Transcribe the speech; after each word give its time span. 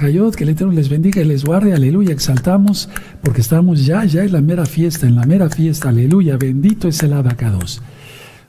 Que 0.00 0.44
el 0.44 0.50
Eterno 0.50 0.72
les 0.72 0.88
bendiga 0.88 1.20
y 1.20 1.24
les 1.24 1.44
guarde, 1.44 1.74
aleluya, 1.74 2.12
exaltamos, 2.12 2.88
porque 3.22 3.42
estamos 3.42 3.84
ya, 3.84 4.04
ya 4.04 4.24
en 4.24 4.32
la 4.32 4.40
mera 4.40 4.64
fiesta, 4.64 5.06
en 5.06 5.14
la 5.14 5.26
mera 5.26 5.50
fiesta, 5.50 5.90
aleluya, 5.90 6.38
bendito 6.38 6.88
es 6.88 7.02
el 7.02 7.12
abacados. 7.12 7.82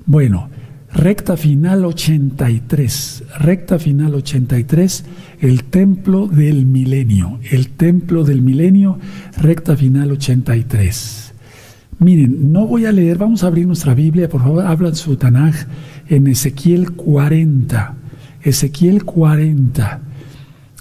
Bueno, 0.06 0.50
recta 0.94 1.36
final 1.36 1.84
83, 1.84 3.24
recta 3.40 3.80
final 3.80 4.16
83, 4.16 5.04
el 5.42 5.66
templo 5.66 6.28
del 6.28 6.66
milenio, 6.66 7.40
el 7.52 7.70
templo 7.70 8.24
del 8.24 8.42
milenio, 8.42 8.98
recta 9.38 9.76
final 9.76 10.12
83. 10.12 11.34
Miren, 12.00 12.52
no 12.54 12.66
voy 12.66 12.86
a 12.86 12.92
leer, 12.92 13.18
vamos 13.18 13.44
a 13.44 13.48
abrir 13.48 13.68
nuestra 13.68 13.94
Biblia, 13.94 14.30
por 14.30 14.42
favor, 14.42 14.66
hablan 14.66 14.96
su 14.96 15.18
Tanaj 15.18 15.56
en 16.08 16.28
Ezequiel 16.28 16.92
40, 16.92 17.96
Ezequiel 18.44 19.04
40. 19.04 20.11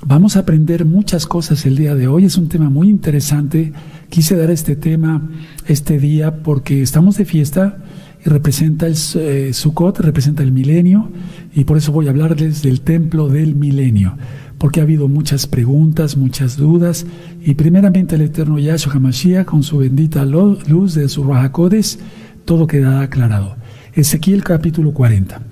Vamos 0.06 0.36
a 0.36 0.40
aprender 0.40 0.86
muchas 0.86 1.26
cosas 1.26 1.66
el 1.66 1.76
día 1.76 1.94
de 1.94 2.08
hoy. 2.08 2.24
Es 2.24 2.38
un 2.38 2.48
tema 2.48 2.70
muy 2.70 2.88
interesante. 2.88 3.72
Quise 4.08 4.34
dar 4.34 4.50
este 4.50 4.74
tema 4.74 5.28
este 5.66 5.98
día 5.98 6.42
porque 6.42 6.80
estamos 6.80 7.18
de 7.18 7.27
fiesta 7.27 7.78
y 8.24 8.28
representa 8.30 8.86
el 8.86 8.94
eh, 9.16 9.52
Sukkot, 9.52 10.00
representa 10.00 10.42
el 10.42 10.52
milenio 10.52 11.10
y 11.55 11.64
por 11.64 11.77
eso 11.77 11.92
voy 11.92 12.06
a 12.06 12.10
hablarles 12.10 12.62
del 12.62 12.80
templo 12.80 13.28
del 13.28 13.55
milenio. 13.56 14.16
Porque 14.56 14.80
ha 14.80 14.84
habido 14.84 15.06
muchas 15.06 15.46
preguntas, 15.46 16.16
muchas 16.16 16.56
dudas 16.56 17.05
y 17.44 17.55
primeramente 17.55 18.14
el 18.14 18.22
eterno 18.22 18.58
Yahshua 18.58 18.94
HaMashiach 18.94 19.44
con 19.44 19.62
su 19.62 19.78
bendita 19.78 20.24
luz 20.24 20.94
de 20.94 21.10
su 21.10 21.24
Rahakodes, 21.24 21.98
todo 22.46 22.66
queda 22.66 23.02
aclarado. 23.02 23.56
Ezequiel 23.92 24.44
capítulo 24.44 24.94
40. 24.94 25.42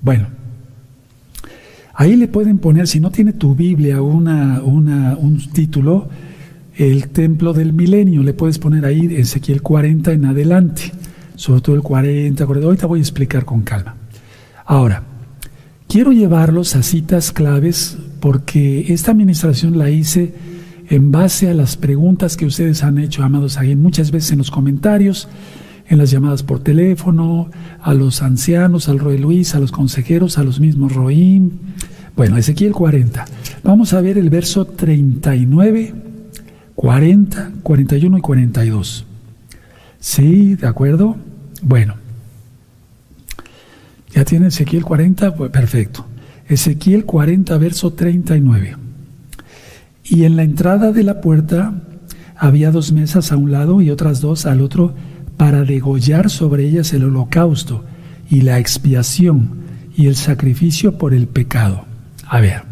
Bueno. 0.00 0.41
Ahí 1.94 2.16
le 2.16 2.28
pueden 2.28 2.58
poner, 2.58 2.88
si 2.88 3.00
no 3.00 3.10
tiene 3.10 3.32
tu 3.32 3.54
Biblia 3.54 4.00
una, 4.00 4.62
un 4.62 5.38
título, 5.52 6.08
el 6.76 7.08
templo 7.08 7.52
del 7.52 7.72
milenio, 7.72 8.22
le 8.22 8.32
puedes 8.32 8.58
poner 8.58 8.86
ahí 8.86 9.14
Ezequiel 9.14 9.60
40 9.60 10.12
en 10.12 10.24
adelante, 10.24 10.92
sobre 11.36 11.60
todo 11.60 11.76
el 11.76 11.82
40, 11.82 12.44
ahorita 12.44 12.86
voy 12.86 13.00
a 13.00 13.02
explicar 13.02 13.44
con 13.44 13.62
calma. 13.62 13.94
Ahora, 14.64 15.02
quiero 15.88 16.12
llevarlos 16.12 16.76
a 16.76 16.82
citas 16.82 17.30
claves 17.30 17.98
porque 18.20 18.92
esta 18.92 19.10
administración 19.10 19.76
la 19.76 19.90
hice 19.90 20.32
en 20.88 21.10
base 21.10 21.50
a 21.50 21.54
las 21.54 21.76
preguntas 21.76 22.36
que 22.36 22.46
ustedes 22.46 22.82
han 22.82 22.98
hecho, 22.98 23.22
amados 23.22 23.58
ahí, 23.58 23.76
muchas 23.76 24.10
veces 24.10 24.32
en 24.32 24.38
los 24.38 24.50
comentarios, 24.50 25.28
en 25.88 25.98
las 25.98 26.10
llamadas 26.10 26.42
por 26.42 26.60
teléfono, 26.60 27.50
a 27.80 27.94
los 27.94 28.22
ancianos, 28.22 28.88
al 28.88 28.98
Roy 28.98 29.18
Luis, 29.18 29.54
a 29.54 29.60
los 29.60 29.72
consejeros, 29.72 30.38
a 30.38 30.44
los 30.44 30.60
mismos 30.60 30.92
Roim. 30.92 31.50
Bueno, 32.16 32.36
Ezequiel 32.36 32.72
40. 32.72 33.24
Vamos 33.62 33.92
a 33.92 34.00
ver 34.00 34.18
el 34.18 34.30
verso 34.30 34.64
39, 34.64 35.94
40, 36.74 37.52
41 37.62 38.18
y 38.18 38.20
42. 38.20 39.04
¿Sí? 40.00 40.54
¿De 40.56 40.66
acuerdo? 40.66 41.16
Bueno. 41.62 41.94
¿Ya 44.14 44.24
tiene 44.24 44.48
Ezequiel 44.48 44.84
40? 44.84 45.34
Pues 45.34 45.50
perfecto. 45.50 46.06
Ezequiel 46.48 47.04
40, 47.04 47.56
verso 47.58 47.92
39. 47.92 48.76
Y 50.04 50.24
en 50.24 50.36
la 50.36 50.42
entrada 50.42 50.92
de 50.92 51.02
la 51.02 51.20
puerta 51.20 51.72
había 52.36 52.70
dos 52.70 52.92
mesas 52.92 53.32
a 53.32 53.36
un 53.36 53.52
lado 53.52 53.80
y 53.80 53.90
otras 53.90 54.20
dos 54.20 54.46
al 54.46 54.60
otro 54.60 54.94
para 55.42 55.64
degollar 55.64 56.30
sobre 56.30 56.68
ellas 56.68 56.92
el 56.92 57.02
holocausto 57.02 57.82
y 58.30 58.42
la 58.42 58.60
expiación 58.60 59.50
y 59.96 60.06
el 60.06 60.14
sacrificio 60.14 60.98
por 60.98 61.14
el 61.14 61.26
pecado. 61.26 61.84
A 62.28 62.40
ver, 62.40 62.62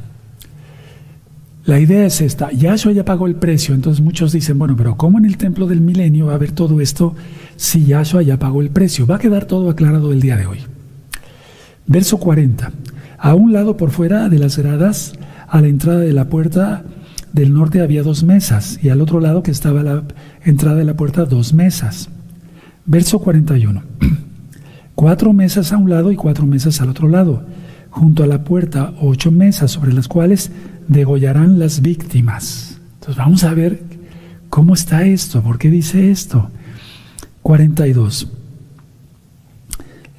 la 1.64 1.80
idea 1.80 2.06
es 2.06 2.20
esta, 2.20 2.52
Yahshua 2.52 2.92
ya 2.92 3.04
pagó 3.04 3.26
el 3.26 3.34
precio, 3.34 3.74
entonces 3.74 4.04
muchos 4.04 4.30
dicen, 4.30 4.56
bueno, 4.56 4.76
pero 4.76 4.96
¿cómo 4.96 5.18
en 5.18 5.24
el 5.24 5.36
templo 5.36 5.66
del 5.66 5.80
milenio 5.80 6.26
va 6.26 6.32
a 6.34 6.34
haber 6.36 6.52
todo 6.52 6.80
esto 6.80 7.16
si 7.56 7.86
Yahshua 7.86 8.22
ya 8.22 8.38
pagó 8.38 8.62
el 8.62 8.70
precio? 8.70 9.04
Va 9.04 9.16
a 9.16 9.18
quedar 9.18 9.46
todo 9.46 9.68
aclarado 9.68 10.12
el 10.12 10.20
día 10.20 10.36
de 10.36 10.46
hoy. 10.46 10.58
Verso 11.88 12.18
40. 12.18 12.70
A 13.18 13.34
un 13.34 13.52
lado 13.52 13.76
por 13.76 13.90
fuera 13.90 14.28
de 14.28 14.38
las 14.38 14.56
gradas, 14.58 15.14
a 15.48 15.60
la 15.60 15.66
entrada 15.66 15.98
de 15.98 16.12
la 16.12 16.28
puerta 16.28 16.84
del 17.32 17.52
norte 17.52 17.80
había 17.80 18.04
dos 18.04 18.22
mesas, 18.22 18.78
y 18.80 18.90
al 18.90 19.00
otro 19.00 19.18
lado 19.18 19.42
que 19.42 19.50
estaba 19.50 19.82
la 19.82 20.04
entrada 20.44 20.76
de 20.76 20.84
la 20.84 20.94
puerta 20.94 21.24
dos 21.24 21.52
mesas. 21.52 22.10
Verso 22.90 23.20
41. 23.20 23.84
Cuatro 24.96 25.32
mesas 25.32 25.72
a 25.72 25.76
un 25.76 25.88
lado 25.88 26.10
y 26.10 26.16
cuatro 26.16 26.44
mesas 26.44 26.80
al 26.80 26.88
otro 26.88 27.06
lado. 27.06 27.46
Junto 27.88 28.24
a 28.24 28.26
la 28.26 28.42
puerta 28.42 28.92
ocho 29.00 29.30
mesas 29.30 29.70
sobre 29.70 29.92
las 29.92 30.08
cuales 30.08 30.50
degollarán 30.88 31.60
las 31.60 31.82
víctimas. 31.82 32.80
Entonces 32.94 33.16
vamos 33.16 33.44
a 33.44 33.54
ver 33.54 33.80
cómo 34.48 34.74
está 34.74 35.04
esto, 35.04 35.40
por 35.40 35.56
qué 35.56 35.70
dice 35.70 36.10
esto. 36.10 36.50
42. 37.42 38.26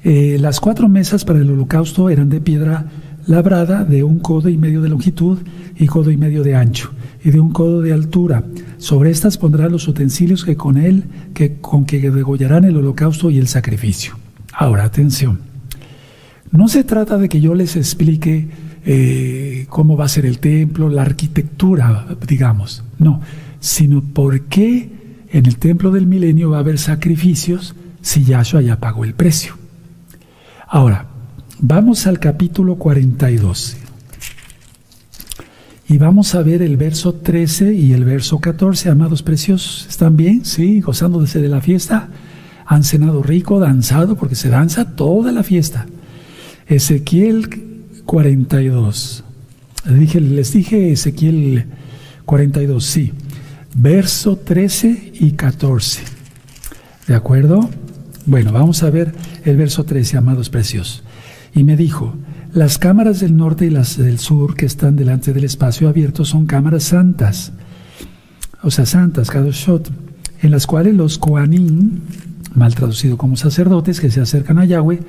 Eh, 0.04 0.38
las 0.40 0.58
cuatro 0.58 0.88
mesas 0.88 1.26
para 1.26 1.40
el 1.40 1.50
holocausto 1.50 2.08
eran 2.08 2.30
de 2.30 2.40
piedra 2.40 2.86
labrada 3.26 3.84
de 3.84 4.02
un 4.02 4.18
codo 4.18 4.48
y 4.48 4.56
medio 4.56 4.82
de 4.82 4.88
longitud 4.88 5.38
y 5.76 5.86
codo 5.86 6.10
y 6.10 6.16
medio 6.16 6.42
de 6.42 6.54
ancho 6.54 6.92
y 7.24 7.30
de 7.30 7.40
un 7.40 7.52
codo 7.52 7.80
de 7.80 7.92
altura. 7.92 8.44
Sobre 8.78 9.10
estas 9.10 9.38
pondrá 9.38 9.68
los 9.68 9.86
utensilios 9.88 10.44
que 10.44 10.56
con 10.56 10.76
él, 10.76 11.04
que 11.34 11.56
con 11.60 11.84
que 11.84 12.10
degollarán 12.10 12.64
el 12.64 12.76
holocausto 12.76 13.30
y 13.30 13.38
el 13.38 13.48
sacrificio. 13.48 14.16
Ahora, 14.52 14.84
atención. 14.84 15.40
No 16.50 16.68
se 16.68 16.84
trata 16.84 17.16
de 17.16 17.28
que 17.28 17.40
yo 17.40 17.54
les 17.54 17.76
explique 17.76 18.48
eh, 18.84 19.66
cómo 19.68 19.96
va 19.96 20.04
a 20.04 20.08
ser 20.08 20.26
el 20.26 20.38
templo, 20.38 20.88
la 20.88 21.02
arquitectura, 21.02 22.06
digamos. 22.26 22.84
No, 22.98 23.20
sino 23.60 24.02
por 24.02 24.42
qué 24.42 24.90
en 25.30 25.46
el 25.46 25.56
templo 25.56 25.90
del 25.90 26.06
milenio 26.06 26.50
va 26.50 26.58
a 26.58 26.60
haber 26.60 26.78
sacrificios 26.78 27.74
si 28.02 28.24
Yahshua 28.24 28.60
ya 28.60 28.78
pagó 28.78 29.04
el 29.04 29.14
precio. 29.14 29.56
Ahora, 30.68 31.06
vamos 31.62 32.08
al 32.08 32.18
capítulo 32.18 32.74
42. 32.74 33.76
Y 35.88 35.98
vamos 35.98 36.34
a 36.34 36.42
ver 36.42 36.60
el 36.60 36.76
verso 36.76 37.14
13 37.14 37.72
y 37.74 37.92
el 37.92 38.04
verso 38.04 38.40
14, 38.40 38.90
amados 38.90 39.22
preciosos. 39.22 39.86
¿Están 39.88 40.16
bien? 40.16 40.44
¿Sí? 40.44 40.80
¿Gozándose 40.80 41.40
de 41.40 41.48
la 41.48 41.60
fiesta? 41.60 42.08
¿Han 42.66 42.82
cenado 42.82 43.22
rico, 43.22 43.60
danzado? 43.60 44.16
Porque 44.16 44.34
se 44.34 44.48
danza 44.48 44.96
toda 44.96 45.30
la 45.30 45.44
fiesta. 45.44 45.86
Ezequiel 46.66 47.48
42. 48.06 49.24
Dije, 49.98 50.20
les 50.20 50.52
dije 50.52 50.92
Ezequiel 50.92 51.66
42, 52.24 52.84
sí. 52.84 53.12
Verso 53.74 54.36
13 54.36 55.12
y 55.14 55.32
14. 55.32 56.02
¿De 57.06 57.14
acuerdo? 57.14 57.70
Bueno, 58.26 58.52
vamos 58.52 58.82
a 58.82 58.90
ver 58.90 59.14
el 59.44 59.56
verso 59.56 59.84
13, 59.84 60.16
amados 60.16 60.50
preciosos. 60.50 61.04
Y 61.54 61.64
me 61.64 61.76
dijo, 61.76 62.14
las 62.54 62.78
cámaras 62.78 63.20
del 63.20 63.36
norte 63.36 63.66
y 63.66 63.70
las 63.70 63.96
del 63.96 64.18
sur 64.18 64.54
que 64.54 64.66
están 64.66 64.96
delante 64.96 65.32
del 65.32 65.44
espacio 65.44 65.88
abierto 65.88 66.24
son 66.24 66.46
cámaras 66.46 66.84
santas, 66.84 67.52
o 68.62 68.70
sea, 68.70 68.86
santas, 68.86 69.30
Kadoshot, 69.30 69.90
en 70.40 70.50
las 70.50 70.66
cuales 70.66 70.94
los 70.94 71.18
Koanim, 71.18 72.00
mal 72.54 72.74
traducido 72.74 73.16
como 73.16 73.36
sacerdotes 73.36 74.00
que 74.00 74.10
se 74.10 74.20
acercan 74.20 74.58
a 74.58 74.64
Yahweh, 74.64 75.00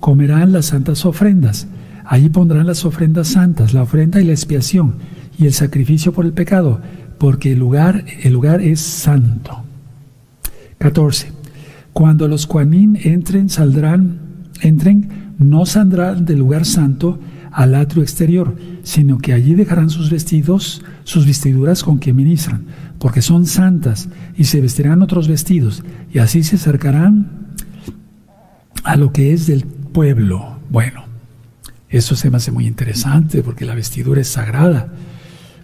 comerán 0.00 0.52
las 0.52 0.66
santas 0.66 1.06
ofrendas. 1.06 1.66
Allí 2.04 2.28
pondrán 2.28 2.66
las 2.66 2.84
ofrendas 2.84 3.28
santas, 3.28 3.72
la 3.72 3.82
ofrenda 3.82 4.20
y 4.20 4.24
la 4.24 4.32
expiación, 4.32 4.94
y 5.38 5.46
el 5.46 5.54
sacrificio 5.54 6.12
por 6.12 6.26
el 6.26 6.32
pecado, 6.32 6.80
porque 7.18 7.52
el 7.52 7.58
lugar, 7.58 8.04
el 8.22 8.32
lugar 8.32 8.60
es 8.60 8.80
santo. 8.80 9.62
14. 10.78 11.32
Cuando 11.92 12.28
los 12.28 12.46
Koanim 12.46 12.96
entren, 13.02 13.48
saldrán, 13.48 14.18
entren, 14.60 15.08
no 15.40 15.64
saldrán 15.64 16.26
del 16.26 16.38
lugar 16.38 16.66
santo 16.66 17.18
al 17.50 17.74
atrio 17.74 18.02
exterior, 18.02 18.54
sino 18.82 19.18
que 19.18 19.32
allí 19.32 19.54
dejarán 19.54 19.88
sus 19.88 20.10
vestidos, 20.10 20.82
sus 21.02 21.26
vestiduras 21.26 21.82
con 21.82 21.98
que 21.98 22.12
ministran, 22.12 22.66
porque 22.98 23.22
son 23.22 23.46
santas, 23.46 24.10
y 24.36 24.44
se 24.44 24.60
vestirán 24.60 25.02
otros 25.02 25.28
vestidos, 25.28 25.82
y 26.12 26.18
así 26.18 26.42
se 26.42 26.56
acercarán 26.56 27.54
a 28.84 28.96
lo 28.96 29.12
que 29.12 29.32
es 29.32 29.46
del 29.46 29.64
pueblo. 29.64 30.60
Bueno, 30.68 31.04
eso 31.88 32.14
se 32.16 32.30
me 32.30 32.36
hace 32.36 32.52
muy 32.52 32.66
interesante, 32.66 33.42
porque 33.42 33.64
la 33.64 33.74
vestidura 33.74 34.20
es 34.20 34.28
sagrada. 34.28 34.92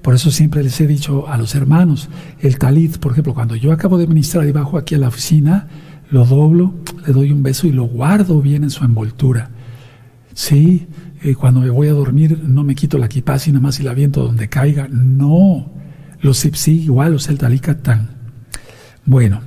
Por 0.00 0.14
eso 0.14 0.30
siempre 0.30 0.62
les 0.62 0.80
he 0.80 0.86
dicho 0.86 1.28
a 1.28 1.36
los 1.36 1.54
hermanos, 1.54 2.08
el 2.40 2.58
talit, 2.58 2.96
por 2.96 3.12
ejemplo, 3.12 3.34
cuando 3.34 3.56
yo 3.56 3.72
acabo 3.72 3.98
de 3.98 4.06
ministrar 4.06 4.46
y 4.48 4.52
bajo 4.52 4.78
aquí 4.78 4.94
a 4.94 4.98
la 4.98 5.08
oficina, 5.08 5.68
lo 6.10 6.24
doblo, 6.24 6.74
le 7.06 7.12
doy 7.12 7.30
un 7.30 7.42
beso 7.42 7.66
y 7.66 7.72
lo 7.72 7.84
guardo 7.84 8.40
bien 8.40 8.64
en 8.64 8.70
su 8.70 8.82
envoltura. 8.82 9.50
Sí, 10.36 10.86
eh, 11.22 11.34
cuando 11.34 11.60
me 11.60 11.70
voy 11.70 11.88
a 11.88 11.94
dormir 11.94 12.42
no 12.46 12.62
me 12.62 12.74
quito 12.74 12.98
la 12.98 13.08
kipá 13.08 13.38
y 13.46 13.52
nada 13.52 13.60
más 13.62 13.80
y 13.80 13.82
la 13.82 13.94
viento 13.94 14.22
donde 14.22 14.50
caiga. 14.50 14.86
No, 14.86 15.72
los 16.20 16.36
sipsi 16.36 16.72
igual, 16.82 17.12
los 17.12 17.30
el 17.30 17.38
talicatán. 17.38 18.10
Bueno, 19.06 19.40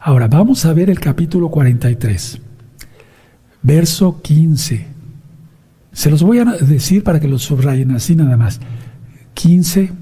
ahora 0.00 0.26
vamos 0.26 0.64
a 0.64 0.72
ver 0.72 0.90
el 0.90 0.98
capítulo 0.98 1.48
43, 1.48 2.40
verso 3.62 4.20
15. 4.20 4.84
Se 5.92 6.10
los 6.10 6.24
voy 6.24 6.38
a 6.40 6.44
decir 6.44 7.04
para 7.04 7.20
que 7.20 7.28
los 7.28 7.42
subrayen 7.42 7.92
así 7.92 8.16
nada 8.16 8.36
más. 8.36 8.58
15, 9.34 9.92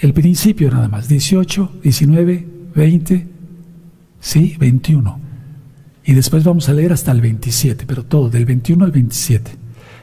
el 0.00 0.14
principio 0.14 0.70
nada 0.70 0.88
más, 0.88 1.06
18, 1.06 1.80
19, 1.82 2.48
20, 2.74 3.26
sí, 4.20 4.56
21. 4.58 5.27
Y 6.08 6.14
después 6.14 6.42
vamos 6.42 6.70
a 6.70 6.72
leer 6.72 6.94
hasta 6.94 7.12
el 7.12 7.20
27, 7.20 7.84
pero 7.86 8.02
todo, 8.02 8.30
del 8.30 8.46
21 8.46 8.82
al 8.82 8.92
27. 8.92 9.50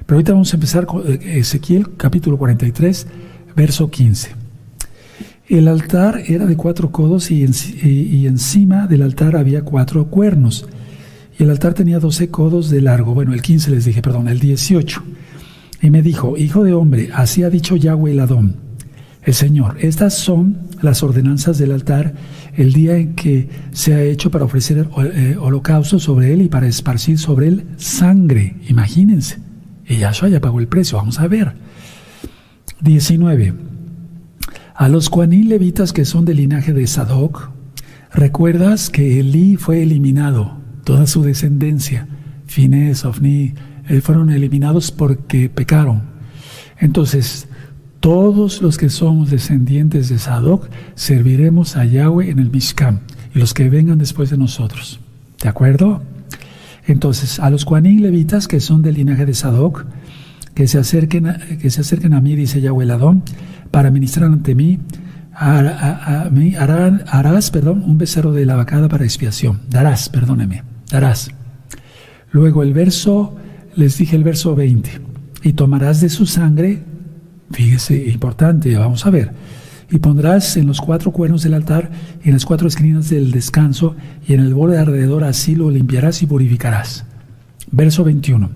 Pero 0.06 0.16
ahorita 0.16 0.34
vamos 0.34 0.54
a 0.54 0.58
empezar 0.58 0.86
con 0.86 1.02
eh, 1.12 1.40
Ezequiel 1.40 1.96
capítulo 1.98 2.38
43, 2.38 3.08
verso 3.56 3.90
15. 3.90 4.30
El 5.50 5.68
altar 5.68 6.22
era 6.28 6.46
de 6.46 6.56
cuatro 6.56 6.92
codos 6.92 7.32
y, 7.32 7.44
y, 7.44 8.28
encima 8.28 8.86
del 8.86 9.02
altar 9.02 9.36
había 9.36 9.64
cuatro 9.64 10.06
cuernos. 10.06 10.68
Y 11.40 11.44
el 11.44 11.50
altar 11.50 11.74
tenía 11.74 11.98
doce 11.98 12.30
codos 12.30 12.70
de 12.70 12.82
largo. 12.82 13.16
Bueno, 13.16 13.34
el 13.34 13.42
15 13.42 13.72
les 13.72 13.86
dije, 13.86 14.04
perdón, 14.04 14.28
el 14.28 14.40
18. 14.40 15.02
Y 15.82 15.90
me 15.90 16.04
dijo, 16.04 16.38
Hijo 16.38 16.64
de 16.64 16.74
hombre, 16.74 17.10
así 17.16 17.42
ha 17.42 17.50
dicho 17.50 17.78
Yahweh 17.78 18.12
el 18.12 18.20
Adón, 18.20 18.58
el 19.24 19.34
Señor. 19.34 19.78
Estas 19.80 20.14
son 20.14 20.68
las 20.86 21.04
ordenanzas 21.04 21.58
del 21.58 21.72
altar 21.72 22.14
el 22.56 22.72
día 22.72 22.96
en 22.96 23.16
que 23.16 23.50
se 23.72 23.94
ha 23.94 24.02
hecho 24.02 24.32
para 24.32 24.46
ofrecer 24.46 24.88
eh, 24.98 25.36
holocausto 25.40 26.00
sobre 26.00 26.34
él 26.34 26.42
y 26.42 26.48
para 26.48 26.68
esparcir 26.68 27.20
sobre 27.20 27.48
él 27.50 27.66
sangre. 27.78 28.56
Imagínense. 28.70 29.40
Y 29.88 29.98
Yahshua 29.98 30.30
ya 30.30 30.40
pagó 30.40 30.60
el 30.60 30.68
precio. 30.68 30.98
Vamos 30.98 31.20
a 31.20 31.28
ver. 31.28 31.54
19. 32.82 33.54
A 34.76 34.90
los 34.90 35.10
cuanín 35.10 35.50
levitas 35.50 35.94
que 35.94 36.06
son 36.06 36.26
del 36.26 36.38
linaje 36.38 36.74
de 36.74 36.86
Sadoc, 36.88 37.50
recuerdas 38.14 38.90
que 38.90 39.20
Elí 39.20 39.56
fue 39.56 39.82
eliminado, 39.82 40.58
toda 40.84 41.08
su 41.08 41.24
descendencia, 41.24 42.08
Fines, 42.46 43.06
Ofni, 43.06 43.54
eh, 43.88 44.02
fueron 44.02 44.32
eliminados 44.32 44.92
porque 44.92 45.50
pecaron. 45.50 46.04
Entonces, 46.78 47.48
todos 48.06 48.62
los 48.62 48.78
que 48.78 48.92
somos 48.92 49.32
descendientes 49.32 50.10
de 50.10 50.20
Sadoc 50.20 50.70
serviremos 50.94 51.76
a 51.76 51.86
Yahweh 51.86 52.30
en 52.30 52.38
el 52.38 52.52
Mishkan 52.52 53.00
y 53.34 53.40
los 53.40 53.56
que 53.56 53.68
vengan 53.68 53.98
después 53.98 54.30
de 54.30 54.38
nosotros. 54.38 55.00
¿De 55.42 55.50
acuerdo? 55.50 56.04
Entonces, 56.86 57.40
a 57.40 57.50
los 57.50 57.66
cuanín 57.66 58.04
levitas 58.04 58.48
que 58.48 58.60
son 58.60 58.84
del 58.84 58.94
linaje 58.94 59.26
de 59.26 59.34
Sadoc, 59.34 59.88
que 60.54 60.68
se 60.68 60.78
acerquen 60.78 61.26
a, 61.26 61.40
que 61.60 61.72
se 61.72 61.82
acerquen 61.82 62.14
a 62.14 62.22
mí, 62.22 62.36
dice 62.36 62.62
Yahweh 62.62 62.92
Adón, 62.92 63.24
para 63.72 63.90
ministrar 63.90 64.32
ante 64.32 64.54
mí, 64.54 64.78
mí 66.30 66.56
harás, 66.56 67.50
perdón, 67.50 67.82
un 67.88 67.98
becerro 67.98 68.34
de 68.34 68.46
la 68.46 68.56
vacada 68.56 68.88
para 68.88 69.04
expiación. 69.04 69.62
Darás, 69.68 70.10
perdóneme, 70.10 70.62
darás. 70.92 71.30
Luego 72.30 72.62
el 72.62 72.76
verso, 72.76 73.36
les 73.76 73.98
dije 73.98 74.16
el 74.16 74.24
verso 74.24 74.54
20, 74.54 74.92
y 75.42 75.54
tomarás 75.54 76.02
de 76.02 76.10
su 76.10 76.28
sangre 76.28 76.84
Fíjese, 77.52 78.10
importante, 78.10 78.76
vamos 78.76 79.06
a 79.06 79.10
ver. 79.10 79.32
Y 79.90 80.00
pondrás 80.00 80.58
en 80.58 80.68
los 80.68 80.82
cuatro 80.82 81.12
cuernos 81.12 81.44
del 81.44 81.54
altar 81.54 81.92
en 82.24 82.34
las 82.34 82.46
cuatro 82.46 82.68
esquinas 82.68 83.10
del 83.10 83.32
descanso 83.32 83.96
y 84.28 84.34
en 84.34 84.40
el 84.40 84.54
borde 84.54 84.80
alrededor, 84.80 85.24
así 85.24 85.56
lo 85.56 85.70
limpiarás 85.70 86.22
y 86.24 86.26
purificarás. 86.26 87.06
Verso 87.72 88.04
21. 88.04 88.50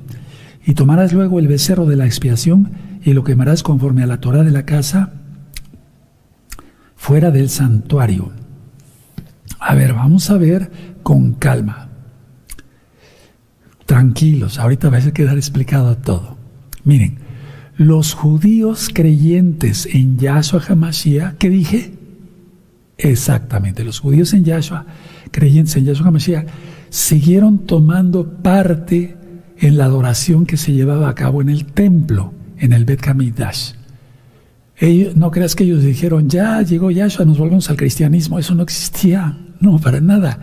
Y 0.65 0.73
tomarás 0.73 1.13
luego 1.13 1.39
el 1.39 1.47
becerro 1.47 1.85
de 1.85 1.95
la 1.95 2.05
expiación 2.05 2.71
y 3.03 3.13
lo 3.13 3.23
quemarás 3.23 3.63
conforme 3.63 4.03
a 4.03 4.07
la 4.07 4.19
Torah 4.19 4.43
de 4.43 4.51
la 4.51 4.65
casa 4.65 5.13
fuera 6.95 7.31
del 7.31 7.49
santuario. 7.49 8.31
A 9.59 9.75
ver, 9.75 9.93
vamos 9.93 10.29
a 10.29 10.37
ver 10.37 10.71
con 11.03 11.33
calma. 11.33 11.89
Tranquilos, 13.85 14.59
ahorita 14.59 14.89
va 14.89 14.97
a 14.97 15.11
quedar 15.11 15.37
explicado 15.37 15.97
todo. 15.97 16.37
Miren, 16.83 17.17
los 17.79 18.13
judíos 18.13 18.89
creyentes 18.93 19.87
en 19.93 20.17
Yahshua 20.17 20.61
HaMashiach, 20.67 21.35
¿qué 21.37 21.49
dije? 21.49 21.93
Exactamente, 22.97 23.85
los 23.85 24.01
judíos 24.01 24.33
en 24.33 24.43
Yahshua, 24.43 24.85
creyentes 25.31 25.77
en 25.77 25.85
Yahshua 25.85 26.07
HaMashiach, 26.07 26.45
siguieron 26.89 27.59
tomando 27.59 28.27
parte 28.43 29.15
en 29.57 29.77
la 29.77 29.85
adoración 29.85 30.45
que 30.45 30.57
se 30.57 30.73
llevaba 30.73 31.07
a 31.07 31.15
cabo 31.15 31.41
en 31.41 31.47
el 31.47 31.67
templo, 31.67 32.33
en 32.57 32.73
el 32.73 32.83
Bet 32.83 33.07
Hamidash. 33.07 33.75
Ellos, 34.75 35.15
no 35.15 35.31
creas 35.31 35.55
que 35.55 35.63
ellos 35.63 35.81
dijeron, 35.81 36.27
ya 36.27 36.61
llegó 36.61 36.91
Yahshua, 36.91 37.23
nos 37.23 37.37
volvemos 37.37 37.69
al 37.69 37.77
cristianismo. 37.77 38.39
Eso 38.39 38.55
no 38.55 38.63
existía, 38.63 39.37
no, 39.61 39.79
para 39.79 40.01
nada. 40.01 40.41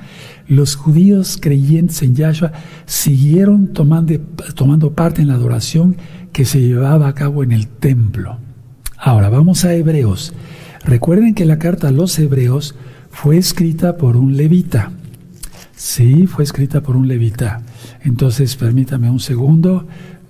Los 0.49 0.75
judíos 0.75 1.39
creyentes 1.39 2.01
en 2.01 2.15
Yahshua 2.15 2.53
siguieron 2.87 3.75
tomando, 3.75 4.19
tomando 4.55 4.95
parte 4.95 5.21
en 5.21 5.29
la 5.29 5.35
adoración 5.35 5.97
que 6.37 6.45
se 6.45 6.61
llevaba 6.61 7.09
a 7.09 7.15
cabo 7.15 7.43
en 7.43 7.51
el 7.51 7.67
templo. 7.67 8.37
Ahora 8.99 9.31
vamos 9.31 9.65
a 9.65 9.73
Hebreos. 9.73 10.35
Recuerden 10.85 11.33
que 11.33 11.47
la 11.47 11.59
carta 11.59 11.89
a 11.89 11.93
los 11.93 12.19
Hebreos 12.19 12.75
fue 13.09 13.39
escrita 13.39 13.97
por 13.97 14.19
un 14.19 14.37
levita. 14.37 14.93
Sí, 15.75 16.27
fue 16.27 16.45
escrita 16.45 16.83
por 16.83 16.95
un 16.95 17.09
levita. 17.09 17.63
Entonces, 18.03 18.55
permítame 18.55 19.09
un 19.09 19.19
segundo. 19.19 19.89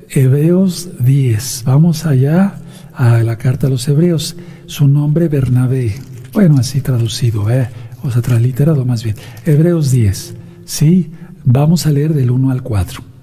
Hebreos 0.09 0.91
10. 1.01 1.65
Vamos 1.67 2.07
allá 2.07 2.55
a 2.95 3.25
la 3.25 3.37
carta 3.37 3.67
a 3.67 3.71
los 3.71 3.89
Hebreos. 3.89 4.37
Su 4.67 4.87
nombre 4.87 5.27
Bernabé. 5.27 5.93
Bueno, 6.33 6.59
así 6.59 6.83
traducido, 6.83 7.51
¿eh? 7.51 7.69
o 8.05 8.13
sea, 8.13 8.23
transliterado 8.23 8.85
más 8.85 9.03
bien. 9.03 9.17
Hebreos 9.45 9.91
10. 9.91 10.37
Sí, 10.67 11.11
vamos 11.45 11.85
a 11.85 11.91
leer 11.91 12.15
del 12.15 12.31
1 12.31 12.53
al 12.53 12.63
4. 12.63 13.16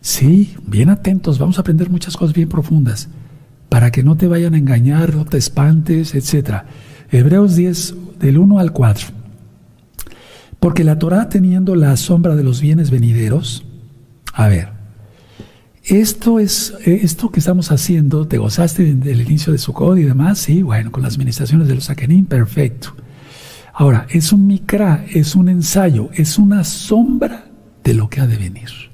Sí, 0.00 0.56
bien 0.66 0.88
atentos, 0.88 1.38
vamos 1.38 1.58
a 1.58 1.60
aprender 1.60 1.90
muchas 1.90 2.16
cosas 2.16 2.34
bien 2.34 2.48
profundas, 2.48 3.08
para 3.68 3.90
que 3.90 4.02
no 4.02 4.16
te 4.16 4.26
vayan 4.26 4.54
a 4.54 4.58
engañar, 4.58 5.14
no 5.14 5.26
te 5.26 5.36
espantes, 5.36 6.14
etc. 6.14 6.62
Hebreos 7.10 7.54
10, 7.54 7.94
del 8.18 8.38
1 8.38 8.58
al 8.58 8.72
4. 8.72 9.08
Porque 10.58 10.84
la 10.84 10.98
Torah 10.98 11.28
teniendo 11.28 11.74
la 11.74 11.96
sombra 11.96 12.34
de 12.34 12.44
los 12.44 12.60
bienes 12.60 12.90
venideros, 12.90 13.64
a 14.32 14.48
ver, 14.48 14.70
esto 15.84 16.38
es 16.38 16.74
esto 16.84 17.30
que 17.30 17.40
estamos 17.40 17.70
haciendo, 17.70 18.26
te 18.26 18.38
gozaste 18.38 18.94
del 18.94 19.20
inicio 19.22 19.52
de 19.52 19.58
su 19.58 19.72
código 19.72 20.06
y 20.06 20.08
demás, 20.08 20.38
sí, 20.38 20.62
bueno, 20.62 20.92
con 20.92 21.02
las 21.02 21.14
administraciones 21.14 21.68
de 21.68 21.74
los 21.74 21.90
Akenim, 21.90 22.26
perfecto. 22.26 22.94
Ahora, 23.72 24.06
es 24.10 24.32
un 24.32 24.46
mikra, 24.46 25.04
es 25.10 25.34
un 25.34 25.48
ensayo, 25.48 26.10
es 26.14 26.38
una 26.38 26.64
sombra 26.64 27.46
de 27.82 27.94
lo 27.94 28.08
que 28.10 28.20
ha 28.20 28.26
de 28.26 28.36
venir. 28.36 28.89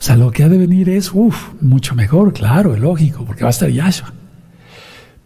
O 0.00 0.02
sea, 0.02 0.16
lo 0.16 0.30
que 0.30 0.42
ha 0.42 0.48
de 0.48 0.56
venir 0.56 0.88
es, 0.88 1.12
uff, 1.12 1.52
mucho 1.60 1.94
mejor, 1.94 2.32
claro, 2.32 2.74
es 2.74 2.80
lógico, 2.80 3.22
porque 3.26 3.42
va 3.42 3.48
a 3.48 3.50
estar 3.50 3.68
Yahshua. 3.68 4.14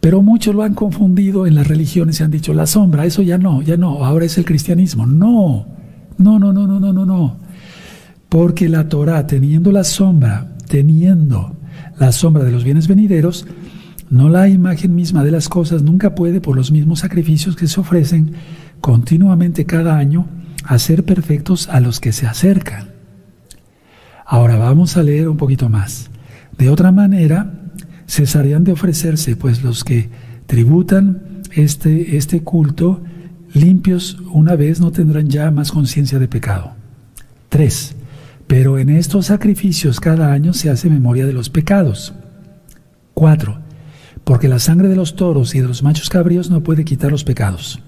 Pero 0.01 0.21
muchos 0.21 0.53
lo 0.53 0.63
han 0.63 0.73
confundido 0.73 1.47
en 1.47 1.55
las 1.55 1.65
religiones 1.65 2.19
y 2.19 2.23
han 2.23 2.31
dicho, 2.31 2.53
la 2.53 2.67
sombra, 2.67 3.05
eso 3.05 3.21
ya 3.21 3.37
no, 3.37 3.61
ya 3.61 3.77
no, 3.77 4.03
ahora 4.03 4.25
es 4.25 4.37
el 4.37 4.43
cristianismo. 4.43 5.05
No, 5.05 5.65
no, 6.17 6.39
no, 6.39 6.51
no, 6.51 6.67
no, 6.67 6.79
no, 6.81 6.91
no, 6.91 7.05
no. 7.05 7.37
Porque 8.27 8.67
la 8.67 8.89
Torah, 8.89 9.25
teniendo 9.25 9.71
la 9.71 9.85
sombra, 9.85 10.53
teniendo 10.67 11.55
la 11.97 12.11
sombra 12.11 12.43
de 12.43 12.51
los 12.51 12.65
bienes 12.65 12.89
venideros, 12.89 13.47
no 14.09 14.27
la 14.27 14.49
imagen 14.49 14.93
misma 14.93 15.23
de 15.23 15.31
las 15.31 15.47
cosas 15.47 15.83
nunca 15.83 16.15
puede, 16.15 16.41
por 16.41 16.57
los 16.57 16.73
mismos 16.73 16.99
sacrificios 16.99 17.55
que 17.55 17.67
se 17.67 17.79
ofrecen 17.79 18.33
continuamente 18.81 19.65
cada 19.65 19.97
año, 19.97 20.27
hacer 20.65 21.05
perfectos 21.05 21.69
a 21.69 21.79
los 21.79 22.01
que 22.01 22.11
se 22.11 22.27
acercan. 22.27 22.94
Ahora 24.25 24.57
vamos 24.57 24.97
a 24.97 25.03
leer 25.03 25.29
un 25.29 25.37
poquito 25.37 25.69
más. 25.69 26.09
De 26.57 26.69
otra 26.69 26.91
manera, 26.91 27.53
cesarían 28.07 28.63
de 28.63 28.71
ofrecerse, 28.71 29.35
pues 29.35 29.63
los 29.63 29.83
que 29.83 30.09
tributan 30.47 31.21
este, 31.51 32.17
este 32.17 32.41
culto 32.41 33.01
limpios 33.53 34.17
una 34.31 34.55
vez 34.55 34.79
no 34.81 34.91
tendrán 34.91 35.29
ya 35.29 35.51
más 35.51 35.71
conciencia 35.71 36.19
de 36.19 36.27
pecado. 36.27 36.73
3. 37.49 37.95
Pero 38.47 38.77
en 38.77 38.89
estos 38.89 39.27
sacrificios 39.27 39.99
cada 39.99 40.31
año 40.33 40.53
se 40.53 40.69
hace 40.69 40.89
memoria 40.89 41.25
de 41.25 41.33
los 41.33 41.49
pecados. 41.49 42.13
4. 43.13 43.59
Porque 44.23 44.47
la 44.47 44.59
sangre 44.59 44.89
de 44.89 44.95
los 44.95 45.15
toros 45.15 45.55
y 45.55 45.61
de 45.61 45.67
los 45.67 45.83
machos 45.83 46.09
cabríos 46.09 46.49
no 46.49 46.61
puede 46.61 46.83
quitar 46.83 47.11
los 47.11 47.23
pecados. 47.23 47.81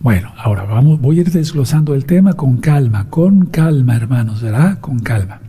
Bueno, 0.00 0.32
ahora 0.36 0.64
vamos, 0.64 1.00
voy 1.00 1.18
a 1.18 1.20
ir 1.22 1.30
desglosando 1.30 1.94
el 1.94 2.04
tema 2.04 2.34
con 2.34 2.58
calma, 2.58 3.08
con 3.08 3.46
calma, 3.46 3.96
hermanos, 3.96 4.42
¿verdad? 4.42 4.78
Con 4.80 5.00
calma. 5.00 5.40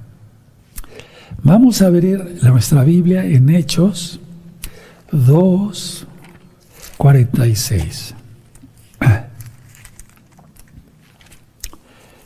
Vamos 1.44 1.82
a 1.82 1.89
ver 1.89 2.38
nuestra 2.42 2.84
Biblia 2.84 3.25
en 3.25 3.50
Hechos 3.50 4.20
2, 5.12 6.08
46. 6.98 8.16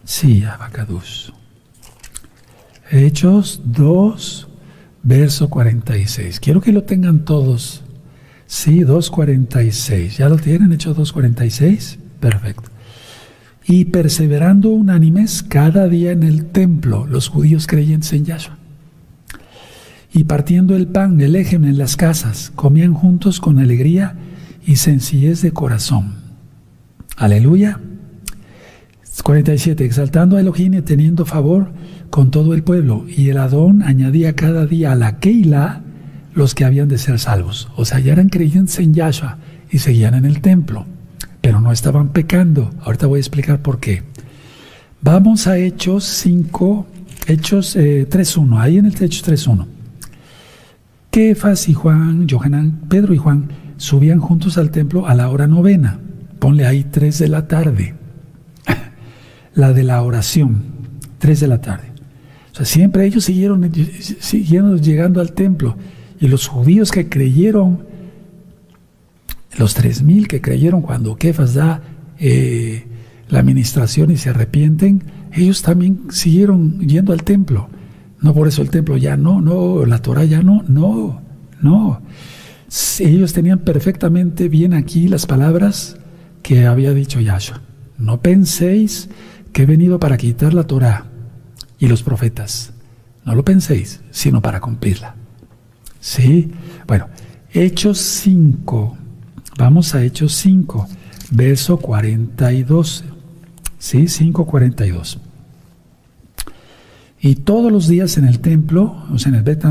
Sí, 0.04 0.44
Abacadus. 0.44 1.32
Hechos 2.92 3.62
2, 3.64 4.48
verso 5.04 5.50
46. 5.50 6.42
Quiero 6.42 6.60
que 6.60 6.74
lo 6.74 6.84
tengan 6.84 7.24
todos. 7.24 7.82
Sí, 8.46 8.82
2.46. 8.82 10.18
¿Ya 10.18 10.28
lo 10.28 10.36
tienen? 10.36 10.74
Hechos 10.74 10.98
2.46. 10.98 12.01
Perfecto. 12.22 12.70
Y 13.66 13.86
perseverando 13.86 14.70
unánimes 14.70 15.44
cada 15.44 15.90
día 15.90 16.14
en 16.14 16.24
el 16.24 16.46
templo, 16.46 17.06
los 17.06 17.28
judíos 17.28 17.68
creyentes 17.68 18.14
en 18.14 18.24
Yahshua. 18.24 18.58
y 20.14 20.26
partiendo 20.26 20.76
el 20.76 20.88
pan, 20.88 21.22
el 21.22 21.38
ejem 21.38 21.64
en 21.64 21.78
las 21.78 21.96
casas, 21.96 22.52
comían 22.56 22.94
juntos 22.94 23.40
con 23.40 23.60
alegría 23.60 24.16
y 24.66 24.76
sencillez 24.76 25.42
de 25.42 25.52
corazón. 25.54 26.16
Aleluya. 27.16 27.80
47. 29.24 29.86
Exaltando 29.86 30.36
a 30.36 30.42
Elohim 30.42 30.74
y 30.74 30.82
teniendo 30.82 31.26
favor 31.26 31.72
con 32.10 32.32
todo 32.32 32.54
el 32.54 32.64
pueblo. 32.64 33.06
Y 33.08 33.30
el 33.30 33.38
Adón 33.38 33.84
añadía 33.84 34.36
cada 34.36 34.66
día 34.66 34.92
a 34.92 34.96
la 34.96 35.20
Keila 35.20 35.82
los 36.34 36.56
que 36.56 36.66
habían 36.66 36.90
de 36.90 36.98
ser 36.98 37.20
salvos. 37.20 37.70
O 37.76 37.86
sea, 37.86 38.00
ya 38.00 38.14
eran 38.14 38.30
creyentes 38.30 38.80
en 38.80 38.94
Yahshua 38.94 39.38
y 39.70 39.80
seguían 39.80 40.14
en 40.14 40.26
el 40.26 40.42
templo, 40.42 40.86
pero 41.42 41.60
no 41.60 41.72
estaban 41.72 42.10
pecando. 42.10 42.72
Ahorita 42.84 43.08
voy 43.08 43.18
a 43.18 43.22
explicar 43.22 43.62
por 43.62 43.80
qué. 43.80 44.04
Vamos 45.02 45.48
a 45.48 45.58
Hechos 45.58 46.04
5, 46.04 46.86
Hechos 47.28 47.76
3.1, 47.76 48.56
eh, 48.56 48.60
ahí 48.60 48.78
en 48.78 48.86
el 48.86 48.94
Hechos 48.94 49.28
3.1. 49.28 49.66
Kefas 51.10 51.68
y 51.68 51.74
Juan, 51.74 52.28
Johanan, 52.30 52.82
Pedro 52.88 53.14
y 53.14 53.18
Juan 53.18 53.50
subían 53.78 54.20
juntos 54.20 54.58
al 54.58 54.70
templo 54.72 55.08
a 55.08 55.16
la 55.16 55.30
hora 55.30 55.48
novena. 55.48 56.00
Ponle 56.40 56.66
ahí 56.66 56.84
3 56.84 57.18
de 57.20 57.28
la 57.28 57.48
tarde. 57.48 57.96
la 59.56 59.74
de 59.74 59.84
la 59.84 60.02
oración, 60.04 60.64
3 61.18 61.40
de 61.40 61.48
la 61.48 61.60
tarde. 61.60 61.92
O 62.52 62.56
sea, 62.56 62.66
siempre 62.66 63.06
ellos 63.06 63.26
siguieron, 63.26 63.72
siguieron 64.20 64.80
llegando 64.80 65.20
al 65.20 65.34
templo. 65.34 65.76
Y 66.20 66.28
los 66.28 66.48
judíos 66.48 66.92
que 66.92 67.10
creyeron, 67.10 67.84
los 69.58 69.78
3.000 69.78 70.28
que 70.28 70.42
creyeron 70.42 70.82
cuando 70.82 71.16
Kefas 71.16 71.54
da 71.54 71.82
eh, 72.20 72.86
la 73.30 73.40
administración 73.40 74.12
y 74.12 74.18
se 74.18 74.30
arrepienten, 74.30 75.04
ellos 75.34 75.62
también 75.62 76.08
siguieron 76.12 76.80
yendo 76.80 77.14
al 77.14 77.24
templo. 77.24 77.70
No 78.20 78.34
por 78.34 78.48
eso 78.48 78.62
el 78.62 78.70
templo 78.70 78.98
ya 78.98 79.18
no, 79.18 79.42
no, 79.42 79.86
la 79.86 80.02
Torah 80.02 80.26
ya 80.26 80.42
no, 80.42 80.64
no, 80.68 81.22
no. 81.62 82.02
Ellos 83.00 83.34
tenían 83.34 83.60
perfectamente 83.60 84.48
bien 84.48 84.74
aquí 84.74 85.08
las 85.08 85.26
palabras 85.26 85.98
que 86.44 86.66
había 86.66 86.94
dicho 86.94 87.20
Yahshua. 87.20 87.62
No 87.98 88.22
penséis 88.22 89.10
que 89.52 89.64
he 89.64 89.66
venido 89.66 90.00
para 90.00 90.18
quitar 90.18 90.54
la 90.54 90.64
Torah 90.64 91.06
y 91.80 91.88
los 91.88 92.04
profetas. 92.04 92.74
No 93.26 93.36
lo 93.36 93.44
penséis, 93.44 94.02
sino 94.12 94.42
para 94.42 94.60
cumplirla. 94.60 95.16
¿Sí? 96.00 96.52
Bueno, 96.88 97.08
Hechos 97.54 98.00
5. 98.00 98.98
Vamos 99.58 99.94
a 99.96 100.04
Hechos 100.04 100.34
5, 100.36 100.88
verso 101.32 101.78
42. 101.78 103.04
¿Sí? 103.78 104.04
5.42. 104.04 105.18
Y 107.20 107.36
todos 107.36 107.72
los 107.72 107.88
días 107.88 108.18
en 108.18 108.26
el 108.26 108.40
templo, 108.40 109.06
o 109.12 109.20
sea, 109.20 109.30
en 109.30 109.36
el 109.36 109.44
Bet 109.44 109.64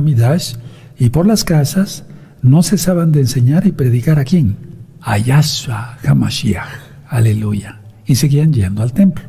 y 0.99 1.11
por 1.11 1.27
las 1.27 1.45
casas, 1.45 2.05
no 2.43 2.63
cesaban 2.63 3.11
de 3.13 3.21
enseñar 3.21 3.67
y 3.67 3.73
predicar 3.73 4.19
a 4.19 4.25
quién? 4.25 4.57
A 5.01 5.19
Yahshua 5.19 5.99
HaMashiach. 6.05 6.69
Aleluya. 7.09 7.81
Y 8.07 8.15
seguían 8.15 8.53
yendo 8.53 8.83
al 8.83 8.93
templo. 8.93 9.25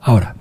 Ahora, 0.00 0.34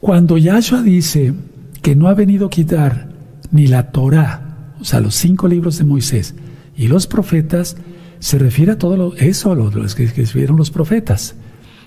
cuando 0.00 0.38
Yahshua 0.38 0.82
dice 0.82 1.34
que 1.82 1.94
no 1.94 2.08
ha 2.08 2.14
venido 2.14 2.46
a 2.46 2.50
quitar 2.50 3.10
ni 3.52 3.66
la 3.66 3.92
Torah, 3.92 4.72
o 4.80 4.84
sea, 4.84 5.00
los 5.00 5.14
cinco 5.14 5.46
libros 5.46 5.78
de 5.78 5.84
Moisés 5.84 6.34
y 6.80 6.88
los 6.88 7.06
profetas, 7.06 7.76
se 8.20 8.38
refiere 8.38 8.72
a 8.72 8.78
todo 8.78 8.96
lo, 8.96 9.14
eso, 9.16 9.52
a 9.52 9.54
lo, 9.54 9.70
que, 9.70 10.04
escribieron 10.04 10.56
los 10.56 10.70
profetas. 10.70 11.34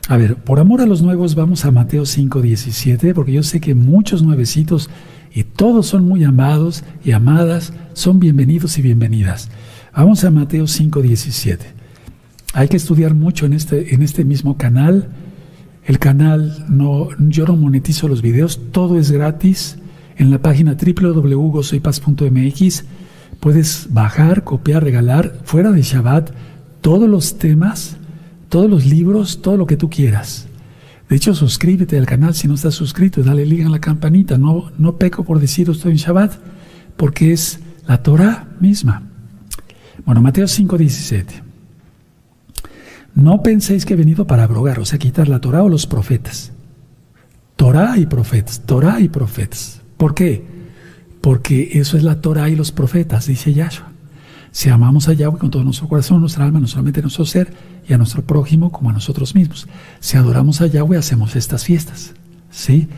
A 0.08 0.18
ver, 0.18 0.36
por 0.36 0.60
amor 0.60 0.82
a 0.82 0.86
los 0.86 1.02
nuevos 1.02 1.34
vamos 1.34 1.66
a 1.66 1.72
Mateo 1.72 2.06
5, 2.06 2.44
17, 2.44 3.16
porque 3.16 3.32
yo 3.32 3.42
sé 3.42 3.60
que 3.60 3.74
muchos 3.74 4.22
nuevecitos 4.22 4.92
y 5.34 5.46
todos 5.46 5.88
son 5.88 6.08
muy 6.08 6.24
amados 6.24 6.84
y 7.04 7.10
amadas, 7.10 7.74
son 7.94 8.20
bienvenidos 8.20 8.78
y 8.78 8.84
bienvenidas. 8.84 9.50
Vamos 9.96 10.24
a 10.26 10.30
Mateo 10.30 10.68
5, 10.68 11.02
17. 11.02 11.66
Hay 12.54 12.68
que 12.68 12.78
estudiar 12.78 13.16
mucho 13.16 13.48
en 13.48 13.54
este, 13.54 13.96
en 13.96 14.04
este 14.04 14.24
mismo 14.24 14.58
canal. 14.58 15.10
El 15.86 15.98
canal, 15.98 16.68
no, 16.70 17.08
yo 17.18 17.48
no 17.48 17.56
monetizo 17.56 18.08
los 18.08 18.22
videos, 18.22 18.60
todo 18.72 19.00
es 19.00 19.10
gratis 19.10 19.80
en 20.18 20.30
la 20.30 20.40
página 20.40 20.78
www.gozoypaz.mx 20.78 22.86
puedes 23.40 23.88
bajar, 23.92 24.44
copiar, 24.44 24.84
regalar 24.84 25.40
fuera 25.44 25.72
de 25.72 25.82
Shabbat 25.82 26.32
todos 26.82 27.10
los 27.10 27.38
temas, 27.38 27.98
todos 28.50 28.70
los 28.70 28.86
libros, 28.86 29.42
todo 29.42 29.58
lo 29.58 29.66
que 29.66 29.78
tú 29.78 29.90
quieras. 29.90 30.48
De 31.10 31.16
hecho, 31.16 31.34
suscríbete 31.34 31.98
al 31.98 32.06
canal 32.06 32.34
si 32.34 32.48
no 32.48 32.56
estás 32.56 32.76
suscrito, 32.76 33.24
dale 33.24 33.46
liga 33.46 33.68
a 33.68 33.70
la 33.70 33.80
campanita. 33.80 34.38
No, 34.38 34.72
no 34.78 34.98
peco 34.98 35.24
por 35.24 35.40
decir 35.40 35.70
estoy 35.70 35.92
en 35.92 35.98
Shabbat, 35.98 36.34
porque 36.98 37.34
es 37.34 37.60
la 37.88 38.02
Torah 38.02 38.48
misma. 38.60 39.04
Bueno, 40.06 40.22
Mateo 40.22 40.48
5:17. 40.48 41.44
No 43.16 43.44
penséis 43.44 43.86
que 43.86 43.94
he 43.94 43.98
venido 43.98 44.26
para 44.26 44.44
abrogar, 44.44 44.80
o 44.80 44.86
sea, 44.86 44.98
quitar 44.98 45.28
la 45.28 45.40
Torah 45.40 45.64
o 45.64 45.70
los 45.70 45.86
profetas. 45.86 46.52
Torah 47.56 47.98
y 47.98 48.08
profetas, 48.08 48.62
Torah 48.66 49.00
y 49.00 49.08
profetas. 49.08 49.82
¿Por 49.98 50.16
qué? 50.16 50.53
Porque 51.24 51.80
eso 51.80 51.96
es 51.96 52.04
la 52.04 52.20
Torah 52.20 52.50
y 52.50 52.56
los 52.58 52.74
profetas, 52.74 53.28
dice 53.28 53.54
Yahshua. 53.54 53.94
Si 54.52 54.70
amamos 54.70 55.08
a 55.08 55.14
Yahweh 55.14 55.38
con 55.40 55.52
todo 55.52 55.64
nuestro 55.64 55.88
corazón, 55.88 56.20
nuestra 56.20 56.44
alma, 56.44 56.60
no 56.60 56.68
solamente 56.68 57.00
a 57.00 57.04
nuestro 57.04 57.26
ser, 57.26 57.54
y 57.88 57.94
a 57.94 57.98
nuestro 57.98 58.24
prójimo 58.24 58.74
como 58.74 58.90
a 58.90 58.94
nosotros 58.94 59.34
mismos. 59.34 59.70
Si 60.02 60.18
adoramos 60.18 60.60
a 60.60 60.68
Yahweh, 60.68 60.98
hacemos 60.98 61.38
estas 61.38 61.64
fiestas. 61.64 62.14
¿Sí? 62.52 62.90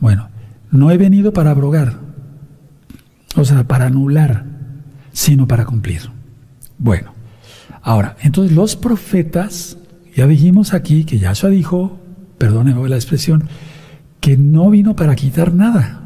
Bueno, 0.00 0.30
no 0.70 0.90
he 0.92 0.96
venido 0.96 1.34
para 1.34 1.50
abrogar, 1.50 1.98
o 3.36 3.44
sea, 3.44 3.68
para 3.68 3.84
anular, 3.84 4.46
sino 5.12 5.46
para 5.46 5.66
cumplir. 5.66 6.10
Bueno, 6.78 7.12
ahora, 7.82 8.16
entonces 8.22 8.56
los 8.56 8.76
profetas, 8.76 9.76
ya 10.16 10.26
dijimos 10.26 10.72
aquí 10.72 11.04
que 11.04 11.18
Yahshua 11.18 11.50
dijo, 11.50 12.00
perdóneme 12.38 12.88
la 12.88 12.96
expresión, 12.96 13.44
que 14.20 14.38
no 14.38 14.70
vino 14.70 14.96
para 14.96 15.14
quitar 15.16 15.52
nada, 15.52 16.03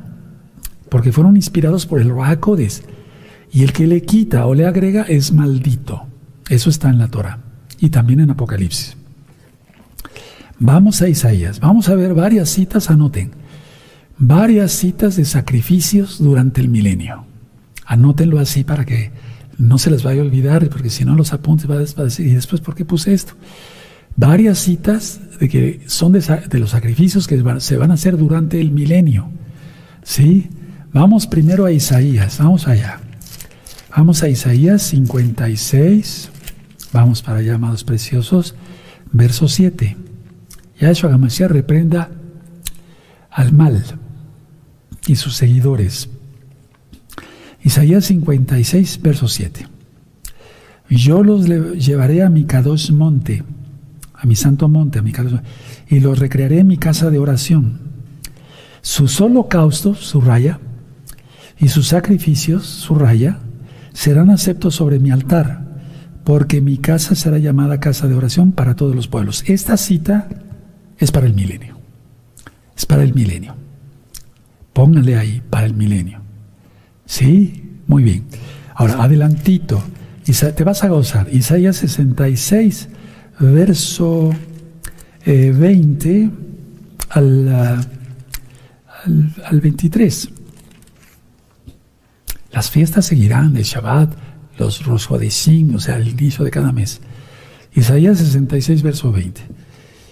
porque 0.90 1.12
fueron 1.12 1.36
inspirados 1.36 1.86
por 1.86 2.00
el 2.00 2.10
Ruacodes. 2.10 2.84
Y 3.50 3.62
el 3.62 3.72
que 3.72 3.86
le 3.86 4.02
quita 4.02 4.46
o 4.46 4.54
le 4.54 4.66
agrega 4.66 5.02
es 5.02 5.32
maldito. 5.32 6.06
Eso 6.48 6.70
está 6.70 6.88
en 6.90 6.98
la 6.98 7.08
Torah 7.08 7.40
y 7.78 7.90
también 7.90 8.20
en 8.20 8.30
Apocalipsis. 8.30 8.96
Vamos 10.58 11.02
a 11.02 11.08
Isaías, 11.08 11.60
vamos 11.60 11.88
a 11.88 11.94
ver 11.94 12.14
varias 12.14 12.48
citas, 12.48 12.90
anoten, 12.90 13.30
varias 14.18 14.72
citas 14.72 15.16
de 15.16 15.24
sacrificios 15.24 16.18
durante 16.18 16.60
el 16.60 16.68
milenio. 16.68 17.24
Anótenlo 17.86 18.40
así 18.40 18.64
para 18.64 18.84
que 18.84 19.12
no 19.56 19.78
se 19.78 19.90
les 19.90 20.02
vaya 20.02 20.20
a 20.20 20.24
olvidar, 20.24 20.68
porque 20.68 20.90
si 20.90 21.04
no 21.04 21.14
los 21.14 21.32
apuntes 21.32 21.70
va 21.70 21.76
a 21.76 22.04
decir, 22.04 22.26
¿y 22.26 22.34
después 22.34 22.60
por 22.60 22.74
qué 22.74 22.84
puse 22.84 23.14
esto? 23.14 23.34
Varias 24.16 24.58
citas 24.58 25.20
de 25.38 25.48
que 25.48 25.82
son 25.86 26.12
de, 26.12 26.20
de 26.20 26.58
los 26.58 26.70
sacrificios 26.70 27.28
que 27.28 27.40
se 27.60 27.76
van 27.76 27.90
a 27.90 27.94
hacer 27.94 28.16
durante 28.16 28.60
el 28.60 28.72
milenio. 28.72 29.30
¿Sí? 30.02 30.48
Vamos 30.98 31.28
primero 31.28 31.64
a 31.64 31.70
Isaías, 31.70 32.38
vamos 32.38 32.66
allá. 32.66 32.98
Vamos 33.96 34.24
a 34.24 34.28
Isaías 34.28 34.82
56, 34.82 36.28
vamos 36.92 37.22
para 37.22 37.38
allá, 37.38 37.54
amados 37.54 37.84
preciosos, 37.84 38.56
verso 39.12 39.46
7. 39.46 39.96
Yahshua 40.80 41.14
Hamashiach 41.14 41.52
reprenda 41.52 42.10
al 43.30 43.52
mal 43.52 43.80
y 45.06 45.14
sus 45.14 45.36
seguidores. 45.36 46.08
Isaías 47.62 48.06
56, 48.06 49.00
verso 49.00 49.28
7. 49.28 49.68
Yo 50.90 51.22
los 51.22 51.46
llevaré 51.46 52.24
a 52.24 52.28
mi 52.28 52.42
Kadosh 52.42 52.90
monte, 52.90 53.44
a 54.14 54.26
mi 54.26 54.34
santo 54.34 54.68
monte, 54.68 54.98
a 54.98 55.02
mi 55.02 55.12
Kadosh, 55.12 55.42
y 55.88 56.00
los 56.00 56.18
recrearé 56.18 56.58
en 56.58 56.66
mi 56.66 56.76
casa 56.76 57.08
de 57.08 57.20
oración. 57.20 57.82
Sus 58.82 59.20
holocaustos, 59.20 59.98
su 59.98 60.20
raya, 60.20 60.58
y 61.60 61.68
sus 61.68 61.88
sacrificios, 61.88 62.66
su 62.66 62.94
raya, 62.94 63.38
serán 63.92 64.30
aceptos 64.30 64.76
sobre 64.76 65.00
mi 65.00 65.10
altar, 65.10 65.66
porque 66.24 66.60
mi 66.60 66.78
casa 66.78 67.14
será 67.14 67.38
llamada 67.38 67.80
casa 67.80 68.06
de 68.06 68.14
oración 68.14 68.52
para 68.52 68.76
todos 68.76 68.94
los 68.94 69.08
pueblos. 69.08 69.44
Esta 69.46 69.76
cita 69.76 70.28
es 70.98 71.10
para 71.10 71.26
el 71.26 71.34
milenio. 71.34 71.78
Es 72.76 72.86
para 72.86 73.02
el 73.02 73.14
milenio. 73.14 73.56
Pónganle 74.72 75.16
ahí, 75.16 75.42
para 75.50 75.66
el 75.66 75.74
milenio. 75.74 76.20
¿Sí? 77.06 77.80
Muy 77.86 78.04
bien. 78.04 78.24
Ahora, 78.74 79.02
adelantito. 79.02 79.82
Te 80.54 80.62
vas 80.62 80.84
a 80.84 80.88
gozar. 80.88 81.28
Isaías 81.32 81.76
66, 81.76 82.88
verso 83.40 84.30
20 85.24 86.10
eh, 86.10 86.30
al, 87.08 87.48
al, 87.48 89.34
al 89.44 89.60
23. 89.60 90.28
Las 92.58 92.72
fiestas 92.72 93.06
seguirán, 93.06 93.56
el 93.56 93.62
Shabbat, 93.62 94.14
los 94.58 94.84
Rosh 94.84 95.06
o 95.12 95.78
sea, 95.78 95.94
el 95.94 96.08
inicio 96.08 96.44
de 96.44 96.50
cada 96.50 96.72
mes. 96.72 97.00
Isaías 97.72 98.18
66, 98.18 98.82
verso 98.82 99.12
20. 99.12 99.42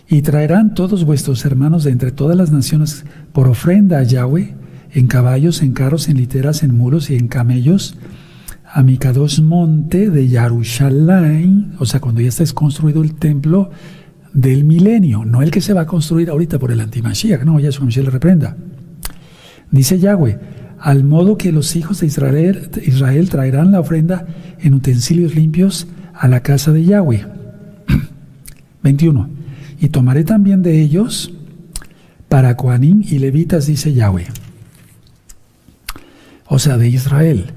Y 0.09 0.23
traerán 0.23 0.73
todos 0.73 1.05
vuestros 1.05 1.45
hermanos 1.45 1.83
de 1.83 1.91
entre 1.91 2.13
todas 2.13 2.37
las 2.37 2.53
naciones 2.53 3.05
por 3.33 3.49
ofrenda 3.49 3.99
a 3.99 4.05
Yahweh 4.05 4.55
en 4.93 5.09
caballos, 5.09 5.61
en 5.61 5.73
carros, 5.73 6.09
en 6.09 6.19
literas, 6.19 6.63
en 6.63 6.77
mulos 6.77 7.11
y 7.11 7.17
en 7.17 7.27
camellos, 7.27 7.99
a 8.73 8.85
mi 8.85 8.97
monte 9.43 10.09
de 10.09 10.29
Yarushalayim, 10.29 11.73
o 11.81 11.85
sea, 11.85 11.99
cuando 11.99 12.21
ya 12.21 12.29
esté 12.29 12.47
construido 12.55 13.03
el 13.03 13.15
templo 13.17 13.71
del 14.33 14.63
milenio, 14.63 15.25
no 15.25 15.43
el 15.43 15.51
que 15.51 15.61
se 15.61 15.73
va 15.73 15.81
a 15.81 15.87
construir 15.87 16.31
ahorita 16.31 16.61
por 16.61 16.71
el 16.71 16.79
antimashiach, 16.79 17.43
no, 17.43 17.59
ya 17.59 17.73
su 17.73 17.85
le 17.85 18.03
reprenda. 18.03 18.57
Dice 19.73 19.99
Yahweh, 19.99 20.39
al 20.81 21.05
modo 21.05 21.39
que 21.39 21.53
los 21.53 21.77
hijos 21.77 22.01
de 22.01 22.07
Israel, 22.07 23.29
traerán 23.31 23.73
la 23.73 23.81
ofrenda 23.81 24.27
en 24.61 24.75
utensilios 24.75 25.35
limpios 25.35 25.87
a 26.15 26.29
la 26.29 26.41
casa 26.41 26.73
de 26.73 26.85
Yahweh. 26.85 27.27
21. 28.83 29.29
Y 29.81 29.89
tomaré 29.89 30.25
también 30.25 30.63
de 30.63 30.81
ellos 30.81 31.33
para 32.29 32.57
Coanín 32.57 33.05
y 33.09 33.19
levitas, 33.19 33.67
dice 33.67 33.93
Yahweh. 33.93 34.27
O 36.47 36.59
sea, 36.59 36.77
de 36.77 36.89
Israel. 36.89 37.53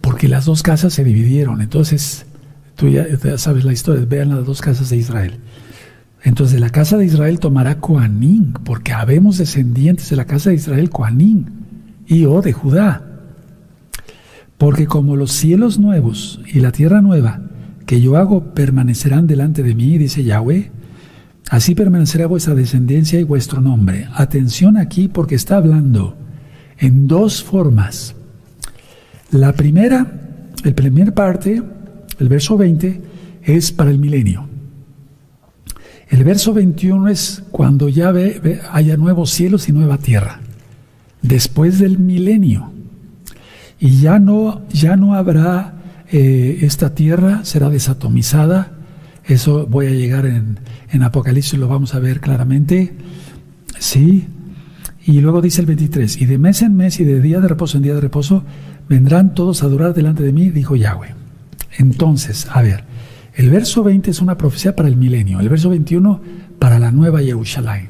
Porque 0.00 0.28
las 0.28 0.44
dos 0.44 0.62
casas 0.62 0.92
se 0.92 1.04
dividieron. 1.04 1.62
Entonces, 1.62 2.26
tú 2.74 2.88
ya, 2.88 3.06
sabes 3.38 3.64
la 3.64 3.72
historia. 3.72 4.04
Vean 4.08 4.30
las 4.30 4.44
dos 4.44 4.60
casas 4.60 4.90
de 4.90 4.96
Israel. 4.96 5.38
Entonces, 6.24 6.54
de 6.54 6.60
la 6.60 6.70
casa 6.70 6.96
de 6.96 7.04
Israel 7.04 7.38
tomará 7.38 7.80
Coanín, 7.80 8.54
porque 8.64 8.92
habemos 8.92 9.38
descendientes 9.38 10.10
de 10.10 10.16
la 10.16 10.24
casa 10.24 10.50
de 10.50 10.56
Israel, 10.56 10.90
Coanín, 10.90 11.61
y 12.06 12.24
o 12.24 12.42
de 12.42 12.52
Judá. 12.52 13.02
Porque 14.58 14.86
como 14.86 15.16
los 15.16 15.32
cielos 15.32 15.78
nuevos 15.78 16.40
y 16.52 16.60
la 16.60 16.72
tierra 16.72 17.00
nueva 17.00 17.40
que 17.86 18.00
yo 18.00 18.16
hago 18.16 18.54
permanecerán 18.54 19.26
delante 19.26 19.62
de 19.62 19.74
mí, 19.74 19.98
dice 19.98 20.24
Yahweh, 20.24 20.70
así 21.50 21.74
permanecerá 21.74 22.26
vuestra 22.26 22.54
descendencia 22.54 23.18
y 23.18 23.24
vuestro 23.24 23.60
nombre. 23.60 24.06
Atención 24.14 24.76
aquí 24.76 25.08
porque 25.08 25.34
está 25.34 25.56
hablando 25.56 26.16
en 26.78 27.08
dos 27.08 27.42
formas. 27.42 28.14
La 29.30 29.52
primera, 29.52 30.06
el 30.64 30.74
primer 30.74 31.14
parte, 31.14 31.62
el 32.18 32.28
verso 32.28 32.56
20, 32.56 33.00
es 33.42 33.72
para 33.72 33.90
el 33.90 33.98
milenio. 33.98 34.46
El 36.12 36.24
verso 36.24 36.52
21 36.52 37.08
es 37.08 37.42
cuando 37.50 37.88
ya 37.88 38.12
ve, 38.12 38.60
haya 38.70 38.98
nuevos 38.98 39.30
cielos 39.30 39.70
y 39.70 39.72
nueva 39.72 39.96
tierra, 39.96 40.41
después 41.22 41.78
del 41.78 41.98
milenio. 41.98 42.72
Y 43.80 44.00
ya 44.00 44.18
no, 44.18 44.62
ya 44.72 44.96
no 44.96 45.14
habrá 45.14 45.74
eh, 46.10 46.58
esta 46.62 46.94
tierra, 46.94 47.44
será 47.44 47.68
desatomizada. 47.68 48.72
Eso 49.24 49.66
voy 49.66 49.86
a 49.86 49.90
llegar 49.90 50.26
en, 50.26 50.58
en 50.90 51.02
Apocalipsis, 51.02 51.58
lo 51.58 51.68
vamos 51.68 51.94
a 51.94 51.98
ver 51.98 52.20
claramente. 52.20 52.94
Sí. 53.78 54.26
Y 55.04 55.20
luego 55.20 55.40
dice 55.40 55.60
el 55.60 55.66
23, 55.66 56.20
y 56.20 56.26
de 56.26 56.38
mes 56.38 56.62
en 56.62 56.76
mes 56.76 57.00
y 57.00 57.04
de 57.04 57.20
día 57.20 57.40
de 57.40 57.48
reposo 57.48 57.76
en 57.76 57.82
día 57.82 57.94
de 57.94 58.00
reposo, 58.00 58.44
vendrán 58.88 59.34
todos 59.34 59.62
a 59.62 59.66
adorar 59.66 59.94
delante 59.94 60.22
de 60.22 60.32
mí, 60.32 60.50
dijo 60.50 60.76
Yahweh. 60.76 61.14
Entonces, 61.78 62.46
a 62.52 62.62
ver, 62.62 62.84
el 63.34 63.50
verso 63.50 63.82
20 63.82 64.10
es 64.10 64.20
una 64.20 64.36
profecía 64.36 64.76
para 64.76 64.88
el 64.88 64.96
milenio, 64.96 65.40
el 65.40 65.48
verso 65.48 65.70
21 65.70 66.20
para 66.58 66.78
la 66.78 66.92
nueva 66.92 67.20
Jerusalén, 67.20 67.88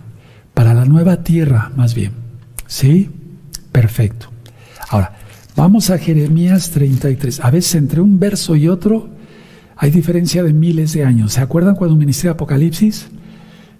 para 0.54 0.72
la 0.72 0.84
nueva 0.84 1.22
tierra 1.22 1.70
más 1.76 1.94
bien. 1.94 2.12
¿Sí? 2.66 3.10
Perfecto. 3.72 4.28
Ahora, 4.90 5.16
vamos 5.56 5.90
a 5.90 5.98
Jeremías 5.98 6.70
33. 6.70 7.40
A 7.40 7.50
veces 7.50 7.74
entre 7.74 8.00
un 8.00 8.18
verso 8.20 8.54
y 8.54 8.68
otro 8.68 9.08
hay 9.76 9.90
diferencia 9.90 10.42
de 10.42 10.52
miles 10.52 10.92
de 10.92 11.04
años. 11.04 11.32
¿Se 11.32 11.40
acuerdan 11.40 11.74
cuando 11.74 11.96
ministré 11.96 12.30
Apocalipsis? 12.30 13.08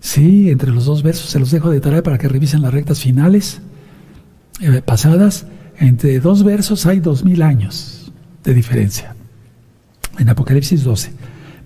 Sí, 0.01 0.51
entre 0.51 0.73
los 0.73 0.87
dos 0.87 1.03
versos 1.03 1.31
se 1.31 1.39
los 1.39 1.51
dejo 1.51 1.71
de 1.71 1.81
tarea 1.81 2.03
para 2.03 2.19
que 2.19 2.29
revisen 2.29 2.63
las 2.63 2.75
rectas 2.75 3.01
finales 3.01 3.61
eh, 4.61 4.83
pasadas. 4.85 5.47
Entre 5.79 6.19
dos 6.19 6.43
versos 6.43 6.87
hay 6.87 7.01
dos 7.01 7.25
mil 7.25 7.43
años 7.43 8.13
de 8.43 8.55
diferencia. 8.55 9.15
En 10.19 10.29
Apocalipsis 10.29 10.83
12. 10.83 11.13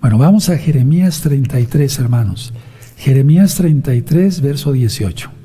Bueno, 0.00 0.18
vamos 0.18 0.48
a 0.50 0.58
Jeremías 0.58 1.20
33, 1.22 1.98
hermanos. 1.98 2.52
Jeremías 2.96 3.54
33, 3.54 4.40
verso 4.40 4.72
18. 4.72 5.35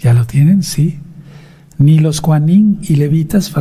¿Ya 0.00 0.14
lo 0.14 0.26
tienen? 0.26 0.62
Sí. 0.62 0.98
Ni 1.78 1.98
los 1.98 2.20
cuanín 2.20 2.78
y 2.82 2.96
levitas 2.96 3.52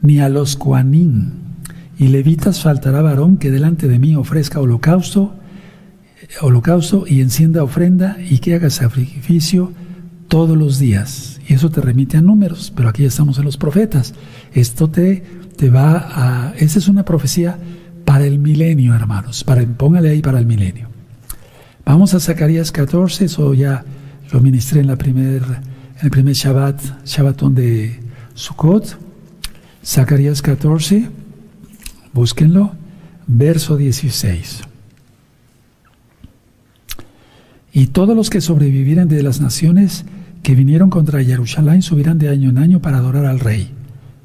ni 0.00 0.20
a 0.20 0.28
los 0.28 0.56
cuanín 0.56 1.32
y 1.98 2.08
levitas 2.08 2.62
faltará 2.62 3.02
varón 3.02 3.36
que 3.36 3.50
delante 3.50 3.88
de 3.88 3.98
mí 3.98 4.14
ofrezca 4.14 4.60
holocausto, 4.60 5.34
holocausto 6.40 7.04
y 7.06 7.20
encienda 7.20 7.62
ofrenda 7.62 8.16
y 8.30 8.38
que 8.38 8.54
haga 8.54 8.70
sacrificio 8.70 9.72
todos 10.28 10.56
los 10.56 10.78
días. 10.78 11.40
Y 11.48 11.54
eso 11.54 11.70
te 11.70 11.80
remite 11.80 12.16
a 12.16 12.22
números, 12.22 12.72
pero 12.74 12.88
aquí 12.88 13.04
estamos 13.04 13.38
en 13.38 13.44
los 13.44 13.56
profetas. 13.56 14.14
Esto 14.52 14.88
te, 14.88 15.24
te 15.56 15.70
va 15.70 15.96
a... 15.96 16.54
Esa 16.56 16.78
es 16.78 16.88
una 16.88 17.04
profecía 17.04 17.58
para 18.04 18.26
el 18.26 18.38
milenio, 18.38 18.94
hermanos. 18.94 19.42
Para, 19.42 19.62
póngale 19.62 20.10
ahí 20.10 20.20
para 20.20 20.38
el 20.38 20.46
milenio. 20.46 20.88
Vamos 21.84 22.12
a 22.14 22.20
Zacarías 22.20 22.70
14, 22.70 23.24
eso 23.24 23.54
ya 23.54 23.84
lo 24.32 24.40
ministré 24.40 24.80
en, 24.80 24.86
la 24.86 24.96
primer, 24.96 25.42
en 25.42 26.02
el 26.02 26.10
primer 26.10 26.34
Shabbat, 26.34 27.06
Shabbatón 27.06 27.54
de 27.54 28.00
Sukkot. 28.34 28.98
Zacarías 29.84 30.42
14, 30.42 31.08
búsquenlo, 32.12 32.72
verso 33.26 33.76
16. 33.76 34.62
Y 37.72 37.86
todos 37.86 38.16
los 38.16 38.28
que 38.28 38.40
sobrevivieren 38.40 39.08
de 39.08 39.22
las 39.22 39.40
naciones 39.40 40.04
que 40.42 40.54
vinieron 40.54 40.90
contra 40.90 41.22
Jerusalén 41.22 41.82
subirán 41.82 42.18
de 42.18 42.28
año 42.28 42.50
en 42.50 42.58
año 42.58 42.80
para 42.80 42.98
adorar 42.98 43.24
al 43.24 43.40
Rey. 43.40 43.70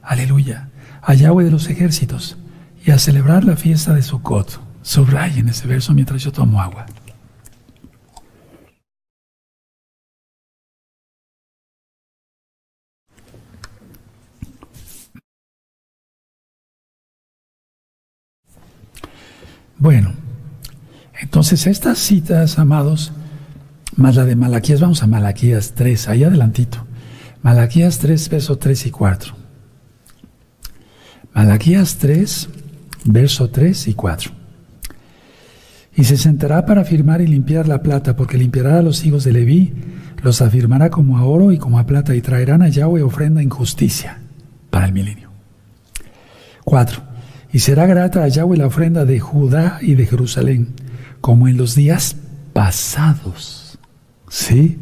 Aleluya. 0.02 0.70
A 1.02 1.14
Yahweh 1.14 1.46
de 1.46 1.52
los 1.52 1.70
ejércitos 1.70 2.38
y 2.86 2.92
a 2.92 2.98
celebrar 2.98 3.44
la 3.44 3.56
fiesta 3.56 3.94
de 3.94 4.02
Sukkot. 4.02 4.60
Subrayen 4.82 5.50
ese 5.50 5.68
verso 5.68 5.94
mientras 5.94 6.24
yo 6.24 6.32
tomo 6.32 6.62
agua. 6.62 6.86
Bueno, 19.78 20.14
entonces 21.20 21.68
estas 21.68 22.00
citas, 22.00 22.60
amados, 22.60 23.12
más 23.96 24.16
la 24.16 24.26
de 24.26 24.36
Malaquías, 24.36 24.82
vamos 24.82 25.04
a 25.04 25.08
Malaquías 25.08 25.74
3, 25.76 26.10
ahí 26.10 26.24
adelantito. 26.24 26.86
Malaquías 27.42 28.00
3, 28.00 28.30
verso 28.30 28.58
3 28.58 28.86
y 28.88 28.92
4. 28.92 29.36
Malaquías 31.34 31.98
3, 31.98 32.50
verso 33.06 33.50
3 33.50 33.88
y 33.88 33.94
4. 33.94 34.32
Y 35.96 36.06
se 36.06 36.18
sentará 36.18 36.66
para 36.66 36.82
afirmar 36.82 37.22
y 37.22 37.28
limpiar 37.28 37.68
la 37.68 37.84
plata, 37.84 38.16
porque 38.16 38.38
limpiará 38.38 38.80
a 38.80 38.82
los 38.82 39.06
hijos 39.06 39.24
de 39.24 39.34
Leví, 39.34 39.74
los 40.24 40.42
afirmará 40.42 40.90
como 40.90 41.18
a 41.18 41.26
oro 41.26 41.52
y 41.52 41.58
como 41.58 41.78
a 41.78 41.86
plata, 41.86 42.16
y 42.16 42.22
traerán 42.22 42.62
a 42.62 42.70
Yahweh 42.70 43.04
ofrenda 43.04 43.42
en 43.42 43.50
justicia 43.50 44.20
para 44.70 44.88
el 44.88 44.94
milenio. 44.94 45.30
4. 46.64 47.13
Y 47.54 47.60
será 47.60 47.86
grata 47.86 48.24
a 48.24 48.28
Yahweh 48.28 48.58
la 48.58 48.66
ofrenda 48.66 49.06
de 49.06 49.20
Judá 49.20 49.78
y 49.80 49.94
de 49.94 50.08
Jerusalén, 50.08 50.70
como 51.22 51.48
en 51.48 51.56
los 51.56 51.76
días 51.76 52.16
pasados. 52.52 53.78
¿Sí? 54.28 54.80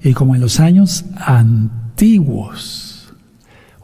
Y 0.00 0.14
como 0.14 0.36
en 0.36 0.40
los 0.40 0.60
años 0.60 1.04
antiguos. 1.16 3.12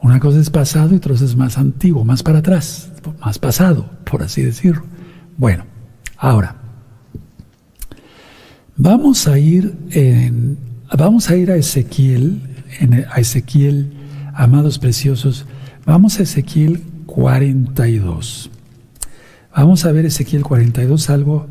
Una 0.01 0.21
cosa 0.21 0.39
es 0.39 0.49
pasado 0.49 0.95
y 0.95 0.99
otra 0.99 1.13
cosa 1.13 1.25
es 1.25 1.35
más 1.35 1.59
antiguo, 1.59 2.05
más 2.05 2.23
para 2.23 2.39
atrás, 2.39 2.93
más 3.21 3.41
pasado, 3.41 3.91
por 4.05 4.23
así 4.23 4.43
decirlo. 4.43 4.85
Bueno, 5.37 5.65
ahora, 6.17 6.55
vamos 8.77 9.27
a 9.27 9.41
ir 9.41 9.77
en, 9.91 10.57
vamos 10.97 11.29
a 11.31 11.37
ir 11.37 11.51
a 11.51 11.57
Ezequiel, 11.57 12.41
a 13.13 13.21
Ezequiel, 13.21 13.93
amados 14.35 14.79
preciosos, 14.79 15.47
vamos 15.85 16.21
a 16.21 16.23
Ezequiel 16.23 16.90
42. 17.11 18.51
Vamos 19.55 19.85
a 19.85 19.93
ver 19.93 20.07
Ezequiel 20.07 20.45
42, 20.45 21.11
algo 21.11 21.49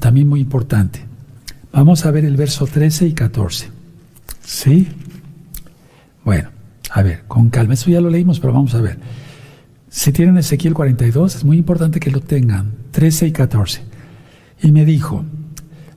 también 0.00 0.26
muy 0.26 0.40
importante. 0.40 1.04
Vamos 1.70 2.06
a 2.06 2.10
ver 2.10 2.24
el 2.24 2.36
verso 2.36 2.66
13 2.66 3.08
y 3.08 3.12
14. 3.12 3.68
¿Sí? 4.42 4.88
Bueno, 6.24 6.48
a 6.90 7.02
ver, 7.02 7.24
con 7.28 7.50
calma. 7.50 7.74
Eso 7.74 7.90
ya 7.90 8.00
lo 8.00 8.08
leímos, 8.08 8.40
pero 8.40 8.54
vamos 8.54 8.74
a 8.74 8.80
ver. 8.80 8.98
Si 9.90 10.12
tienen 10.12 10.38
Ezequiel 10.38 10.72
42, 10.72 11.36
es 11.36 11.44
muy 11.44 11.58
importante 11.58 12.00
que 12.00 12.10
lo 12.10 12.20
tengan. 12.20 12.72
13 12.92 13.26
y 13.26 13.32
14. 13.32 13.82
Y 14.62 14.72
me 14.72 14.86
dijo, 14.86 15.24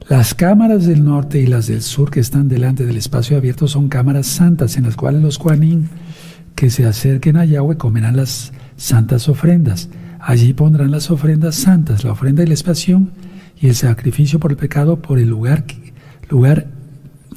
las 0.10 0.34
cámaras 0.34 0.86
del 0.86 1.06
norte 1.06 1.40
y 1.40 1.48
las 1.48 1.68
del 1.68 1.84
sur 1.84 2.12
que 2.12 2.20
están 2.20 2.50
delante 2.50 2.86
del 2.86 2.98
espacio 2.98 3.38
abierto 3.38 3.68
son 3.70 3.88
cámaras 3.88 4.28
santas 4.28 4.76
en 4.76 4.84
las 4.84 4.98
cuales 4.98 5.22
los 5.22 5.38
Juanín 5.38 5.90
que 6.56 6.70
se 6.70 6.86
acerquen 6.86 7.38
a 7.38 7.46
Yahweh 7.46 7.78
comerán 7.78 8.18
las 8.18 8.52
santas 8.80 9.30
ofrendas. 9.30 9.90
Allí 10.20 10.54
pondrán 10.54 10.92
las 10.92 11.12
ofrendas 11.12 11.56
santas, 11.56 12.04
la 12.04 12.14
ofrenda 12.14 12.44
y 12.44 12.48
la 12.48 12.54
expiación 12.54 13.12
y 13.60 13.68
el 13.68 13.76
sacrificio 13.76 14.40
por 14.40 14.52
el 14.52 14.58
pecado 14.58 15.02
por 15.02 15.20
el 15.20 15.30
lugar, 15.30 15.66
lugar 16.30 16.68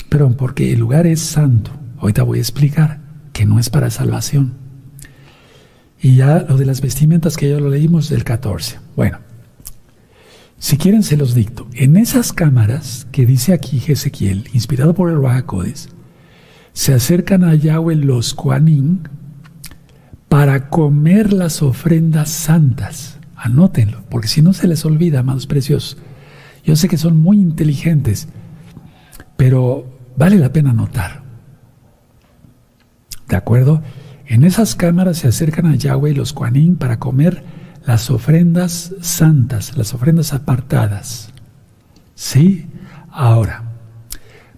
Pero 0.09 0.31
porque 0.37 0.73
el 0.73 0.81
lugar 0.81 1.07
es 1.07 1.21
santo. 1.21 1.71
Ahorita 1.99 2.23
voy 2.23 2.39
a 2.39 2.43
explicar 2.43 3.01
que 3.33 3.45
no 3.45 3.59
es 3.59 3.71
para 3.71 3.91
salvación. 3.91 4.55
Y 6.01 6.17
ya 6.17 6.45
lo 6.49 6.57
de 6.57 6.67
las 6.67 6.81
vestimentas 6.81 7.37
que 7.37 7.49
ya 7.49 7.59
lo 7.59 7.71
leímos 7.71 8.09
del 8.09 8.25
14. 8.25 8.79
Bueno, 8.97 9.19
si 10.59 10.77
quieren 10.77 11.03
se 11.03 11.17
los 11.17 11.35
dicto. 11.35 11.67
En 11.75 11.97
esas 11.97 12.33
cámaras 12.33 13.07
que 13.11 13.25
dice 13.25 13.53
aquí 13.53 13.83
Ezequiel, 13.87 14.49
inspirado 14.53 14.95
por 14.95 15.11
el 15.11 15.21
Rahakodes, 15.21 15.89
se 16.73 16.93
acercan 16.93 17.45
a 17.45 17.55
Yahweh 17.55 17.97
los 17.97 18.35
Kuanin 18.35 19.09
para 20.33 20.71
comer 20.71 21.31
las 21.31 21.61
ofrendas 21.61 22.31
santas. 22.31 23.19
Anótenlo, 23.37 24.03
porque 24.09 24.29
si 24.29 24.41
no 24.41 24.55
se 24.55 24.67
les 24.67 24.83
olvida, 24.87 25.19
amados 25.19 25.47
preciosos. 25.47 25.99
Yo 26.65 26.75
sé 26.75 26.89
que 26.89 26.97
son 26.97 27.21
muy 27.21 27.39
inteligentes, 27.39 28.29
pero 29.37 29.85
vale 30.17 30.39
la 30.39 30.51
pena 30.51 30.71
anotar. 30.71 31.23
¿De 33.29 33.37
acuerdo? 33.37 33.83
En 34.25 34.45
esas 34.45 34.75
cámaras 34.75 35.19
se 35.19 35.29
acercan 35.29 35.67
a 35.67 35.75
Yahweh 35.75 36.15
los 36.15 36.33
Kuanin 36.33 36.77
para 36.77 36.99
comer 36.99 37.45
las 37.85 38.11
ofrendas 38.11 38.95
santas, 39.03 39.77
las 39.77 39.93
ofrendas 39.93 40.33
apartadas. 40.33 41.29
¿Sí? 42.15 42.71
Ahora, 43.11 43.65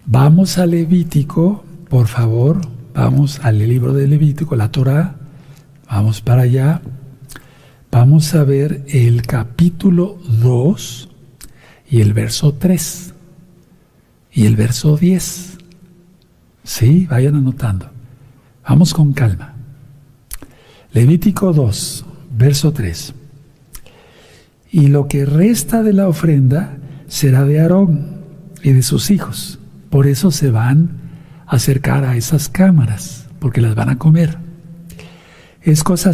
vamos 0.07 0.57
a 0.57 0.67
Levítico, 0.67 1.65
por 1.89 2.07
favor, 2.07 2.61
vamos 2.95 3.41
al 3.43 3.59
libro 3.59 3.93
de 3.93 4.07
Levítico, 4.07 4.55
la 4.55 4.71
Torah, 4.71 5.17
vamos 5.89 6.21
para 6.21 6.43
allá. 6.43 6.83
Vamos 7.91 8.35
a 8.35 8.45
ver 8.45 8.85
el 8.89 9.23
capítulo 9.23 10.19
2 10.41 11.09
y 11.91 12.01
el 12.01 12.13
verso 12.13 12.55
3 12.55 13.15
y 14.33 14.47
el 14.47 14.57
verso 14.57 14.97
10. 14.97 15.59
Sí, 16.65 17.07
vayan 17.07 17.37
anotando. 17.37 17.91
Vamos 18.69 18.95
con 18.95 19.13
calma. 19.13 19.55
Levítico 20.93 21.53
2, 21.53 22.05
verso 22.37 22.73
3. 22.73 23.15
Y 24.73 24.89
lo 24.89 25.07
que 25.07 25.25
resta 25.25 25.83
de 25.83 25.93
la 25.93 26.09
ofrenda 26.09 26.79
será 27.07 27.45
de 27.45 27.61
Aarón 27.61 28.23
y 28.63 28.73
de 28.73 28.83
sus 28.83 29.11
hijos. 29.11 29.61
Por 29.91 30.07
eso 30.07 30.31
se 30.31 30.51
van 30.51 30.91
a 31.47 31.57
acercar 31.57 32.05
a 32.05 32.17
esas 32.17 32.49
cámaras, 32.49 33.29
porque 33.39 33.61
las 33.61 33.75
van 33.77 33.91
a 33.91 33.99
comer. 33.99 34.44
Es 35.65 35.83
cosa 35.83 36.13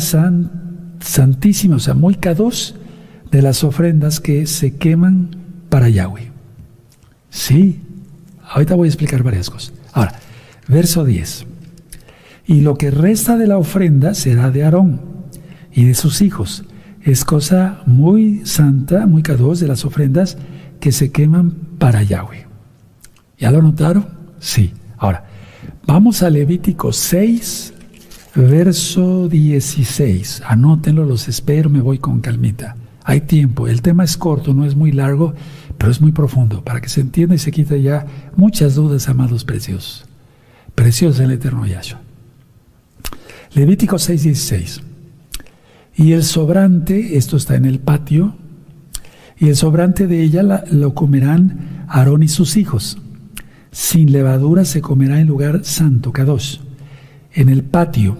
santísima, 1.00 1.76
o 1.76 1.80
sea, 1.80 1.94
muy 1.94 2.14
cados 2.14 2.76
de 3.30 3.42
las 3.42 3.64
ofrendas 3.64 4.20
que 4.20 4.46
se 4.46 4.76
queman 4.76 5.36
para 5.68 5.88
Yahweh. 5.88 6.30
Sí, 7.30 7.80
ahorita 8.48 8.74
voy 8.74 8.86
a 8.86 8.90
explicar 8.90 9.22
varias 9.22 9.50
cosas. 9.50 9.72
Ahora, 9.92 10.18
verso 10.68 11.04
10. 11.04 11.46
Y 12.46 12.60
lo 12.62 12.76
que 12.76 12.90
resta 12.90 13.36
de 13.36 13.46
la 13.46 13.58
ofrenda 13.58 14.14
será 14.14 14.50
de 14.50 14.64
Aarón 14.64 15.00
y 15.72 15.84
de 15.84 15.94
sus 15.94 16.22
hijos. 16.22 16.64
Es 17.02 17.24
cosa 17.24 17.82
muy 17.86 18.44
santa, 18.44 19.06
muy 19.06 19.22
cados 19.22 19.60
de 19.60 19.68
las 19.68 19.84
ofrendas 19.84 20.36
que 20.80 20.92
se 20.92 21.10
queman 21.10 21.52
para 21.78 22.02
Yahweh. 22.02 22.46
¿Ya 23.38 23.50
lo 23.50 23.62
notaron? 23.62 24.06
Sí. 24.38 24.72
Ahora, 24.98 25.24
vamos 25.86 26.22
a 26.22 26.30
Levítico 26.30 26.92
6, 26.92 27.74
verso 28.34 29.28
16. 29.28 30.42
Anótenlo, 30.46 31.04
los 31.04 31.28
espero, 31.28 31.70
me 31.70 31.80
voy 31.80 31.98
con 31.98 32.20
calmita. 32.20 32.76
Hay 33.04 33.22
tiempo, 33.22 33.66
el 33.66 33.82
tema 33.82 34.04
es 34.04 34.16
corto, 34.16 34.54
no 34.54 34.64
es 34.64 34.76
muy 34.76 34.92
largo, 34.92 35.34
pero 35.78 35.90
es 35.90 36.00
muy 36.00 36.12
profundo, 36.12 36.62
para 36.62 36.80
que 36.80 36.88
se 36.88 37.00
entienda 37.00 37.34
y 37.34 37.38
se 37.38 37.50
quite 37.50 37.80
ya 37.82 38.06
muchas 38.36 38.74
dudas, 38.74 39.08
amados 39.08 39.44
preciosos. 39.44 40.04
Preciosos 40.74 41.20
el 41.20 41.32
eterno 41.32 41.66
Yahshua. 41.66 42.00
Levítico 43.54 43.98
6, 43.98 44.22
16. 44.22 44.80
Y 45.96 46.12
el 46.12 46.22
sobrante, 46.22 47.16
esto 47.16 47.36
está 47.36 47.56
en 47.56 47.64
el 47.64 47.80
patio, 47.80 48.34
y 49.38 49.48
el 49.48 49.56
sobrante 49.56 50.06
de 50.06 50.22
ella 50.22 50.42
lo 50.70 50.94
comerán 50.94 51.86
Aarón 51.88 52.22
y 52.22 52.28
sus 52.28 52.56
hijos. 52.56 52.98
Sin 53.72 54.12
levadura 54.12 54.64
se 54.64 54.82
comerá 54.82 55.20
en 55.20 55.26
lugar 55.26 55.64
santo, 55.64 56.12
Kadosh. 56.12 56.58
En 57.32 57.48
el 57.48 57.62
patio 57.62 58.16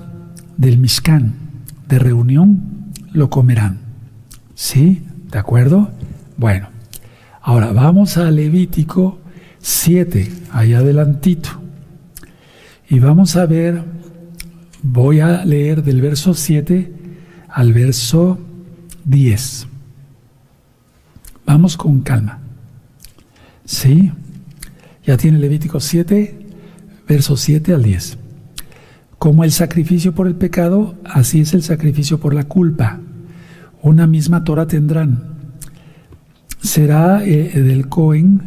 del 0.57 0.79
Mishkan 0.79 1.35
de 1.89 1.99
reunión 1.99 2.93
lo 3.13 3.29
comerán. 3.29 3.81
¿Sí? 4.55 5.03
¿De 5.31 5.39
acuerdo? 5.39 5.91
Bueno, 6.37 6.69
ahora 7.41 7.73
vamos 7.73 8.17
a 8.17 8.31
Levítico 8.31 9.19
7, 9.59 10.31
ahí 10.53 10.75
adelantito. 10.75 11.51
Y 12.89 12.99
vamos 12.99 13.37
a 13.37 13.47
ver, 13.47 13.83
voy 14.83 15.21
a 15.21 15.45
leer 15.45 15.83
del 15.83 16.01
verso 16.01 16.35
7 16.35 16.93
al 17.49 17.73
verso 17.73 18.39
10. 19.05 19.67
Vamos 21.47 21.77
con 21.77 22.01
calma. 22.01 22.39
¿Sí? 23.65 24.13
Ya 25.05 25.17
tiene 25.17 25.39
Levítico 25.39 25.81
7, 25.81 26.47
verso 27.09 27.37
7 27.37 27.75
al 27.75 27.83
10. 27.83 28.20
Como 29.21 29.45
el 29.45 29.53
sacrificio 29.53 30.15
por 30.15 30.27
el 30.27 30.35
pecado, 30.35 30.95
así 31.05 31.43
es 31.43 31.53
el 31.53 31.63
sacrificio 31.63 32.19
por 32.19 32.35
la 32.35 32.45
culpa. 32.45 33.01
Una 33.83 34.07
misma 34.07 34.45
Torah 34.45 34.67
tendrán. 34.67 35.23
Será 36.61 37.23
eh, 37.25 37.53
del 37.61 37.89
Cohen 37.89 38.41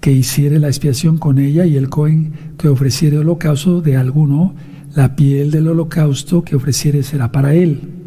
que 0.00 0.10
hiciere 0.10 0.58
la 0.58 0.68
expiación 0.68 1.18
con 1.18 1.38
ella 1.38 1.66
y 1.66 1.76
el 1.76 1.90
Cohen 1.90 2.32
que 2.56 2.68
ofreciere 2.68 3.18
holocausto 3.18 3.82
de 3.82 3.98
alguno, 3.98 4.54
la 4.96 5.14
piel 5.14 5.50
del 5.50 5.68
holocausto 5.68 6.42
que 6.42 6.56
ofreciere 6.56 7.02
será 7.02 7.30
para 7.30 7.52
él 7.52 8.00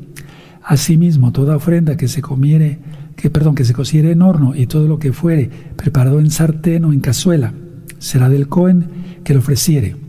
Asimismo, 0.64 1.32
toda 1.32 1.58
ofrenda 1.58 1.98
que 1.98 2.08
se 2.08 2.22
comiere, 2.22 2.80
que 3.16 3.30
perdón, 3.30 3.54
que 3.54 3.66
se 3.66 3.74
cociere 3.74 4.12
en 4.12 4.22
horno 4.22 4.56
y 4.56 4.66
todo 4.66 4.88
lo 4.88 4.98
que 4.98 5.12
fuere 5.12 5.50
preparado 5.76 6.20
en 6.20 6.32
sartén 6.32 6.86
o 6.86 6.94
en 6.94 7.02
cazuela, 7.02 7.54
será 8.00 8.30
del 8.30 8.48
Cohen 8.48 8.88
que 9.24 9.34
lo 9.34 9.42
ofreciere. 9.42 10.03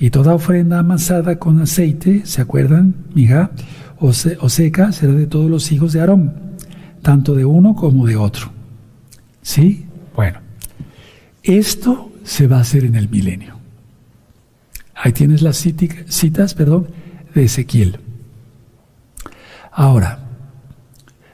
Y 0.00 0.10
toda 0.10 0.34
ofrenda 0.34 0.78
amasada 0.78 1.38
con 1.38 1.60
aceite, 1.60 2.22
¿se 2.24 2.40
acuerdan, 2.40 2.94
mija? 3.14 3.50
O, 3.98 4.12
seca, 4.12 4.92
será 4.92 5.12
de 5.12 5.26
todos 5.26 5.50
los 5.50 5.72
hijos 5.72 5.92
de 5.92 6.00
Aarón, 6.00 6.34
tanto 7.02 7.34
de 7.34 7.44
uno 7.44 7.74
como 7.74 8.06
de 8.06 8.16
otro. 8.16 8.52
¿Sí? 9.42 9.86
Bueno, 10.14 10.38
esto 11.42 12.12
se 12.22 12.46
va 12.46 12.58
a 12.58 12.60
hacer 12.60 12.84
en 12.84 12.94
el 12.94 13.08
milenio. 13.08 13.56
Ahí 14.94 15.12
tienes 15.12 15.42
las 15.42 15.56
citas, 15.56 16.54
perdón, 16.54 16.88
de 17.34 17.44
Ezequiel. 17.44 17.98
Ahora, 19.72 20.20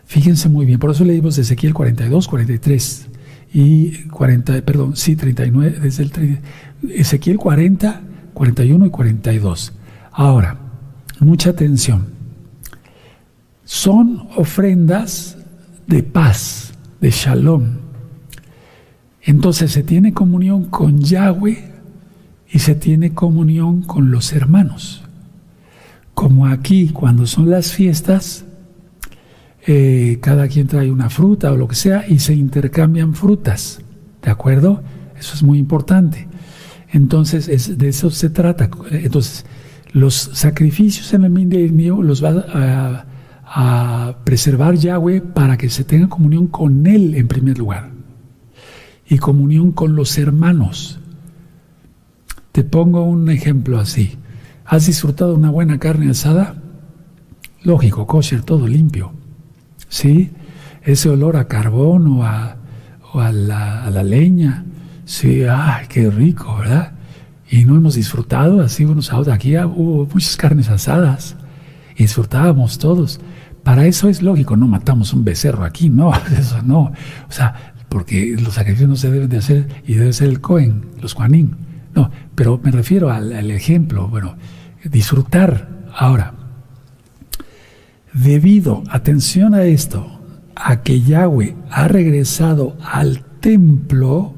fíjense 0.07 0.49
muy 0.49 0.65
bien, 0.65 0.79
por 0.79 0.91
eso 0.91 1.05
leímos 1.05 1.37
de 1.37 1.43
Ezequiel 1.43 1.75
42, 1.75 2.29
43 2.29 3.09
y 3.53 4.05
40, 4.09 4.63
perdón, 4.63 4.97
sí, 4.97 5.17
39, 5.17 5.81
desde 5.83 6.05
el 6.05 6.41
Ezequiel 6.91 7.37
40, 7.37 8.03
41 8.35 8.87
y 8.87 8.91
42. 8.91 9.73
Ahora, 10.13 10.59
mucha 11.21 11.51
atención. 11.51 12.09
Son 13.65 14.29
ofrendas 14.37 15.39
de 15.87 16.03
paz, 16.03 16.75
de 17.01 17.11
shalom. 17.11 17.79
Entonces 19.23 19.73
se 19.73 19.83
tiene 19.83 20.13
comunión 20.13 20.65
con 20.65 21.01
Yahweh 21.01 21.73
y 22.51 22.59
se 22.59 22.75
tiene 22.75 23.15
comunión 23.15 23.83
con 23.83 24.11
los 24.11 24.33
hermanos 24.33 25.05
como 26.15 26.47
aquí 26.47 26.89
cuando 26.89 27.27
son 27.27 27.51
las 27.51 27.73
fiestas, 27.73 28.45
eh, 29.67 30.19
cada 30.23 30.49
quien 30.49 30.67
trae 30.67 30.91
una 30.91 31.11
fruta 31.11 31.53
o 31.53 31.57
lo 31.57 31.69
que 31.69 31.75
sea 31.75 32.05
y 32.09 32.21
se 32.21 32.35
intercambian 32.35 33.15
frutas, 33.15 33.81
¿de 34.23 34.31
acuerdo? 34.31 34.83
Eso 35.19 35.35
es 35.35 35.43
muy 35.43 35.59
importante. 35.59 36.29
Entonces, 36.95 37.77
de 37.77 37.89
eso 37.89 38.11
se 38.11 38.31
trata. 38.31 38.71
Entonces, 38.91 39.45
los 39.93 40.15
sacrificios 40.15 41.13
en 41.13 41.25
el 41.25 41.31
milenio 41.31 42.01
los 42.03 42.25
va 42.25 42.47
a, 42.49 43.07
a 43.45 44.25
preservar 44.25 44.77
Yahweh 44.77 45.21
para 45.21 45.59
que 45.59 45.69
se 45.69 45.85
tenga 45.85 46.09
comunión 46.09 46.47
con 46.47 46.87
Él 46.87 47.15
en 47.15 47.29
primer 47.29 47.59
lugar 47.59 47.91
y 49.07 49.19
comunión 49.19 49.73
con 49.73 49.97
los 49.97 50.17
hermanos. 50.19 50.99
Te 52.53 52.65
pongo 52.65 53.03
un 53.03 53.29
ejemplo 53.31 53.79
así. 53.79 54.17
¿Has 54.65 54.87
disfrutado 54.87 55.35
una 55.35 55.51
buena 55.51 55.79
carne 55.79 56.11
asada? 56.11 56.57
Lógico, 57.63 58.07
kosher, 58.07 58.43
todo 58.43 58.67
limpio. 58.67 59.13
¿Sí? 59.89 60.31
Ese 60.83 61.09
olor 61.09 61.37
a 61.37 61.49
carbón 61.49 62.07
o 62.07 62.25
a, 62.25 62.57
la, 63.33 64.03
leña. 64.03 64.65
Sí, 65.05 65.45
¡ay, 65.45 65.87
qué 65.89 66.11
rico, 66.11 66.57
¿verdad? 66.59 66.93
Y 67.51 67.65
no 67.65 67.77
hemos 67.77 67.95
disfrutado 67.95 68.61
así 68.61 68.85
unos 68.85 69.13
a 69.13 69.33
Aquí 69.33 69.57
hubo 69.57 70.09
muchas 70.13 70.37
carnes 70.37 70.69
asadas 70.69 71.37
y 71.97 72.05
disfrutábamos 72.05 72.79
todos. 72.79 73.21
Para 73.63 73.87
eso 73.87 74.09
es 74.09 74.23
lógico, 74.23 74.57
no 74.57 74.67
matamos 74.67 75.13
un 75.13 75.25
becerro 75.25 75.65
aquí, 75.65 75.89
no, 75.89 76.13
eso 76.39 76.63
no. 76.63 76.93
O 77.29 77.33
sea, 77.33 77.75
porque 77.89 78.37
los 78.39 78.55
sacrificios 78.55 78.91
no 78.91 78.97
se 78.97 79.11
deben 79.11 79.29
de 79.29 79.39
hacer 79.39 79.69
y 79.87 79.95
debe 79.95 80.13
ser 80.13 80.29
el 80.29 80.41
Cohen, 80.41 80.87
los 81.01 81.15
Juanín, 81.15 81.57
No, 81.95 82.11
pero 82.35 82.61
me 82.63 82.71
refiero 82.71 83.11
al, 83.11 83.33
al 83.33 83.51
ejemplo, 83.51 84.09
bueno, 84.09 84.37
disfrutar. 84.85 85.69
Ahora, 85.97 86.35
debido, 88.13 88.83
atención 88.91 89.55
a 89.55 89.63
esto, 89.63 90.21
a 90.57 90.83
que 90.83 91.03
Yahweh 91.03 91.55
ha 91.71 91.87
regresado 91.87 92.77
al 92.83 93.23
templo, 93.41 94.34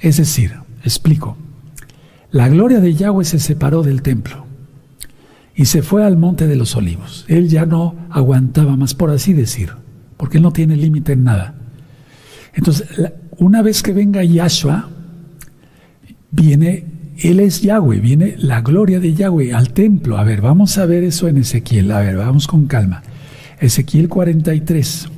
es 0.00 0.16
decir, 0.16 0.54
explico, 0.84 1.36
la 2.30 2.48
gloria 2.48 2.80
de 2.80 2.94
Yahweh 2.94 3.24
se 3.24 3.38
separó 3.38 3.82
del 3.82 4.02
templo 4.02 4.46
y 5.54 5.66
se 5.66 5.82
fue 5.82 6.04
al 6.04 6.16
monte 6.16 6.46
de 6.46 6.56
los 6.56 6.76
olivos. 6.76 7.24
Él 7.28 7.48
ya 7.48 7.66
no 7.66 7.94
aguantaba 8.10 8.76
más, 8.76 8.94
por 8.94 9.10
así 9.10 9.32
decir, 9.32 9.70
porque 10.16 10.38
él 10.38 10.42
no 10.42 10.52
tiene 10.52 10.76
límite 10.76 11.12
en 11.12 11.24
nada. 11.24 11.54
Entonces, 12.54 12.88
una 13.38 13.62
vez 13.62 13.82
que 13.82 13.92
venga 13.92 14.24
Yahshua, 14.24 14.88
viene, 16.30 16.84
Él 17.18 17.40
es 17.40 17.62
Yahweh, 17.62 18.00
viene 18.00 18.34
la 18.38 18.60
gloria 18.60 19.00
de 19.00 19.14
Yahweh 19.14 19.52
al 19.52 19.72
templo. 19.72 20.16
A 20.16 20.24
ver, 20.24 20.40
vamos 20.40 20.78
a 20.78 20.86
ver 20.86 21.04
eso 21.04 21.28
en 21.28 21.38
Ezequiel. 21.38 21.90
A 21.92 22.00
ver, 22.00 22.16
vamos 22.16 22.46
con 22.46 22.66
calma. 22.66 23.02
Ezequiel 23.60 24.08
43. 24.08 25.08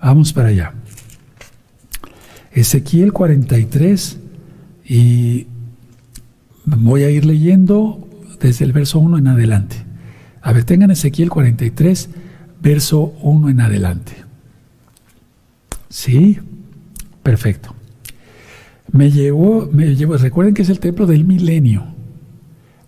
Vamos 0.00 0.32
para 0.32 0.48
allá. 0.48 0.74
Ezequiel 2.60 3.12
43 3.12 4.18
y 4.84 5.46
voy 6.64 7.04
a 7.04 7.10
ir 7.10 7.24
leyendo 7.24 8.08
desde 8.40 8.64
el 8.64 8.72
verso 8.72 8.98
1 8.98 9.18
en 9.18 9.28
adelante. 9.28 9.76
A 10.42 10.52
ver, 10.52 10.64
tengan 10.64 10.90
Ezequiel 10.90 11.30
43, 11.30 12.08
verso 12.60 13.14
1 13.22 13.50
en 13.50 13.60
adelante. 13.60 14.12
¿Sí? 15.88 16.38
Perfecto. 17.22 17.74
Me 18.90 19.10
llevó, 19.10 19.68
me 19.70 19.94
llevó, 19.94 20.16
recuerden 20.16 20.54
que 20.54 20.62
es 20.62 20.70
el 20.70 20.80
templo 20.80 21.06
del 21.06 21.24
milenio, 21.24 21.86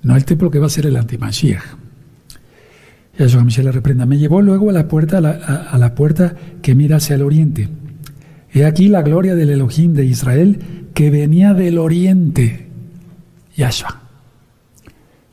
no 0.02 0.16
el 0.16 0.24
templo 0.24 0.50
que 0.50 0.58
va 0.58 0.66
a 0.66 0.70
ser 0.70 0.86
el 0.86 0.96
antimashiach. 0.96 1.62
Yahshua 3.18 3.44
Michel 3.44 3.66
le 3.66 3.72
reprenda. 3.72 4.06
Me 4.06 4.16
llevó 4.16 4.40
luego 4.40 4.70
a 4.70 4.72
la 4.72 4.88
puerta, 4.88 5.20
la, 5.20 5.30
a 5.30 5.76
la 5.76 5.94
puerta 5.94 6.34
que 6.62 6.74
mira 6.74 6.96
hacia 6.96 7.16
el 7.16 7.22
oriente. 7.22 7.68
He 8.52 8.64
aquí 8.64 8.88
la 8.88 9.02
gloria 9.02 9.34
del 9.34 9.50
Elohim 9.50 9.94
de 9.94 10.04
Israel 10.04 10.58
que 10.94 11.10
venía 11.10 11.54
del 11.54 11.78
oriente. 11.78 12.66
Yahshua. 13.56 14.00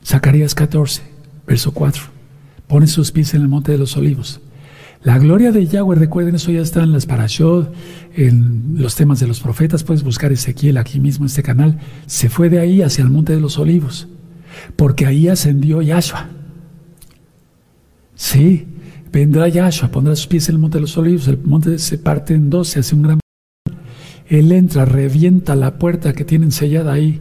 Zacarías 0.04 0.54
14, 0.54 1.02
verso 1.46 1.72
4. 1.72 2.02
Pone 2.66 2.86
sus 2.86 3.12
pies 3.12 3.34
en 3.34 3.42
el 3.42 3.48
monte 3.48 3.72
de 3.72 3.78
los 3.78 3.96
olivos. 3.96 4.40
La 5.02 5.18
gloria 5.18 5.52
de 5.52 5.66
Yahweh, 5.66 5.96
recuerden, 5.96 6.34
eso 6.34 6.50
ya 6.50 6.60
está 6.60 6.82
en 6.82 6.92
las 6.92 7.06
parashot, 7.06 7.72
en 8.14 8.74
los 8.76 8.96
temas 8.96 9.20
de 9.20 9.28
los 9.28 9.40
profetas, 9.40 9.84
puedes 9.84 10.02
buscar 10.02 10.32
Ezequiel 10.32 10.76
aquí 10.76 10.98
mismo 10.98 11.24
en 11.24 11.28
este 11.28 11.42
canal. 11.42 11.78
Se 12.06 12.28
fue 12.28 12.48
de 12.48 12.58
ahí 12.58 12.82
hacia 12.82 13.04
el 13.04 13.10
monte 13.10 13.32
de 13.32 13.40
los 13.40 13.58
olivos, 13.58 14.08
porque 14.74 15.06
ahí 15.06 15.28
ascendió 15.28 15.82
Yahshua. 15.82 16.28
Sí, 18.16 18.66
vendrá 19.12 19.48
Yahshua, 19.48 19.90
pondrá 19.90 20.14
sus 20.16 20.26
pies 20.26 20.48
en 20.48 20.56
el 20.56 20.60
monte 20.60 20.78
de 20.78 20.82
los 20.82 20.96
olivos, 20.96 21.28
el 21.28 21.38
monte 21.38 21.78
se 21.78 21.98
parte 21.98 22.34
en 22.34 22.50
dos, 22.50 22.68
se 22.68 22.80
hace 22.80 22.94
un 22.94 23.02
gran... 23.02 23.20
Él 24.28 24.52
entra, 24.52 24.84
revienta 24.84 25.56
la 25.56 25.78
puerta 25.78 26.12
que 26.12 26.24
tienen 26.24 26.52
sellada 26.52 26.92
ahí 26.92 27.20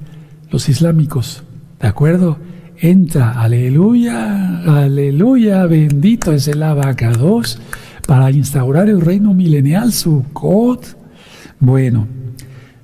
los 0.51 0.69
islámicos, 0.69 1.43
¿de 1.79 1.87
acuerdo? 1.87 2.37
entra, 2.79 3.31
aleluya, 3.31 4.59
aleluya, 4.83 5.65
bendito 5.65 6.31
es 6.31 6.47
el 6.47 6.61
abacados 6.63 7.59
para 8.05 8.31
instaurar 8.31 8.89
el 8.89 9.01
reino 9.01 9.33
milenial, 9.33 9.91
Sukkot. 9.91 10.95
Bueno, 11.59 12.07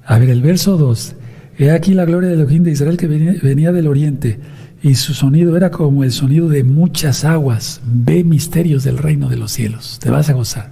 a 0.05 0.17
ver, 0.19 0.29
el 0.29 0.41
verso 0.41 0.77
2. 0.77 1.15
He 1.59 1.71
aquí 1.71 1.93
la 1.93 2.05
gloria 2.05 2.29
del 2.29 2.39
Elohim 2.41 2.63
de 2.63 2.71
Israel 2.71 2.97
que 2.97 3.07
venía, 3.07 3.71
del 3.71 3.87
oriente, 3.87 4.39
y 4.83 4.95
su 4.95 5.13
sonido 5.13 5.55
era 5.55 5.71
como 5.71 6.03
el 6.03 6.11
sonido 6.11 6.49
de 6.49 6.65
muchas 6.65 7.23
aguas. 7.23 7.81
Ve 7.85 8.25
misterios 8.25 8.83
del 8.83 8.97
reino 8.97 9.29
de 9.29 9.37
los 9.37 9.53
cielos, 9.53 9.97
te 9.99 10.11
vas 10.11 10.29
a 10.29 10.33
gozar. 10.33 10.71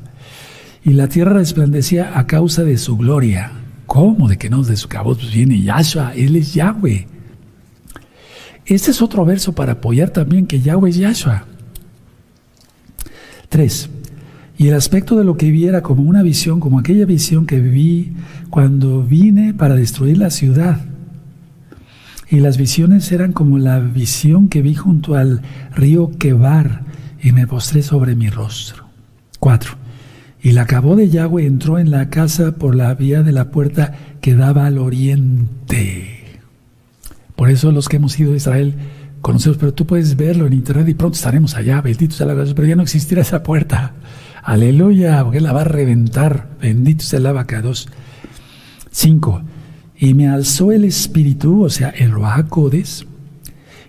Y 0.84 0.92
la 0.92 1.08
tierra 1.08 1.34
resplandecía 1.34 2.20
a 2.20 2.28
causa 2.28 2.64
de 2.64 2.78
su 2.78 2.98
gloria. 2.98 3.54
¿Cómo? 3.86 4.28
De 4.28 4.38
que 4.38 4.50
no, 4.50 4.64
de 4.64 4.76
su 4.76 4.90
cabot 4.90 5.18
pues 5.18 5.34
viene 5.34 5.62
Yahshua, 5.62 6.14
Él 6.14 6.36
es 6.36 6.54
Yahweh. 6.54 7.08
Este 8.66 8.92
es 8.92 9.02
otro 9.02 9.24
verso 9.24 9.54
para 9.54 9.74
apoyar 9.74 10.10
también 10.10 10.46
que 10.46 10.60
Yahweh 10.60 10.90
es 10.90 10.98
Yahshua. 10.98 11.46
3. 13.48 13.90
Y 14.58 14.68
el 14.68 14.76
aspecto 14.76 15.18
de 15.18 15.24
lo 15.24 15.38
que 15.38 15.52
vi 15.52 15.68
era 15.68 15.82
como 15.82 16.04
una 16.04 16.22
visión, 16.22 16.60
como 16.60 16.80
aquella 16.80 17.06
visión 17.06 17.46
que 17.46 17.60
vi 17.60 18.14
cuando 18.50 19.04
vine 19.04 19.54
para 19.54 19.76
destruir 19.76 20.18
la 20.18 20.30
ciudad. 20.30 20.91
Y 22.32 22.40
las 22.40 22.58
visiones 22.58 23.12
eran 23.12 23.34
como 23.34 23.60
la 23.60 23.80
visión 23.80 24.48
que 24.48 24.62
vi 24.62 24.74
junto 24.74 25.16
al 25.16 25.42
río 25.76 26.12
Quebar 26.18 26.86
y 27.22 27.34
me 27.34 27.46
postré 27.46 27.84
sobre 27.84 28.16
mi 28.16 28.30
rostro. 28.30 28.86
4. 29.40 29.74
Y 30.42 30.54
la 30.54 30.62
acabó 30.62 30.96
de 30.96 31.10
Yahweh 31.10 31.46
entró 31.46 31.78
en 31.78 31.92
la 31.92 32.10
casa 32.10 32.54
por 32.54 32.74
la 32.74 32.96
vía 32.96 33.22
de 33.22 33.34
la 33.34 33.52
puerta 33.52 33.96
que 34.22 34.34
daba 34.34 34.66
al 34.66 34.78
oriente. 34.78 36.40
Por 37.36 37.50
eso 37.50 37.74
los 37.74 37.90
que 37.90 37.98
hemos 37.98 38.18
ido 38.18 38.32
a 38.32 38.38
Israel 38.38 38.76
conocemos, 39.20 39.58
pero 39.58 39.74
tú 39.74 39.86
puedes 39.86 40.16
verlo 40.16 40.48
en 40.48 40.54
internet 40.54 40.88
y 40.88 40.94
pronto 40.94 41.18
estaremos 41.18 41.56
allá, 41.56 41.82
bendito 41.82 42.16
sea 42.16 42.28
la 42.28 42.34
gracia, 42.34 42.56
pero 42.56 42.68
ya 42.68 42.78
no 42.78 42.84
existirá 42.84 43.24
esa 43.24 43.44
puerta. 43.44 43.92
Aleluya, 44.42 45.22
porque 45.22 45.42
la 45.42 45.52
va 45.52 45.62
a 45.62 45.66
reventar. 45.66 46.48
Bendito 46.62 47.04
sea 47.04 47.20
el 47.20 47.26
abacados. 47.26 47.90
5. 48.92 49.44
Y 50.02 50.16
me 50.16 50.28
alzó 50.28 50.74
el 50.74 50.84
espíritu, 50.84 51.64
o 51.64 51.70
sea, 51.70 51.90
el 51.92 52.12
Roacodes, 52.12 53.06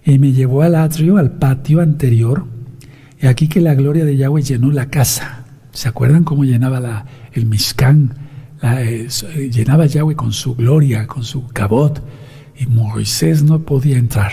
y 0.05 0.21
me 0.21 0.33
llevó 0.33 0.63
al 0.63 0.77
atrio, 0.77 1.17
al 1.17 1.33
patio 1.33 1.81
anterior, 1.81 2.45
y 3.21 3.27
aquí 3.27 3.49
que 3.49 3.61
la 3.61 3.75
gloria 3.75 4.05
de 4.05 4.17
Yahweh 4.17 4.43
llenó 4.43 4.71
la 4.71 4.91
casa. 4.91 5.47
¿Se 5.73 5.89
acuerdan 5.89 6.23
cómo 6.23 6.45
llenaba 6.45 7.07
el 7.33 7.47
Mishkan? 7.47 8.15
Eh, 8.63 9.09
llenaba 9.51 9.87
Yahweh 9.87 10.15
con 10.15 10.33
su 10.33 10.55
gloria, 10.55 11.07
con 11.07 11.25
su 11.25 11.49
cabot 11.49 12.01
y 12.59 12.67
Moisés 12.67 13.43
no 13.43 13.61
podía 13.61 13.99
entrar. 13.99 14.33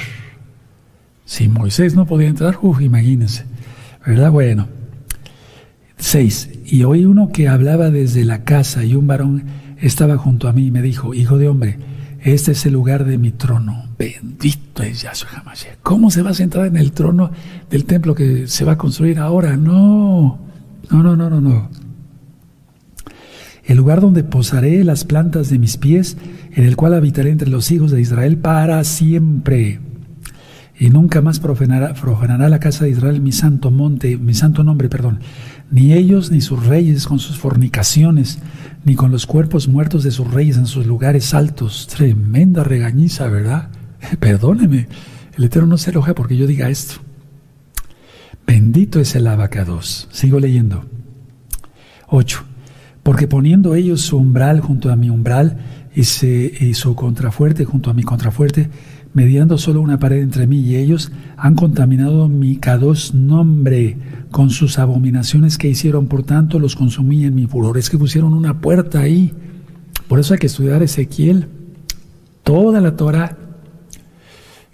Si 1.26 1.48
Moisés 1.48 1.96
no 1.96 2.06
podía 2.06 2.28
entrar, 2.28 2.58
uff, 2.62 2.82
imagínense. 2.82 3.46
¿Verdad? 4.06 4.32
Bueno. 4.32 4.68
Seis. 5.98 6.50
Y 6.66 6.84
oí 6.84 7.06
uno 7.06 7.30
que 7.32 7.48
hablaba 7.48 7.90
desde 7.90 8.26
la 8.26 8.44
casa 8.44 8.84
y 8.84 8.96
un 8.96 9.08
varón 9.08 9.44
estaba 9.82 10.18
junto 10.18 10.48
a 10.48 10.54
mí 10.54 10.68
y 10.68 10.72
me 10.72 10.82
dijo, 10.82 11.14
hijo 11.14 11.38
de 11.38 11.48
hombre, 11.48 11.80
este 12.22 12.52
es 12.52 12.66
el 12.66 12.74
lugar 12.74 13.06
de 13.06 13.18
mi 13.18 13.32
trono. 13.32 13.86
Bendito 13.98 14.84
es 14.84 15.02
Yahshua 15.02 15.30
HaMashiach. 15.40 15.78
¿Cómo 15.84 16.12
se 16.12 16.22
va 16.22 16.32
a 16.32 16.34
centrar 16.34 16.68
en 16.68 16.78
el 16.78 16.92
trono 16.92 17.32
del 17.70 17.86
templo 17.86 18.16
que 18.16 18.48
se 18.48 18.66
va 18.66 18.74
a 18.74 18.78
construir 18.78 19.20
ahora? 19.20 19.58
No, 19.58 20.40
no, 20.90 21.04
no, 21.04 21.16
no, 21.16 21.30
no, 21.30 21.42
no 21.42 21.70
el 23.70 23.78
lugar 23.78 24.02
donde 24.02 24.24
posaré 24.24 24.84
las 24.84 25.06
plantas 25.06 25.52
de 25.52 25.60
mis 25.60 25.78
pies, 25.78 26.18
en 26.54 26.64
el 26.64 26.76
cual 26.76 26.96
habitaré 26.96 27.30
entre 27.30 27.52
los 27.52 27.70
hijos 27.70 27.92
de 27.92 28.02
Israel 28.02 28.40
para 28.40 28.84
siempre. 28.84 29.80
Y 30.80 30.90
nunca 30.90 31.22
más 31.22 31.40
profanará, 31.40 32.50
la 32.50 32.60
casa 32.60 32.86
de 32.86 32.92
Israel 32.92 33.22
mi 33.22 33.32
santo 33.32 33.70
monte, 33.70 34.18
mi 34.18 34.34
santo 34.34 34.64
nombre, 34.64 34.90
perdón, 34.90 35.20
ni 35.70 35.94
ellos 35.94 36.32
ni 36.32 36.42
sus 36.42 36.66
reyes 36.66 37.06
con 37.06 37.20
sus 37.20 37.38
fornicaciones, 37.38 38.40
ni 38.84 38.96
con 38.96 39.12
los 39.12 39.26
cuerpos 39.26 39.68
muertos 39.68 40.04
de 40.04 40.12
sus 40.12 40.32
reyes 40.32 40.58
en 40.58 40.66
sus 40.66 40.86
lugares 40.86 41.34
altos. 41.34 41.88
Tremenda 41.88 42.64
regañiza, 42.64 43.28
¿verdad? 43.28 43.70
Perdóneme, 44.20 44.88
el 45.38 45.44
Eterno 45.44 45.68
no 45.68 45.78
se 45.78 45.92
enoja 45.92 46.16
porque 46.16 46.38
yo 46.38 46.48
diga 46.48 46.70
esto. 46.70 46.96
Bendito 48.48 49.00
es 49.00 49.16
el 49.16 49.28
abacados. 49.28 50.08
Sigo 50.12 50.40
leyendo. 50.40 50.86
8 52.08 52.46
porque 53.10 53.28
poniendo 53.28 53.74
ellos 53.76 54.02
su 54.02 54.18
umbral 54.18 54.60
junto 54.60 54.92
a 54.92 54.96
mi 54.96 55.10
umbral 55.10 55.58
y, 55.96 56.04
su 56.04 56.96
contrafuerte 56.96 57.66
junto 57.66 57.90
a 57.90 57.94
mi 57.94 58.04
contrafuerte, 58.04 58.70
mediando 59.14 59.58
solo 59.58 59.82
una 59.82 60.00
pared 60.00 60.22
entre 60.22 60.48
mí 60.48 60.60
y 60.60 60.76
ellos, 60.76 61.12
han 61.38 61.56
contaminado 61.56 62.28
mi 62.28 62.58
cados 62.58 63.14
nombre 63.14 63.98
con 64.32 64.50
sus 64.50 64.80
abominaciones 64.80 65.58
que 65.58 65.68
hicieron, 65.68 66.08
por 66.08 66.24
tanto 66.24 66.60
los 66.60 66.76
consumí 66.76 67.26
en 67.26 67.36
mi 67.36 67.48
furor. 67.48 67.78
Es 67.78 67.90
que 67.90 67.98
pusieron 67.98 68.34
una 68.34 68.62
puerta 68.62 69.00
ahí. 69.00 69.34
Por 70.08 70.20
eso 70.20 70.34
hay 70.34 70.40
que 70.40 70.48
estudiar 70.48 70.84
Ezequiel, 70.84 71.48
toda 72.44 72.82
la 72.82 72.96
Torah. 72.96 73.38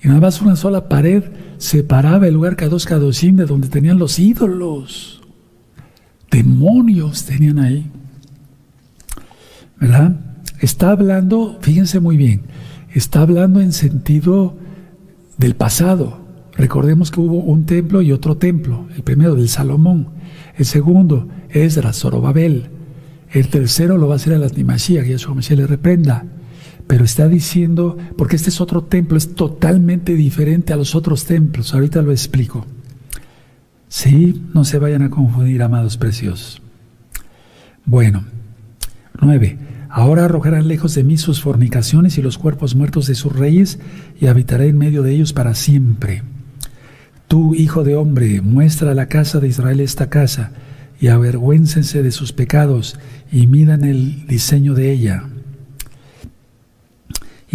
Y 0.04 0.08
nada 0.08 0.20
más 0.20 0.42
una 0.42 0.56
sola 0.56 0.88
pared 0.88 1.24
separaba 1.58 2.28
el 2.28 2.34
lugar 2.34 2.56
Kadosh 2.56 2.86
Kadoshim 2.86 3.36
de 3.38 3.46
donde 3.46 3.70
tenían 3.70 3.98
los 3.98 4.20
ídolos. 4.20 5.22
Demonios 6.30 7.26
tenían 7.26 7.60
ahí. 7.60 7.90
¿verdad? 9.80 10.16
Está 10.60 10.92
hablando, 10.92 11.58
fíjense 11.62 12.00
muy 12.00 12.18
bien, 12.18 12.42
está 13.00 13.22
hablando 13.22 13.62
en 13.62 13.74
sentido 13.74 14.56
del 15.38 15.56
pasado. 15.56 16.20
Recordemos 16.58 17.12
que 17.12 17.20
hubo 17.20 17.40
un 17.40 17.66
templo 17.66 18.02
y 18.02 18.12
otro 18.12 18.38
templo. 18.38 18.88
El 18.96 19.04
primero 19.04 19.36
del 19.36 19.50
Salomón, 19.50 20.08
el 20.58 20.66
segundo 20.66 21.28
es 21.50 21.80
Zorobabel, 21.94 22.70
el 23.32 23.50
tercero 23.50 23.98
lo 23.98 24.08
va 24.08 24.14
a 24.14 24.16
hacer 24.16 24.34
el 24.34 24.44
Atnimashiach, 24.44 25.06
Yeshua 25.06 25.36
Mashiach 25.36 25.58
le 25.58 25.68
reprenda. 25.68 26.26
pero 26.88 27.04
está 27.04 27.28
diciendo, 27.28 27.98
porque 28.18 28.36
este 28.36 28.50
es 28.50 28.62
otro 28.62 28.84
templo, 28.84 29.18
es 29.18 29.34
totalmente 29.34 30.14
diferente 30.14 30.72
a 30.72 30.76
los 30.76 30.94
otros 30.94 31.26
templos, 31.26 31.74
ahorita 31.74 32.02
lo 32.02 32.12
explico. 32.12 32.66
Sí, 33.88 34.44
no 34.54 34.64
se 34.64 34.78
vayan 34.78 35.02
a 35.02 35.10
confundir, 35.10 35.64
amados 35.64 35.98
preciosos. 35.98 36.62
Bueno, 37.86 38.24
nueve. 39.22 39.58
Ahora 39.98 40.26
arrojarán 40.26 40.68
lejos 40.68 40.94
de 40.94 41.06
mí 41.06 41.18
sus 41.18 41.40
fornicaciones 41.40 42.18
y 42.18 42.22
los 42.22 42.38
cuerpos 42.38 42.76
muertos 42.76 43.08
de 43.08 43.16
sus 43.16 43.34
reyes, 43.34 43.80
y 44.20 44.28
habitaré 44.28 44.68
en 44.68 44.78
medio 44.78 45.04
de 45.04 45.14
ellos 45.14 45.32
para 45.32 45.56
siempre. 45.56 46.22
Tú, 47.30 47.56
hijo 47.56 47.86
de 47.86 47.96
hombre, 47.96 48.42
muestra 48.42 48.92
a 48.92 48.94
la 48.94 49.08
casa 49.08 49.40
de 49.40 49.48
Israel 49.48 49.80
esta 49.80 50.10
casa, 50.10 50.52
y 51.00 51.08
avergüéncense 51.08 52.04
de 52.04 52.12
sus 52.12 52.34
pecados, 52.34 53.00
y 53.32 53.48
midan 53.48 53.86
el 53.86 54.28
diseño 54.28 54.74
de 54.74 54.92
ella 54.92 55.30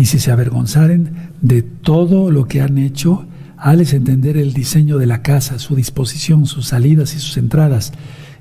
y 0.01 0.07
si 0.07 0.19
se 0.19 0.31
avergonzaren 0.31 1.31
de 1.43 1.61
todo 1.61 2.31
lo 2.31 2.47
que 2.47 2.63
han 2.63 2.79
hecho, 2.79 3.27
hales 3.59 3.93
entender 3.93 4.39
el 4.39 4.55
diseño 4.55 4.97
de 4.97 5.05
la 5.05 5.21
casa, 5.21 5.59
su 5.59 5.77
disposición, 5.77 6.47
sus 6.47 6.69
salidas 6.69 7.15
y 7.15 7.19
sus 7.19 7.37
entradas, 7.37 7.93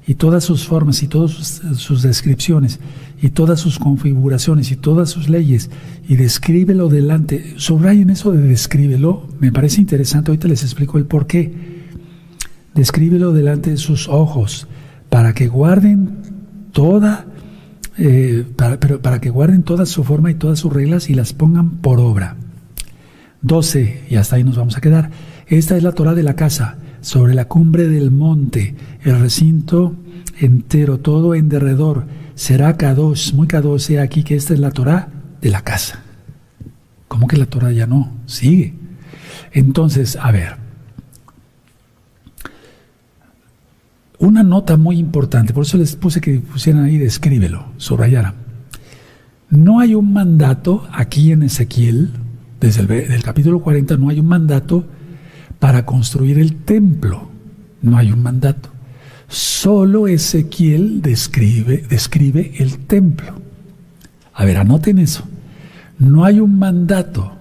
y 0.10 0.16
todas 0.16 0.44
sus 0.44 0.66
formas 0.66 1.04
y 1.04 1.08
todas 1.08 1.62
sus, 1.76 2.02
descripciones, 2.02 2.80
y 3.22 3.30
todas 3.30 3.60
sus 3.60 3.78
configuraciones 3.78 4.72
y 4.72 4.76
todas 4.76 5.12
sus 5.12 5.30
leyes, 5.30 5.70
y 6.08 6.16
descríbelo 6.16 6.90
delante. 6.90 7.54
Subrayen 7.58 8.10
eso 8.10 8.32
de 8.32 8.42
descríbelo, 8.42 9.28
me 9.40 9.52
parece 9.52 9.82
interesante, 9.82 10.32
ahorita 10.32 10.48
les 10.48 10.64
explico 10.64 10.98
el 10.98 11.06
por 11.06 11.28
qué. 11.28 11.54
Descríbelo 12.74 13.34
delante 13.34 13.70
de 13.70 13.78
sus 13.78 14.08
ojos, 14.08 14.68
para 15.12 15.34
que 15.34 15.48
guarden 15.48 16.10
toda 16.72 17.28
eh, 18.00 18.46
pero 18.80 19.04
para 19.04 19.22
que 19.22 19.30
guarden 19.30 19.62
toda 19.62 19.86
su 19.86 20.04
forma 20.04 20.32
y 20.32 20.36
todas 20.36 20.58
sus 20.58 20.74
reglas 20.74 21.12
y 21.12 21.14
las 21.14 21.34
pongan 21.34 21.70
por 21.82 22.00
obra. 22.00 22.36
12, 23.44 24.06
y 24.10 24.16
hasta 24.16 24.38
ahí 24.38 24.44
nos 24.44 24.58
vamos 24.58 24.76
a 24.76 24.82
quedar. 24.82 25.12
Esta 25.46 25.78
es 25.78 25.84
la 25.84 25.92
Torah 25.92 26.16
de 26.16 26.24
la 26.24 26.36
casa, 26.36 26.80
sobre 27.02 27.34
la 27.34 27.46
cumbre 27.46 27.88
del 27.88 28.12
monte, 28.12 28.76
el 29.04 29.20
recinto 29.20 29.96
entero, 30.40 31.00
todo 31.00 31.36
en 31.36 31.50
derredor. 31.50 32.06
Será 32.36 32.78
Kadosh, 32.78 33.34
muy 33.34 33.48
Kadosh, 33.48 33.98
aquí 33.98 34.24
que 34.24 34.36
esta 34.36 34.54
es 34.54 34.60
la 34.60 34.72
Torah 34.72 35.10
de 35.42 35.50
la 35.50 35.62
casa. 35.62 36.04
¿Cómo 37.08 37.28
que 37.28 37.38
la 37.38 37.46
Torah 37.46 37.72
ya 37.72 37.88
no? 37.88 38.12
Sigue. 38.26 38.74
Entonces, 39.52 40.16
a 40.16 40.32
ver, 40.32 40.58
Una 44.20 44.44
nota 44.44 44.76
muy 44.76 44.98
importante, 44.98 45.54
por 45.54 45.64
eso 45.64 45.78
les 45.78 45.96
puse 45.96 46.20
que 46.20 46.40
pusieran 46.40 46.84
ahí, 46.84 46.98
descríbelo, 46.98 47.68
subrayaran. 47.78 48.34
No 49.50 49.80
hay 49.80 49.96
un 49.96 50.12
mandato 50.12 50.86
aquí 50.92 51.32
en 51.32 51.42
Ezequiel, 51.42 52.12
desde 52.60 53.16
el 53.16 53.24
capítulo 53.24 53.62
40, 53.62 53.96
no 53.96 54.10
hay 54.10 54.20
un 54.20 54.26
mandato 54.26 54.86
para 55.60 55.86
construir 55.86 56.40
el 56.40 56.56
templo. 56.56 57.30
No 57.82 57.98
hay 57.98 58.12
un 58.12 58.24
mandato. 58.24 58.70
Solo 59.28 60.08
Ezequiel 60.08 61.02
describe, 61.02 62.54
el 62.58 62.80
templo. 62.88 63.40
A 64.34 64.46
ver, 64.46 64.58
anoten 64.58 64.98
eso. 64.98 65.24
No 66.00 66.26
hay 66.26 66.40
un 66.40 66.58
mandato 66.58 67.34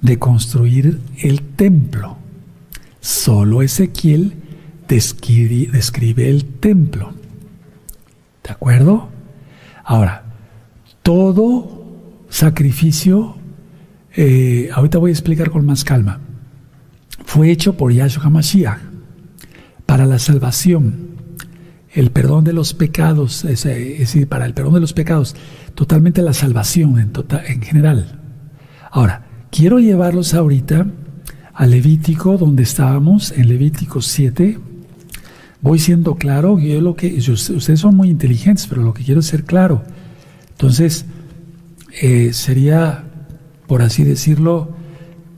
de 0.00 0.18
construir 0.18 0.98
el 1.18 1.42
templo. 1.42 2.16
Solo 3.00 3.62
Ezequiel 3.62 4.34
describe, 4.88 6.28
el 6.28 6.44
templo. 6.44 7.12
¿De 8.42 8.50
acuerdo? 8.50 9.08
Ahora, 9.84 10.24
todo 11.02 11.84
sacrificio, 12.28 13.36
eh, 14.16 14.70
ahorita 14.72 14.98
voy 14.98 15.10
a 15.10 15.12
explicar 15.12 15.50
con 15.50 15.64
más 15.66 15.84
calma, 15.84 16.20
fue 17.32 17.50
hecho 17.50 17.78
por 17.78 17.94
Yahshua 17.94 18.24
HaMashiach 18.24 18.78
para 19.86 20.04
la 20.04 20.18
salvación, 20.18 21.16
el 21.94 22.10
perdón 22.10 22.44
de 22.44 22.52
los 22.52 22.74
pecados, 22.74 23.46
es, 23.46 23.64
decir, 23.64 24.28
para 24.28 24.44
el 24.44 24.52
perdón 24.52 24.74
de 24.74 24.80
los 24.80 24.92
pecados, 24.92 25.34
totalmente 25.74 26.20
la 26.20 26.34
salvación 26.34 26.98
en, 26.98 27.10
tota-, 27.10 27.42
en 27.46 27.62
general. 27.62 28.20
Ahora, 28.90 29.46
quiero 29.50 29.78
llevarlos 29.80 30.34
ahorita 30.34 30.88
a 31.54 31.66
Levítico, 31.66 32.36
donde 32.36 32.64
estábamos, 32.64 33.32
en 33.32 33.48
Levítico 33.48 34.02
7, 34.02 34.58
voy 35.62 35.78
siendo 35.78 36.16
claro, 36.16 36.58
yo 36.58 36.82
lo 36.82 36.96
que, 36.96 37.16
ustedes 37.16 37.80
son 37.80 37.96
muy 37.96 38.10
inteligentes, 38.10 38.66
pero 38.66 38.82
lo 38.82 38.92
que 38.92 39.04
quiero 39.04 39.20
es 39.20 39.26
ser 39.26 39.44
claro. 39.44 39.84
Entonces, 40.50 41.06
eh, 42.02 42.34
sería, 42.34 43.04
por 43.66 43.80
así 43.80 44.04
decirlo, 44.04 44.81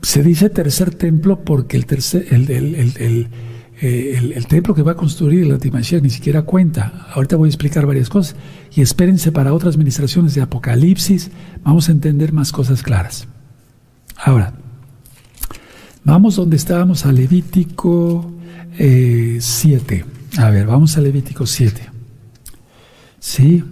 se 0.05 0.21
dice 0.21 0.51
tercer 0.51 0.93
templo 0.93 1.43
porque 1.43 1.77
el, 1.77 1.87
tercer, 1.87 2.27
el, 2.29 2.51
el, 2.51 3.27
eh, 3.81 4.33
el 4.35 4.45
templo 4.45 4.75
que 4.75 4.83
va 4.83 4.91
a 4.91 4.95
construir 4.95 5.41
el 5.41 5.51
Antimashiach 5.51 6.03
ni 6.03 6.11
siquiera 6.11 6.43
cuenta. 6.43 7.07
Ahorita 7.15 7.37
voy 7.37 7.47
a 7.47 7.49
explicar 7.49 7.87
varias 7.87 8.07
cosas. 8.07 8.35
Y 8.75 8.81
espérense 8.81 9.31
para 9.31 9.51
otras 9.51 9.73
administraciones 9.73 10.35
de 10.35 10.41
Apocalipsis. 10.41 11.31
Vamos 11.63 11.89
a 11.89 11.91
entender 11.91 12.33
más 12.33 12.51
cosas 12.51 12.83
claras. 12.83 13.27
Ahora, 14.15 14.53
vamos 16.03 16.35
donde 16.35 16.57
estábamos 16.57 17.07
a 17.07 17.11
Levítico 17.11 18.31
7. 18.77 19.95
Eh, 19.95 20.05
a 20.37 20.51
ver, 20.51 20.67
vamos 20.67 20.97
a 20.97 21.01
Levítico 21.01 21.47
7. 21.47 21.81
Sí. 23.17 23.63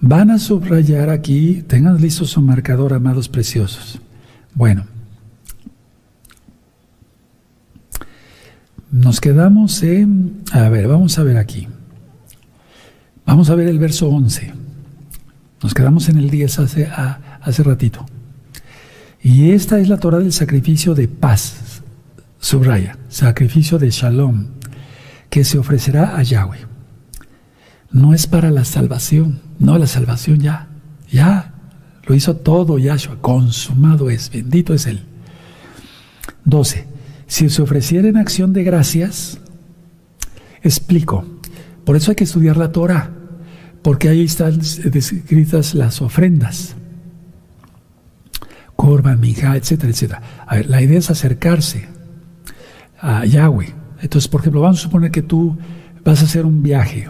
Van 0.00 0.32
a 0.32 0.40
subrayar 0.40 1.10
aquí, 1.10 1.62
tengan 1.68 2.00
listo 2.00 2.24
su 2.24 2.42
marcador, 2.42 2.92
amados 2.92 3.28
preciosos. 3.28 4.00
Bueno. 4.52 4.95
Nos 8.90 9.20
quedamos 9.20 9.82
en, 9.82 10.42
a 10.52 10.68
ver, 10.68 10.86
vamos 10.86 11.18
a 11.18 11.22
ver 11.22 11.36
aquí. 11.36 11.66
Vamos 13.24 13.50
a 13.50 13.54
ver 13.54 13.68
el 13.68 13.78
verso 13.78 14.08
11. 14.08 14.54
Nos 15.62 15.74
quedamos 15.74 16.08
en 16.08 16.18
el 16.18 16.30
10 16.30 16.58
hace, 16.60 16.86
hace 16.86 17.62
ratito. 17.62 18.06
Y 19.20 19.50
esta 19.50 19.80
es 19.80 19.88
la 19.88 19.96
Torah 19.96 20.18
del 20.18 20.32
sacrificio 20.32 20.94
de 20.94 21.08
paz. 21.08 21.82
Subraya, 22.38 22.96
sacrificio 23.08 23.78
de 23.78 23.90
shalom 23.90 24.46
que 25.30 25.42
se 25.42 25.58
ofrecerá 25.58 26.16
a 26.16 26.22
Yahweh. 26.22 26.66
No 27.90 28.14
es 28.14 28.26
para 28.26 28.50
la 28.50 28.64
salvación, 28.64 29.40
no, 29.58 29.78
la 29.78 29.86
salvación 29.86 30.38
ya, 30.38 30.68
ya 31.10 31.54
lo 32.04 32.14
hizo 32.14 32.36
todo 32.36 32.78
Yahshua, 32.78 33.16
consumado 33.20 34.10
es, 34.10 34.30
bendito 34.30 34.74
es 34.74 34.86
Él. 34.86 35.04
12. 36.44 36.95
Si 37.26 37.48
se 37.48 37.62
ofreciera 37.62 38.08
en 38.08 38.16
acción 38.16 38.52
de 38.52 38.64
gracias, 38.64 39.38
explico, 40.62 41.24
por 41.84 41.96
eso 41.96 42.10
hay 42.10 42.16
que 42.16 42.24
estudiar 42.24 42.56
la 42.56 42.72
Torah, 42.72 43.10
porque 43.82 44.08
ahí 44.08 44.24
están 44.24 44.58
descritas 44.58 45.74
las 45.74 46.02
ofrendas. 46.02 46.74
Corban, 48.74 49.20
Mija, 49.20 49.56
etcétera, 49.56 49.90
etcétera. 49.90 50.22
La 50.68 50.82
idea 50.82 50.98
es 50.98 51.10
acercarse 51.10 51.88
a 53.00 53.24
Yahweh 53.24 53.86
entonces, 54.02 54.28
por 54.28 54.40
ejemplo, 54.40 54.60
vamos 54.60 54.80
a 54.80 54.82
suponer 54.82 55.10
que 55.10 55.22
tú 55.22 55.56
vas 56.04 56.20
a 56.22 56.26
hacer 56.26 56.44
un 56.44 56.62
viaje 56.62 57.08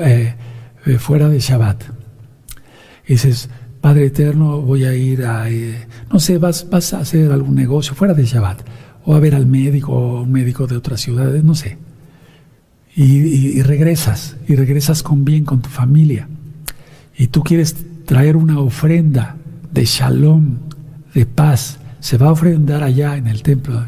eh, 0.00 0.34
fuera 0.98 1.28
de 1.28 1.40
Shabbat. 1.40 1.82
Y 3.06 3.14
dices, 3.14 3.50
Padre 3.80 4.06
Eterno, 4.06 4.60
voy 4.60 4.84
a 4.84 4.94
ir 4.94 5.24
a, 5.24 5.50
eh, 5.50 5.86
no 6.12 6.20
sé, 6.20 6.38
vas, 6.38 6.68
vas 6.70 6.94
a 6.94 7.00
hacer 7.00 7.32
algún 7.32 7.54
negocio 7.54 7.94
fuera 7.94 8.14
de 8.14 8.24
Shabbat, 8.24 8.62
o 9.10 9.14
a 9.14 9.20
ver 9.20 9.34
al 9.34 9.46
médico, 9.46 9.92
o 9.92 10.22
un 10.22 10.30
médico 10.30 10.66
de 10.66 10.76
otras 10.76 11.00
ciudades, 11.00 11.42
no 11.42 11.54
sé. 11.54 11.78
Y, 12.94 13.62
regresas, 13.62 14.36
y 14.46 14.54
regresas 14.54 15.02
con 15.02 15.24
bien 15.24 15.44
con 15.44 15.62
tu 15.62 15.68
familia. 15.68 16.28
Y 17.16 17.28
tú 17.28 17.42
quieres 17.42 17.76
traer 18.04 18.36
una 18.36 18.60
ofrenda 18.60 19.36
de 19.72 19.84
shalom, 19.84 20.58
de 21.14 21.26
paz. 21.26 21.78
Se 22.00 22.18
va 22.18 22.28
a 22.28 22.32
ofrendar 22.32 22.82
allá 22.82 23.16
en 23.16 23.26
el 23.26 23.42
templo. 23.42 23.84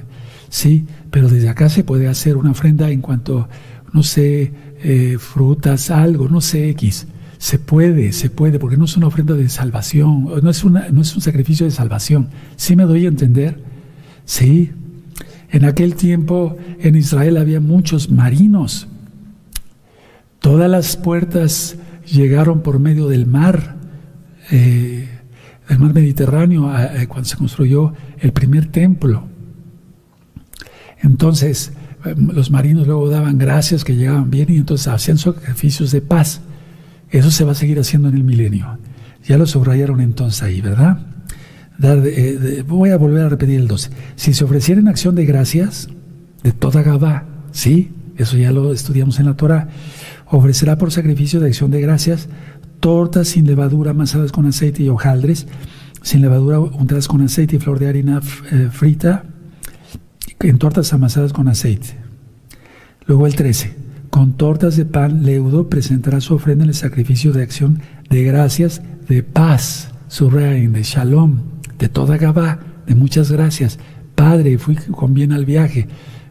¿Sí? 0.49 0.87
pero 1.12 1.29
desde 1.29 1.51
acá 1.51 1.68
se 1.68 1.85
puede 1.85 2.09
hacer 2.09 2.37
una 2.39 2.51
ofrenda 2.51 2.91
en 2.91 3.03
cuanto, 3.03 3.49
no 3.93 4.03
sé, 4.03 4.53
eh, 4.83 5.18
frutas, 5.20 5.91
algo, 5.91 6.29
no 6.29 6.41
sé, 6.41 6.70
X. 6.70 7.07
Se 7.37 7.59
puede, 7.59 8.12
se 8.12 8.31
puede, 8.31 8.59
porque 8.59 8.79
no 8.79 8.87
es 8.87 8.97
una 8.97 9.09
ofrenda 9.09 9.35
de 9.35 9.49
salvación, 9.51 10.25
no 10.43 10.51
es, 10.51 10.64
una, 10.64 10.89
no 10.89 11.03
es 11.03 11.14
un 11.14 11.20
sacrificio 11.20 11.66
de 11.66 11.70
salvación. 11.70 12.29
¿Sí 12.57 12.77
me 12.77 12.85
doy 12.85 13.05
a 13.05 13.09
entender? 13.09 13.61
Sí. 14.25 14.73
En 15.53 15.67
aquel 15.67 15.95
tiempo 15.95 16.57
en 16.81 16.97
Israel 16.97 17.37
había 17.37 17.61
muchos 17.61 18.11
marinos. 18.11 18.89
Todas 20.41 20.69
las 20.69 20.97
puertas 20.97 21.77
llegaron 22.07 22.63
por 22.63 22.79
medio 22.81 23.07
del 23.09 23.27
mar, 23.27 23.77
eh, 24.51 25.09
del 25.69 25.79
mar 25.79 25.93
Mediterráneo, 25.93 26.73
cuando 27.07 27.29
se 27.29 27.37
construyó 27.37 27.93
el 28.19 28.33
primer 28.33 28.67
templo. 28.67 29.29
Entonces, 31.03 31.75
eh, 32.07 32.15
los 32.17 32.51
marinos 32.51 32.87
luego 32.87 33.11
daban 33.11 33.37
gracias 33.37 33.85
que 33.85 33.95
llegaban 33.95 34.31
bien 34.31 34.51
y 34.51 34.57
entonces 34.57 34.89
hacían 34.89 35.19
sacrificios 35.19 35.93
de 35.93 36.01
paz. 36.01 36.41
Eso 37.11 37.31
se 37.31 37.45
va 37.45 37.53
a 37.53 37.55
seguir 37.55 37.79
haciendo 37.79 38.09
en 38.09 38.17
el 38.17 38.25
milenio. 38.25 38.79
Ya 39.25 39.37
lo 39.37 39.47
subrayaron 39.47 40.01
entonces 40.01 40.43
ahí, 40.43 40.63
¿verdad? 40.63 41.12
Eh, 41.83 42.64
voy 42.66 42.91
a 42.91 42.97
volver 42.97 43.24
a 43.24 43.28
repetir 43.28 43.59
el 43.59 43.66
12. 43.66 43.91
Si 44.14 44.35
se 44.35 44.45
ofreciera 44.45 44.80
en 44.80 44.89
acción 44.89 45.14
de 45.14 45.24
gracias, 45.26 45.89
de 46.43 46.53
toda 46.53 46.83
Gabá, 46.83 47.24
¿sí? 47.51 47.91
Eso 48.16 48.37
ya 48.37 48.53
lo 48.53 48.72
estudiamos 48.72 49.18
en 49.18 49.26
la 49.26 49.35
Torah. 49.35 49.68
Ofrecerá 50.26 50.78
por 50.78 50.93
sacrificio 50.93 51.41
de 51.41 51.49
acción 51.49 51.70
de 51.70 51.80
gracias 51.80 52.28
tortas 52.80 53.28
sin 53.28 53.47
levadura 53.47 53.93
amasadas 53.93 54.33
con 54.33 54.47
aceite 54.47 54.83
y 54.83 54.89
hojaldres, 54.89 55.47
sin 56.03 56.20
levadura 56.20 56.59
untadas 56.59 57.07
con 57.07 57.22
aceite 57.22 57.57
y 57.57 57.59
flor 57.61 57.78
de 57.78 57.89
harina 57.89 58.20
eh, 58.51 58.68
frita, 58.72 59.24
en 60.41 60.59
tortas 60.59 60.93
amasadas 60.93 61.33
con 61.33 61.47
aceite. 61.47 61.97
Luego 63.07 63.26
el 63.26 63.37
13. 63.37 63.76
Con 64.11 64.37
tortas 64.37 64.76
de 64.76 64.85
pan 64.85 65.24
leudo 65.24 65.68
presentará 65.68 66.20
su 66.20 66.35
ofrenda 66.35 66.64
en 66.64 66.70
el 66.70 66.74
sacrificio 66.74 67.33
de 67.33 67.43
acción 67.43 67.80
de 68.11 68.24
gracias, 68.24 68.83
de 69.09 69.22
paz, 69.22 69.91
su 70.09 70.28
reino, 70.28 70.72
de 70.72 70.83
shalom, 70.83 71.52
de 71.83 71.89
toda 71.89 72.16
Gabá, 72.16 72.61
de 72.87 72.95
muchas 72.95 73.33
gracias. 73.33 73.80
Padre, 74.14 74.57
fui 74.57 74.76
con 74.76 75.14
bien 75.14 75.33
al 75.33 75.45
viaje. 75.45 75.89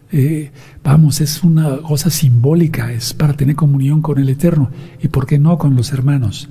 Eh, 0.09 0.49
vamos, 0.81 1.19
es 1.19 1.43
una 1.43 1.75
cosa 1.79 2.09
simbólica, 2.09 2.93
es 2.93 3.13
para 3.13 3.33
tener 3.33 3.57
comunión 3.57 4.01
con 4.01 4.17
el 4.17 4.29
Eterno 4.29 4.71
y, 5.01 5.09
¿por 5.09 5.25
qué 5.25 5.39
no, 5.39 5.57
con 5.57 5.75
los 5.75 5.91
hermanos? 5.91 6.47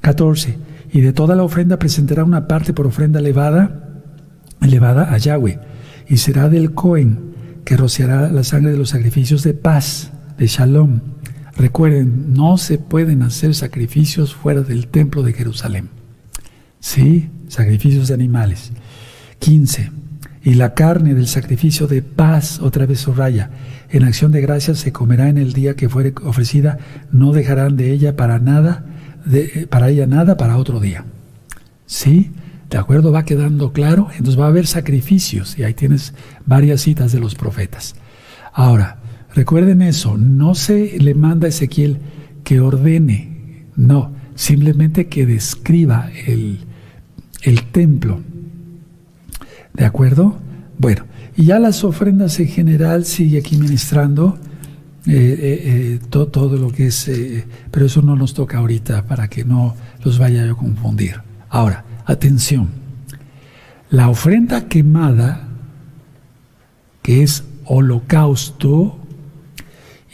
14. 0.00 0.56
Y 0.94 1.02
de 1.02 1.12
toda 1.12 1.36
la 1.36 1.42
ofrenda 1.42 1.78
presentará 1.78 2.24
una 2.24 2.48
parte 2.48 2.72
por 2.72 2.86
ofrenda 2.86 3.20
elevada, 3.20 4.02
elevada 4.62 5.12
a 5.12 5.18
Yahweh, 5.18 5.60
y 6.08 6.16
será 6.16 6.48
del 6.48 6.72
Cohen, 6.72 7.34
que 7.66 7.76
rociará 7.76 8.30
la 8.32 8.44
sangre 8.44 8.72
de 8.72 8.78
los 8.78 8.88
sacrificios 8.88 9.42
de 9.42 9.52
paz, 9.52 10.10
de 10.38 10.46
Shalom. 10.46 11.00
Recuerden, 11.54 12.32
no 12.32 12.56
se 12.56 12.78
pueden 12.78 13.22
hacer 13.22 13.54
sacrificios 13.54 14.34
fuera 14.34 14.62
del 14.62 14.86
templo 14.86 15.22
de 15.22 15.34
Jerusalén. 15.34 15.95
Sí, 16.80 17.30
sacrificios 17.48 18.08
de 18.08 18.14
animales. 18.14 18.72
15 19.38 19.90
y 20.46 20.54
la 20.54 20.74
carne 20.74 21.14
del 21.14 21.26
sacrificio 21.26 21.88
de 21.88 22.02
paz, 22.02 22.60
otra 22.60 22.86
vez 22.86 23.00
subraya, 23.00 23.50
en 23.90 24.04
acción 24.04 24.30
de 24.30 24.40
gracias 24.40 24.78
se 24.78 24.92
comerá 24.92 25.28
en 25.28 25.38
el 25.38 25.52
día 25.52 25.74
que 25.74 25.88
fuere 25.88 26.14
ofrecida, 26.22 26.78
no 27.10 27.32
dejarán 27.32 27.76
de 27.76 27.90
ella 27.90 28.14
para 28.14 28.38
nada, 28.38 28.86
de, 29.24 29.66
para 29.68 29.88
ella 29.88 30.06
nada 30.06 30.36
para 30.36 30.56
otro 30.56 30.78
día. 30.78 31.04
¿Sí? 31.86 32.30
¿De 32.70 32.78
acuerdo? 32.78 33.10
Va 33.12 33.24
quedando 33.24 33.72
claro. 33.72 34.08
Entonces 34.12 34.40
va 34.40 34.44
a 34.46 34.48
haber 34.48 34.68
sacrificios 34.68 35.58
y 35.58 35.64
ahí 35.64 35.74
tienes 35.74 36.14
varias 36.44 36.80
citas 36.80 37.10
de 37.10 37.18
los 37.18 37.34
profetas. 37.34 37.96
Ahora, 38.52 38.98
recuerden 39.34 39.82
eso, 39.82 40.16
no 40.16 40.54
se 40.54 40.96
le 40.98 41.14
manda 41.14 41.46
a 41.46 41.48
Ezequiel 41.48 41.98
que 42.44 42.60
ordene, 42.60 43.64
no, 43.76 44.12
simplemente 44.36 45.08
que 45.08 45.26
describa 45.26 46.10
el, 46.26 46.60
el 47.42 47.64
templo 47.64 48.20
¿De 49.76 49.84
acuerdo? 49.84 50.36
Bueno, 50.78 51.04
y 51.36 51.44
ya 51.44 51.58
las 51.58 51.84
ofrendas 51.84 52.40
en 52.40 52.48
general 52.48 53.04
sigue 53.04 53.38
aquí 53.38 53.56
ministrando 53.56 54.38
eh, 55.06 55.12
eh, 55.12 55.62
eh, 55.64 56.00
todo, 56.08 56.56
lo 56.56 56.72
que 56.72 56.86
es, 56.86 57.10
pero 57.70 57.86
eso 57.86 58.00
no 58.00 58.16
nos 58.16 58.32
toca 58.32 58.58
ahorita 58.58 59.06
para 59.06 59.28
que 59.28 59.44
no 59.44 59.76
los 60.02 60.18
vaya 60.18 60.46
yo 60.46 60.54
a 60.54 60.56
confundir. 60.56 61.20
Ahora, 61.50 61.84
atención, 62.06 62.70
la 63.90 64.08
ofrenda 64.08 64.66
quemada, 64.66 65.46
que 67.02 67.22
es 67.22 67.44
holocausto, 67.66 68.98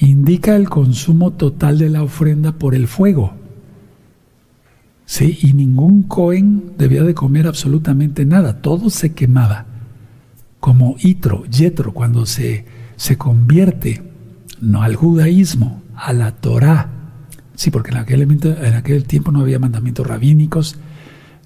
indica 0.01 0.57
el 0.57 0.69
consumo 0.69 1.31
total 1.33 1.79
de 1.79 1.89
la 1.89 2.03
ofrenda 2.03 2.53
por 2.53 2.75
el 2.75 2.89
fuego. 2.89 3.33
¿Sí? 5.13 5.39
Y 5.43 5.53
ningún 5.53 6.05
Cohen 6.05 6.73
debía 6.79 7.03
de 7.03 7.13
comer 7.13 7.47
absolutamente 7.47 8.25
nada, 8.25 8.63
todo 8.63 8.89
se 8.89 9.13
quemaba. 9.13 9.67
Como 10.59 10.97
Itro, 11.01 11.45
Yetro, 11.45 11.93
cuando 11.93 12.25
se, 12.25 12.65
se 12.97 13.19
convierte, 13.19 14.03
no 14.63 14.83
al 14.83 14.97
judaísmo, 14.97 15.83
a 15.95 16.15
la 16.15 16.33
Torah. 16.37 16.89
Sí, 17.57 17.71
porque 17.71 17.91
en 17.91 17.99
aquel, 17.99 18.23
en 18.23 18.75
aquel 18.75 19.05
tiempo 19.05 19.33
no 19.33 19.41
había 19.41 19.59
mandamientos 19.59 20.07
rabínicos, 20.07 20.79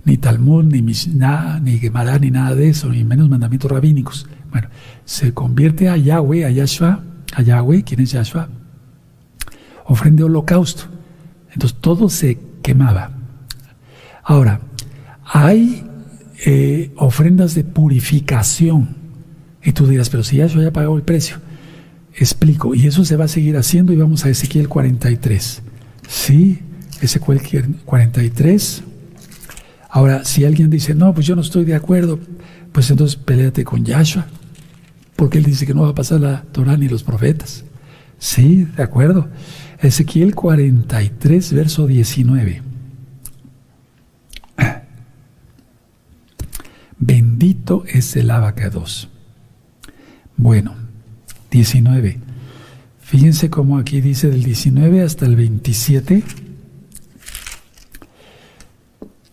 ni 0.05 0.17
Talmud, 0.17 0.63
ni 0.63 0.81
Mishnah, 0.81 1.59
ni 1.59 1.79
Gemara, 1.79 2.21
ni 2.21 2.31
nada 2.31 2.55
de 2.55 2.69
eso, 2.69 2.89
ni 2.89 3.03
menos 3.03 3.29
mandamientos 3.29 3.69
rabínicos. 3.69 4.29
Bueno, 4.53 4.69
se 5.05 5.35
convierte 5.35 5.89
a 5.89 5.97
Yahweh, 5.97 6.45
a 6.45 6.51
Yahshua, 6.51 7.03
a 7.35 7.43
Yahweh, 7.43 7.83
¿quién 7.83 7.99
es 7.99 8.13
Yahshua? 8.13 8.49
Ofrende 9.87 10.23
holocausto. 10.23 10.85
Entonces 11.53 11.77
todo 11.81 12.09
se 12.09 12.39
quemaba. 12.63 13.16
Ahora, 14.29 14.61
hay 15.25 15.85
eh, 16.45 16.91
ofrendas 16.97 17.55
de 17.55 17.63
purificación. 17.63 18.97
Y 19.63 19.71
tú 19.71 19.87
dirás, 19.87 20.11
pero 20.11 20.25
si 20.25 20.39
ya 20.39 20.47
yo 20.47 20.61
ya 20.61 20.73
pagado 20.73 20.97
el 20.97 21.05
precio. 21.05 21.37
Explico, 22.13 22.75
y 22.75 22.89
eso 22.89 23.05
se 23.05 23.15
va 23.15 23.27
a 23.27 23.29
seguir 23.29 23.57
haciendo 23.57 23.93
y 23.93 23.97
vamos 23.97 24.25
a 24.25 24.29
Ezequiel 24.29 24.69
43. 24.69 25.63
¿Sí? 26.09 26.59
Ezequiel 27.01 27.77
43. 27.85 28.83
Ahora, 29.91 30.25
si 30.25 30.45
alguien 30.45 30.71
dice, 30.71 30.97
no, 30.97 31.15
pues 31.15 31.25
yo 31.25 31.37
no 31.37 31.43
estoy 31.43 31.65
de 31.65 31.77
acuerdo, 31.77 32.19
pues 32.73 32.91
entonces 32.91 33.17
peleate 33.17 33.63
con 33.63 33.85
Yahshua, 33.85 34.27
porque 35.15 35.39
él 35.39 35.45
dice 35.45 35.67
que 35.67 35.75
no 35.75 35.83
va 35.83 35.91
a 35.91 35.95
pasar 35.95 36.21
la 36.21 36.43
Torah 36.51 36.77
ni 36.77 36.89
los 36.89 37.05
profetas. 37.05 37.65
Sí, 38.19 38.67
de 38.77 38.83
acuerdo. 38.83 39.29
Ezequiel 39.81 40.35
43, 40.35 41.53
verso 41.53 41.87
19. 41.87 42.76
Bendito 46.99 47.85
es 47.87 48.17
el 48.17 48.31
abacados. 48.31 49.09
Bueno, 50.37 50.75
19. 51.51 52.19
Fíjense 53.01 53.51
cómo 53.51 53.79
aquí 53.79 54.01
dice 54.01 54.31
del 54.31 54.43
19 54.43 55.03
hasta 55.03 55.27
el 55.27 55.37
27. 55.37 56.25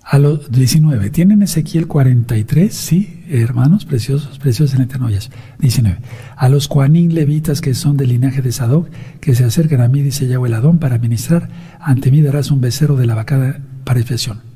A 0.03 0.19
los 0.19 0.51
19. 0.51 1.09
¿Tienen 1.09 1.41
Ezequiel 1.41 1.87
43? 1.87 2.71
Sí, 2.71 3.23
hermanos, 3.29 3.85
preciosos, 3.85 4.37
preciosos 4.37 4.75
en 4.75 4.83
Eternoyas. 4.83 5.31
19. 5.59 5.97
A 6.35 6.49
los 6.49 6.67
cuanín 6.67 7.15
levitas 7.15 7.61
que 7.61 7.73
son 7.73 7.97
del 7.97 8.09
linaje 8.09 8.41
de 8.41 8.51
Sadoc, 8.51 8.89
que 9.21 9.33
se 9.33 9.43
acercan 9.43 9.81
a 9.81 9.87
mí, 9.87 10.01
dice 10.01 10.27
Yahweh 10.27 10.53
Adón, 10.53 10.77
para 10.77 10.99
ministrar, 10.99 11.49
ante 11.79 12.11
mí 12.11 12.21
darás 12.21 12.51
un 12.51 12.61
becerro 12.61 12.95
de 12.95 13.07
la 13.07 13.15
vacada 13.15 13.59
para 13.85 13.99
expiación. 13.99 14.52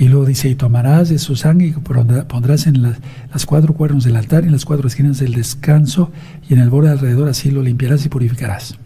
Y 0.00 0.08
luego 0.08 0.24
dice, 0.24 0.48
y 0.48 0.54
tomarás 0.54 1.10
de 1.10 1.18
su 1.18 1.36
sangre 1.36 1.66
y 1.66 1.72
pondrás 1.72 2.66
en 2.66 2.80
las, 2.80 3.44
cuatro 3.44 3.74
cuernos 3.74 4.02
del 4.02 4.16
altar 4.16 4.44
y 4.44 4.46
en 4.46 4.52
las 4.52 4.64
cuatro 4.64 4.88
esquinas 4.88 5.18
del 5.18 5.34
descanso 5.34 6.10
y 6.48 6.54
en 6.54 6.60
el 6.60 6.70
borde 6.70 6.88
alrededor, 6.88 7.28
así 7.28 7.50
lo 7.50 7.62
limpiarás 7.62 8.06
y 8.06 8.08
purificarás. 8.08 8.78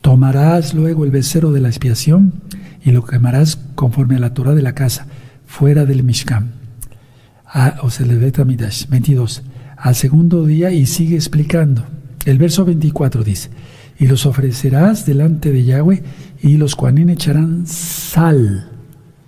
Tomarás 0.00 0.72
luego 0.72 1.04
el 1.04 1.10
becerro 1.10 1.50
de 1.50 1.60
la 1.60 1.66
expiación 1.66 2.34
y 2.84 2.92
lo 2.92 3.04
quemarás 3.04 3.58
conforme 3.74 4.14
a 4.14 4.20
la 4.20 4.32
Torah 4.32 4.54
de 4.54 4.62
la 4.62 4.72
casa, 4.72 5.08
fuera 5.46 5.84
del 5.84 6.04
Mishkan. 6.04 6.52
o 7.82 7.90
se 7.90 8.06
le 8.06 8.14
ve 8.14 8.30
22. 8.30 9.42
Al 9.76 9.94
segundo 9.96 10.46
día 10.46 10.70
y 10.70 10.86
sigue 10.86 11.16
explicando. 11.16 11.84
El 12.24 12.38
verso 12.38 12.64
24 12.64 13.24
dice, 13.24 13.50
y 13.98 14.06
los 14.06 14.26
ofrecerás 14.26 15.06
delante 15.06 15.50
de 15.50 15.64
Yahweh 15.64 16.04
y 16.40 16.56
los 16.56 16.76
cuanín 16.76 17.10
echarán 17.10 17.66
sal 17.66 18.69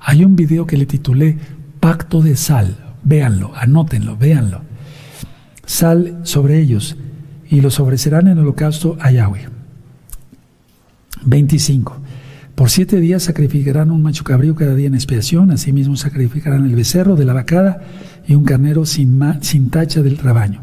hay 0.04 0.24
un 0.24 0.36
video 0.36 0.66
que 0.66 0.76
le 0.76 0.86
titulé 0.86 1.38
Pacto 1.80 2.22
de 2.22 2.36
Sal. 2.36 2.76
Véanlo, 3.04 3.52
anótenlo, 3.54 4.16
véanlo. 4.16 4.62
Sal 5.64 6.20
sobre 6.24 6.60
ellos 6.60 6.96
y 7.48 7.60
los 7.60 7.80
ofrecerán 7.80 8.28
en 8.28 8.38
holocausto 8.38 8.96
a 9.00 9.10
Yahweh. 9.10 9.48
25. 11.24 12.00
Por 12.54 12.70
siete 12.70 13.00
días 13.00 13.22
sacrificarán 13.22 13.90
un 13.90 14.02
macho 14.02 14.24
cabrío 14.24 14.54
cada 14.54 14.74
día 14.74 14.86
en 14.86 14.94
expiación, 14.94 15.50
asimismo 15.50 15.96
sacrificarán 15.96 16.64
el 16.66 16.76
becerro 16.76 17.16
de 17.16 17.24
la 17.24 17.32
vacada 17.32 17.82
y 18.26 18.34
un 18.34 18.44
carnero 18.44 18.84
sin, 18.86 19.18
tacha 19.70 20.02
del 20.02 20.18
rebaño. 20.18 20.62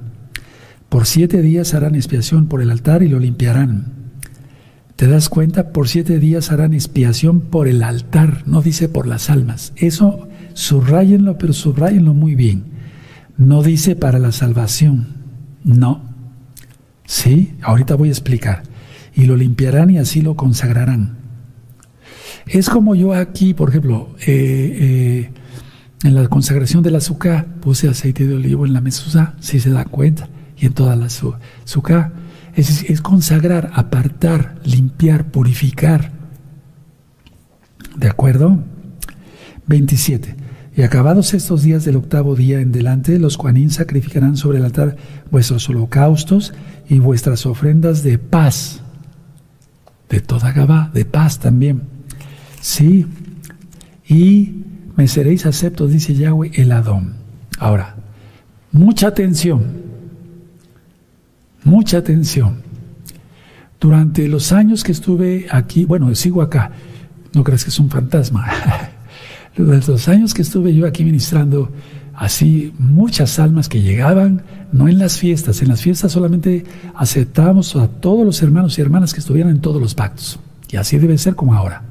Por 0.89 1.05
siete 1.05 1.41
días 1.41 1.73
harán 1.73 1.95
expiación 1.95 2.47
por 2.47 2.61
el 2.61 2.71
altar 2.71 3.03
y 3.03 3.07
lo 3.07 3.19
limpiarán. 3.19 3.98
¿Te 4.99 5.07
das 5.07 5.29
cuenta? 5.29 5.71
Por 5.71 5.87
siete 5.87 6.19
días 6.19 6.51
harán 6.51 6.73
expiación 6.73 7.39
por 7.39 7.69
el 7.69 7.83
altar, 7.83 8.43
no 8.45 8.61
dice 8.61 8.89
por 8.89 9.07
las 9.07 9.29
almas. 9.29 9.71
Eso 9.77 10.27
subrayenlo, 10.55 11.37
pero 11.37 11.53
subrayenlo 11.53 12.13
muy 12.13 12.35
bien. 12.35 12.65
No 13.37 13.63
dice 13.63 13.95
para 13.95 14.19
la 14.19 14.33
salvación, 14.33 15.07
no. 15.63 16.01
Sí, 17.05 17.53
ahorita 17.61 17.95
voy 17.95 18.09
a 18.09 18.11
explicar. 18.11 18.63
Y 19.15 19.23
lo 19.23 19.37
limpiarán 19.37 19.89
y 19.89 19.99
así 19.99 20.21
lo 20.21 20.35
consagrarán. 20.35 21.15
Es 22.45 22.69
como 22.69 22.93
yo 22.93 23.13
aquí, 23.13 23.53
por 23.53 23.69
ejemplo, 23.69 24.09
eh, 24.27 24.27
eh, 24.27 25.31
en 26.03 26.13
la 26.13 26.27
consagración 26.27 26.83
del 26.83 26.97
azúcar 26.97 27.45
puse 27.61 27.87
aceite 27.87 28.27
de 28.27 28.35
olivo 28.35 28.65
en 28.65 28.73
la 28.73 28.81
mesusa, 28.81 29.35
si 29.39 29.61
se 29.61 29.69
da 29.69 29.85
cuenta, 29.85 30.27
y 30.57 30.65
en 30.65 30.73
toda 30.73 30.97
la 30.97 31.05
azúcar 31.05 32.11
es, 32.59 33.01
consagrar, 33.01 33.71
apartar, 33.73 34.55
limpiar, 34.63 35.31
purificar. 35.31 36.11
¿De 37.95 38.09
acuerdo? 38.09 38.59
27. 39.67 40.35
Y 40.75 40.81
acabados 40.81 41.33
estos 41.33 41.63
días 41.63 41.85
del 41.85 41.97
octavo 41.97 42.35
día 42.35 42.61
en 42.61 42.71
delante, 42.71 43.19
los 43.19 43.37
cuanín 43.37 43.69
sacrificarán 43.69 44.37
sobre 44.37 44.59
el 44.59 44.65
altar 44.65 44.95
vuestros 45.31 45.67
holocaustos 45.69 46.53
y 46.87 46.99
vuestras 46.99 47.45
ofrendas 47.45 48.03
de 48.03 48.17
paz. 48.17 48.81
De 50.09 50.21
toda 50.21 50.51
Gabá, 50.51 50.91
de 50.93 51.05
paz 51.05 51.39
también. 51.39 51.83
Sí. 52.61 53.05
Y 54.07 54.63
me 54.95 55.07
seréis 55.07 55.45
aceptos, 55.45 55.91
dice 55.91 56.13
Yahweh, 56.13 56.51
el 56.55 56.71
Adón. 56.71 57.15
Ahora, 57.59 57.95
mucha 58.71 59.07
atención. 59.07 59.88
Mucha 61.69 61.99
atención. 61.99 62.63
Durante 63.79 64.27
los 64.27 64.51
años 64.51 64.83
que 64.83 64.91
estuve 64.91 65.45
aquí, 65.51 65.85
bueno, 65.85 66.13
sigo 66.15 66.41
acá, 66.41 66.71
no 67.31 67.43
creas 67.43 67.63
que 67.63 67.69
es 67.69 67.79
un 67.79 67.91
fantasma. 67.91 68.47
Durante 69.55 69.91
los 69.91 70.07
años 70.07 70.33
que 70.33 70.41
estuve 70.41 70.73
yo 70.73 70.87
aquí 70.87 71.03
ministrando, 71.05 71.71
así 72.15 72.73
muchas 72.79 73.37
almas 73.37 73.69
que 73.69 73.83
llegaban, 73.83 74.41
no 74.71 74.87
en 74.87 74.97
las 74.97 75.19
fiestas, 75.19 75.61
en 75.61 75.67
las 75.67 75.83
fiestas 75.83 76.11
solamente 76.11 76.63
aceptábamos 76.95 77.75
a 77.75 77.87
todos 77.87 78.25
los 78.25 78.41
hermanos 78.41 78.79
y 78.79 78.81
hermanas 78.81 79.13
que 79.13 79.19
estuvieran 79.19 79.51
en 79.51 79.61
todos 79.61 79.79
los 79.79 79.93
pactos. 79.93 80.39
Y 80.71 80.77
así 80.77 80.97
debe 80.97 81.19
ser 81.19 81.35
como 81.35 81.53
ahora. 81.53 81.83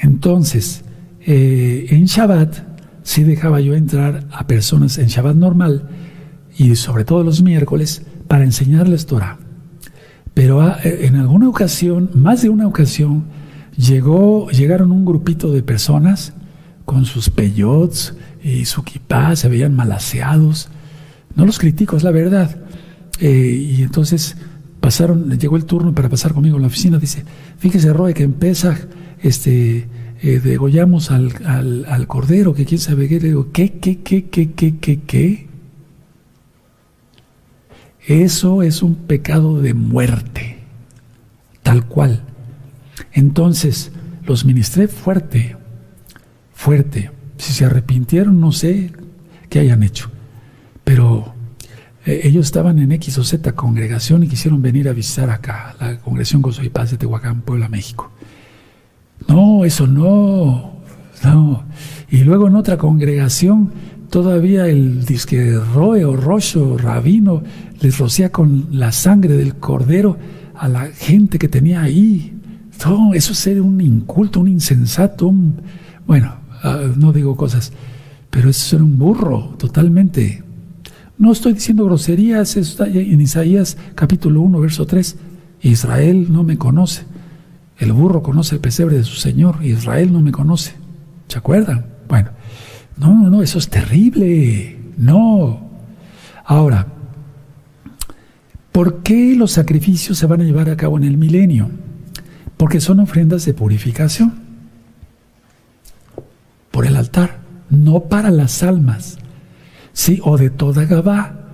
Entonces, 0.00 0.84
eh, 1.20 1.86
en 1.90 2.04
Shabbat 2.04 2.58
sí 3.02 3.24
dejaba 3.24 3.60
yo 3.60 3.74
entrar 3.74 4.24
a 4.30 4.46
personas 4.46 4.98
en 4.98 5.08
Shabbat 5.08 5.34
normal 5.34 5.88
y 6.56 6.76
sobre 6.76 7.04
todo 7.04 7.22
los 7.22 7.42
miércoles 7.42 8.02
para 8.28 8.44
enseñarles 8.44 9.06
Torah. 9.06 9.38
Pero 10.34 10.60
ah, 10.60 10.78
eh, 10.84 11.00
en 11.02 11.16
alguna 11.16 11.48
ocasión, 11.48 12.10
más 12.14 12.42
de 12.42 12.48
una 12.48 12.66
ocasión, 12.66 13.24
llegó, 13.76 14.50
llegaron 14.50 14.92
un 14.92 15.04
grupito 15.04 15.52
de 15.52 15.62
personas 15.62 16.32
con 16.84 17.04
sus 17.04 17.30
peyots 17.30 18.14
y 18.42 18.64
su 18.64 18.82
kipá, 18.82 19.36
se 19.36 19.48
veían 19.48 19.74
malaseados. 19.74 20.68
No 21.36 21.46
los 21.46 21.58
critico, 21.58 21.96
es 21.96 22.02
la 22.02 22.10
verdad. 22.10 22.56
Eh, 23.20 23.76
y 23.78 23.82
entonces 23.82 24.36
pasaron, 24.80 25.38
llegó 25.38 25.56
el 25.56 25.64
turno 25.64 25.94
para 25.94 26.08
pasar 26.08 26.32
conmigo 26.32 26.56
en 26.56 26.62
la 26.62 26.68
oficina. 26.68 26.98
Dice, 26.98 27.24
fíjese, 27.58 27.92
Roy, 27.92 28.14
que 28.14 28.24
en 28.24 28.36
este, 29.20 29.88
eh, 30.22 30.40
degollamos 30.40 31.10
al, 31.10 31.32
al, 31.44 31.84
al, 31.88 32.06
cordero, 32.06 32.54
que 32.54 32.64
quién 32.64 32.80
sabe 32.80 33.08
qué. 33.08 33.20
Digo, 33.20 33.48
¿qué, 33.52 33.78
qué, 33.78 34.00
qué, 34.02 34.28
qué, 34.28 34.52
qué, 34.52 34.78
qué, 34.78 35.00
qué? 35.00 35.51
Eso 38.06 38.62
es 38.62 38.82
un 38.82 38.94
pecado 38.94 39.60
de 39.60 39.74
muerte, 39.74 40.58
tal 41.62 41.86
cual. 41.86 42.22
Entonces, 43.12 43.92
los 44.24 44.44
ministré 44.44 44.88
fuerte, 44.88 45.56
fuerte. 46.52 47.10
Si 47.36 47.52
se 47.52 47.64
arrepintieron, 47.64 48.40
no 48.40 48.52
sé 48.52 48.92
qué 49.48 49.60
hayan 49.60 49.82
hecho. 49.82 50.10
Pero 50.84 51.34
eh, 52.04 52.22
ellos 52.24 52.46
estaban 52.46 52.78
en 52.78 52.92
X 52.92 53.18
o 53.18 53.24
Z 53.24 53.52
congregación 53.52 54.24
y 54.24 54.28
quisieron 54.28 54.62
venir 54.62 54.88
a 54.88 54.92
visitar 54.92 55.30
acá, 55.30 55.76
la 55.80 55.98
congregación 55.98 56.42
Gozo 56.42 56.64
y 56.64 56.70
Paz 56.70 56.90
de 56.90 56.98
Tehuacán, 56.98 57.42
Puebla, 57.42 57.68
México. 57.68 58.10
No, 59.28 59.64
eso 59.64 59.86
no, 59.86 60.80
no. 61.22 61.64
Y 62.10 62.24
luego 62.24 62.48
en 62.48 62.56
otra 62.56 62.76
congregación 62.76 63.72
todavía 64.10 64.66
el 64.66 65.04
disque 65.04 65.58
roe 65.74 66.04
o 66.04 66.16
rocho 66.16 66.76
rabino 66.76 67.42
les 67.82 67.98
rocía 67.98 68.30
con 68.30 68.68
la 68.70 68.92
sangre 68.92 69.36
del 69.36 69.56
cordero 69.56 70.16
a 70.54 70.68
la 70.68 70.86
gente 70.86 71.38
que 71.38 71.48
tenía 71.48 71.82
ahí. 71.82 72.38
Eso 73.14 73.32
es 73.32 73.46
un 73.46 73.80
inculto, 73.80 74.40
un 74.40 74.48
insensato, 74.48 75.28
un, 75.28 75.56
bueno, 76.06 76.34
ah, 76.62 76.80
no 76.96 77.12
digo 77.12 77.36
cosas, 77.36 77.72
pero 78.30 78.48
eso 78.48 78.76
era 78.76 78.84
un 78.84 78.98
burro, 78.98 79.54
totalmente. 79.58 80.42
No 81.18 81.30
estoy 81.32 81.52
diciendo 81.52 81.84
groserías, 81.84 82.56
eso 82.56 82.82
está 82.82 82.86
en 82.86 83.20
Isaías 83.20 83.76
capítulo 83.94 84.40
1, 84.40 84.60
verso 84.60 84.86
3. 84.86 85.16
Israel 85.62 86.32
no 86.32 86.42
me 86.42 86.58
conoce. 86.58 87.04
El 87.78 87.92
burro 87.92 88.22
conoce 88.22 88.56
el 88.56 88.60
pesebre 88.60 88.96
de 88.96 89.04
su 89.04 89.16
Señor, 89.16 89.64
Israel 89.64 90.12
no 90.12 90.20
me 90.20 90.32
conoce. 90.32 90.72
¿Se 91.28 91.38
acuerdan? 91.38 91.86
Bueno, 92.08 92.30
no, 92.96 93.14
no, 93.14 93.30
no, 93.30 93.42
eso 93.42 93.58
es 93.58 93.68
terrible. 93.68 94.78
No. 94.96 95.60
Ahora, 96.44 96.86
¿por 98.72 99.02
qué 99.02 99.34
los 99.36 99.52
sacrificios 99.52 100.18
se 100.18 100.26
van 100.26 100.40
a 100.40 100.44
llevar 100.44 100.70
a 100.70 100.76
cabo 100.76 100.96
en 100.96 101.04
el 101.04 101.18
milenio? 101.18 101.70
Porque 102.56 102.80
son 102.80 103.00
ofrendas 103.00 103.44
de 103.44 103.54
purificación 103.54 104.42
por 106.70 106.86
el 106.86 106.96
altar, 106.96 107.38
no 107.70 108.04
para 108.04 108.30
las 108.30 108.62
almas. 108.62 109.18
Sí, 109.92 110.20
o 110.24 110.38
de 110.38 110.50
toda 110.50 110.86
Gabá, 110.86 111.50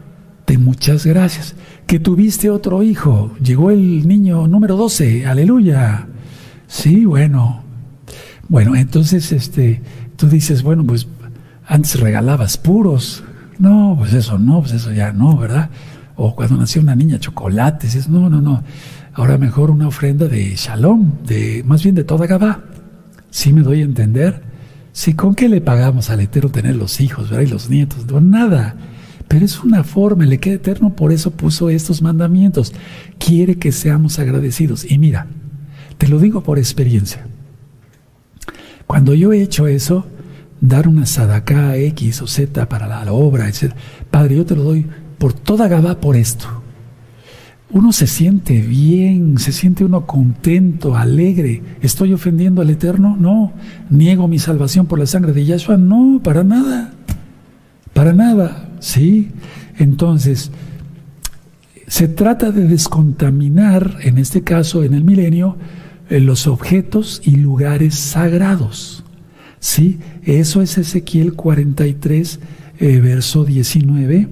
de 0.46 0.56
muchas 0.56 1.04
gracias. 1.04 1.54
Que 1.86 1.98
tuviste 1.98 2.50
otro 2.50 2.82
hijo, 2.82 3.34
llegó 3.42 3.70
el 3.70 4.06
niño 4.06 4.46
número 4.46 4.76
12, 4.76 5.26
aleluya. 5.26 6.06
Sí, 6.68 7.04
bueno. 7.04 7.64
Bueno, 8.48 8.76
entonces 8.76 9.32
este, 9.32 9.82
tú 10.16 10.28
dices, 10.28 10.62
bueno, 10.62 10.84
pues 10.84 11.08
antes 11.66 11.98
regalabas 12.00 12.56
puros. 12.56 13.24
No, 13.58 13.96
pues 13.98 14.14
eso 14.14 14.38
no, 14.38 14.60
pues 14.60 14.72
eso 14.72 14.92
ya 14.92 15.12
no, 15.12 15.36
¿verdad? 15.36 15.70
O 16.20 16.34
cuando 16.34 16.56
nació 16.56 16.82
una 16.82 16.96
niña, 16.96 17.20
chocolates. 17.20 17.94
Es, 17.94 18.08
no, 18.08 18.28
no, 18.28 18.40
no. 18.40 18.62
Ahora 19.14 19.38
mejor 19.38 19.70
una 19.70 19.86
ofrenda 19.86 20.26
de 20.26 20.54
shalom, 20.56 21.12
de, 21.24 21.62
más 21.64 21.82
bien 21.82 21.94
de 21.94 22.04
toda 22.04 22.26
Gabá. 22.26 22.64
¿Sí 23.30 23.52
me 23.52 23.62
doy 23.62 23.82
a 23.82 23.84
entender? 23.84 24.42
Sí, 24.92 25.14
¿con 25.14 25.36
qué 25.36 25.48
le 25.48 25.60
pagamos 25.60 26.10
al 26.10 26.20
Eterno 26.20 26.50
tener 26.50 26.74
los 26.74 27.00
hijos, 27.00 27.30
¿verdad? 27.30 27.46
Y 27.46 27.50
los 27.50 27.70
nietos. 27.70 28.04
No, 28.06 28.20
nada. 28.20 28.74
Pero 29.28 29.44
es 29.44 29.62
una 29.62 29.84
forma, 29.84 30.24
le 30.24 30.38
queda 30.38 30.54
eterno, 30.54 30.96
por 30.96 31.12
eso 31.12 31.30
puso 31.30 31.70
estos 31.70 32.02
mandamientos. 32.02 32.72
Quiere 33.18 33.56
que 33.56 33.72
seamos 33.72 34.18
agradecidos. 34.18 34.90
Y 34.90 34.98
mira, 34.98 35.28
te 35.98 36.08
lo 36.08 36.18
digo 36.18 36.42
por 36.42 36.58
experiencia. 36.58 37.26
Cuando 38.86 39.14
yo 39.14 39.32
he 39.32 39.42
hecho 39.42 39.68
eso, 39.68 40.06
dar 40.60 40.88
una 40.88 41.06
sadaká 41.06 41.76
X 41.76 42.22
o 42.22 42.26
Z 42.26 42.68
para 42.68 42.86
la, 42.88 43.12
obra, 43.12 43.48
etc. 43.48 43.74
Padre, 44.10 44.36
yo 44.36 44.46
te 44.46 44.56
lo 44.56 44.62
doy 44.64 44.86
por 45.18 45.32
toda 45.32 45.68
Gabá 45.68 46.00
por 46.00 46.16
esto. 46.16 46.46
Uno 47.70 47.92
se 47.92 48.06
siente 48.06 48.62
bien, 48.62 49.38
se 49.38 49.52
siente 49.52 49.84
uno 49.84 50.06
contento, 50.06 50.96
alegre. 50.96 51.62
¿Estoy 51.82 52.14
ofendiendo 52.14 52.62
al 52.62 52.70
Eterno? 52.70 53.16
No. 53.20 53.52
¿Niego 53.90 54.26
mi 54.26 54.38
salvación 54.38 54.86
por 54.86 54.98
la 54.98 55.04
sangre 55.04 55.34
de 55.34 55.44
Yahshua? 55.44 55.76
No, 55.76 56.20
para 56.24 56.44
nada. 56.44 56.94
Para 57.92 58.14
nada. 58.14 58.70
¿Sí? 58.80 59.32
Entonces, 59.76 60.50
se 61.86 62.08
trata 62.08 62.52
de 62.52 62.66
descontaminar, 62.66 63.98
en 64.00 64.16
este 64.16 64.42
caso, 64.42 64.82
en 64.82 64.94
el 64.94 65.04
milenio, 65.04 65.58
eh, 66.08 66.20
los 66.20 66.46
objetos 66.46 67.20
y 67.22 67.36
lugares 67.36 67.96
sagrados. 67.96 69.04
Sí, 69.60 69.98
eso 70.22 70.62
es 70.62 70.78
Ezequiel 70.78 71.34
43, 71.34 72.40
eh, 72.78 73.00
verso 73.00 73.44
19 73.44 74.28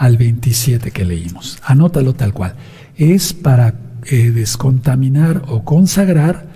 al 0.00 0.16
27 0.16 0.92
que 0.92 1.04
leímos. 1.04 1.58
Anótalo 1.62 2.14
tal 2.14 2.32
cual. 2.32 2.54
Es 2.96 3.34
para 3.34 3.74
eh, 4.06 4.30
descontaminar 4.30 5.42
o 5.48 5.62
consagrar 5.62 6.46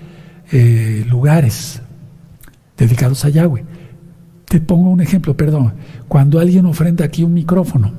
eh, 0.50 1.04
lugares 1.10 1.82
dedicados 2.78 3.22
a 3.26 3.28
Yahweh. 3.28 3.62
Te 4.46 4.62
pongo 4.62 4.88
un 4.88 5.02
ejemplo, 5.02 5.36
perdón. 5.36 5.74
Cuando 6.08 6.40
alguien 6.40 6.64
ofrenda 6.64 7.04
aquí 7.04 7.22
un 7.22 7.34
micrófono, 7.34 7.92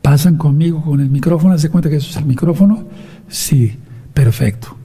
pasan 0.00 0.36
conmigo 0.36 0.80
con 0.80 1.00
el 1.00 1.10
micrófono, 1.10 1.58
¿se 1.58 1.70
cuenta 1.70 1.90
que 1.90 1.96
eso 1.96 2.10
es 2.10 2.16
el 2.18 2.24
micrófono? 2.24 2.86
Sí, 3.26 3.78
perfecto. 4.14 4.76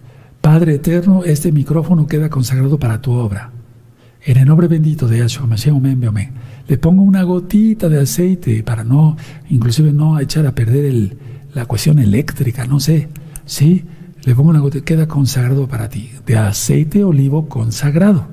Padre 0.42 0.74
eterno, 0.74 1.24
este 1.24 1.52
micrófono 1.52 2.08
queda 2.08 2.32
consagrado 2.32 2.80
para 2.80 3.00
tu 3.00 3.12
obra. 3.12 3.52
En 4.26 4.38
el 4.38 4.48
nombre 4.48 4.68
bendito 4.68 5.08
de 5.08 5.20
Yahshua 5.20 5.46
Mashiach, 5.46 5.76
amén, 5.76 6.32
Le 6.68 6.78
pongo 6.78 7.02
una 7.04 7.24
gotita 7.24 7.90
de 7.90 8.02
aceite 8.02 8.64
para 8.64 8.84
no, 8.84 9.18
inclusive 9.50 9.92
no 9.92 10.20
echar 10.20 10.46
a 10.48 10.56
perder 10.56 10.86
el, 10.86 11.18
la 11.54 11.66
cuestión 11.66 12.00
eléctrica, 12.00 12.66
no 12.66 12.80
sé. 12.80 13.10
Sí, 13.46 13.86
le 14.24 14.36
pongo 14.36 14.50
una 14.50 14.60
gotita, 14.60 14.86
queda 14.86 15.08
consagrado 15.08 15.68
para 15.68 15.90
ti. 15.90 16.12
De 16.26 16.38
aceite 16.38 17.04
olivo 17.04 17.50
consagrado. 17.50 18.28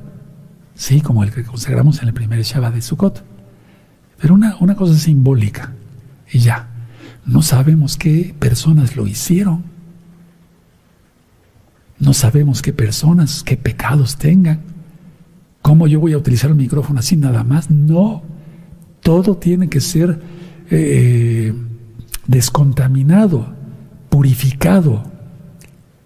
Sí, 0.75 1.01
como 1.01 1.25
el 1.25 1.33
que 1.33 1.43
consagramos 1.43 2.01
en 2.03 2.09
el 2.09 2.15
primer 2.15 2.41
Shabbat 2.43 2.75
de 2.75 2.83
Sukkot. 2.83 3.25
Pero 4.21 4.35
una, 4.35 4.57
una 4.61 4.77
cosa 4.77 4.95
simbólica. 4.95 5.73
Y 6.33 6.39
ya. 6.39 6.69
No 7.27 7.43
sabemos 7.43 7.97
qué 7.97 8.35
personas 8.39 8.97
lo 8.97 9.07
hicieron. 9.07 9.65
No 11.99 12.15
sabemos 12.15 12.63
qué 12.63 12.73
personas, 12.73 13.43
qué 13.43 13.57
pecados 13.57 14.17
tengan. 14.17 14.61
¿Cómo 15.63 15.87
yo 15.87 16.01
voy 16.01 16.13
a 16.13 16.19
utilizar 16.19 16.51
el 16.51 16.57
micrófono 16.57 17.01
así 17.01 17.17
nada 17.17 17.45
más? 17.45 17.71
No. 17.71 18.23
Todo 19.03 19.37
tiene 19.37 19.69
que 19.69 19.81
ser 19.81 20.21
eh, 20.71 21.55
descontaminado, 22.27 23.55
purificado. 24.09 25.05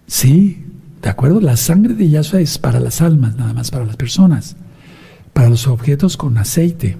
Sí, 0.07 0.65
¿De 1.05 1.11
acuerdo? 1.11 1.39
La 1.39 1.59
sangre 1.59 1.93
de 1.93 2.09
Yahshua 2.09 2.41
es 2.41 2.57
para 2.57 2.81
las 2.81 3.03
almas, 3.03 3.37
nada 3.37 3.53
más 3.53 3.71
para 3.71 3.85
las 3.85 3.95
personas, 3.95 4.57
para 5.35 5.51
los 5.51 5.67
objetos 5.67 6.17
con 6.17 6.39
aceite. 6.39 6.97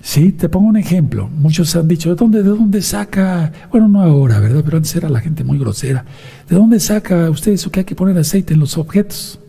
Sí, 0.00 0.30
te 0.30 0.48
pongo 0.48 0.68
un 0.68 0.76
ejemplo. 0.76 1.28
Muchos 1.28 1.74
han 1.74 1.88
dicho, 1.88 2.08
¿de 2.08 2.14
dónde, 2.14 2.44
¿de 2.44 2.50
dónde 2.50 2.80
saca? 2.80 3.50
Bueno, 3.72 3.88
no 3.88 4.00
ahora, 4.00 4.38
¿verdad? 4.38 4.62
Pero 4.64 4.76
antes 4.76 4.94
era 4.94 5.08
la 5.08 5.18
gente 5.18 5.42
muy 5.42 5.58
grosera. 5.58 6.04
¿De 6.48 6.54
dónde 6.54 6.78
saca 6.78 7.28
usted 7.30 7.50
eso 7.50 7.68
que 7.72 7.80
hay 7.80 7.84
que 7.84 7.96
poner 7.96 8.16
aceite 8.16 8.54
en 8.54 8.60
los 8.60 8.78
objetos? 8.78 9.40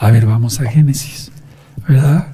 A 0.00 0.10
ver, 0.10 0.24
vamos 0.24 0.58
a 0.60 0.64
Génesis, 0.64 1.30
¿verdad? 1.86 2.28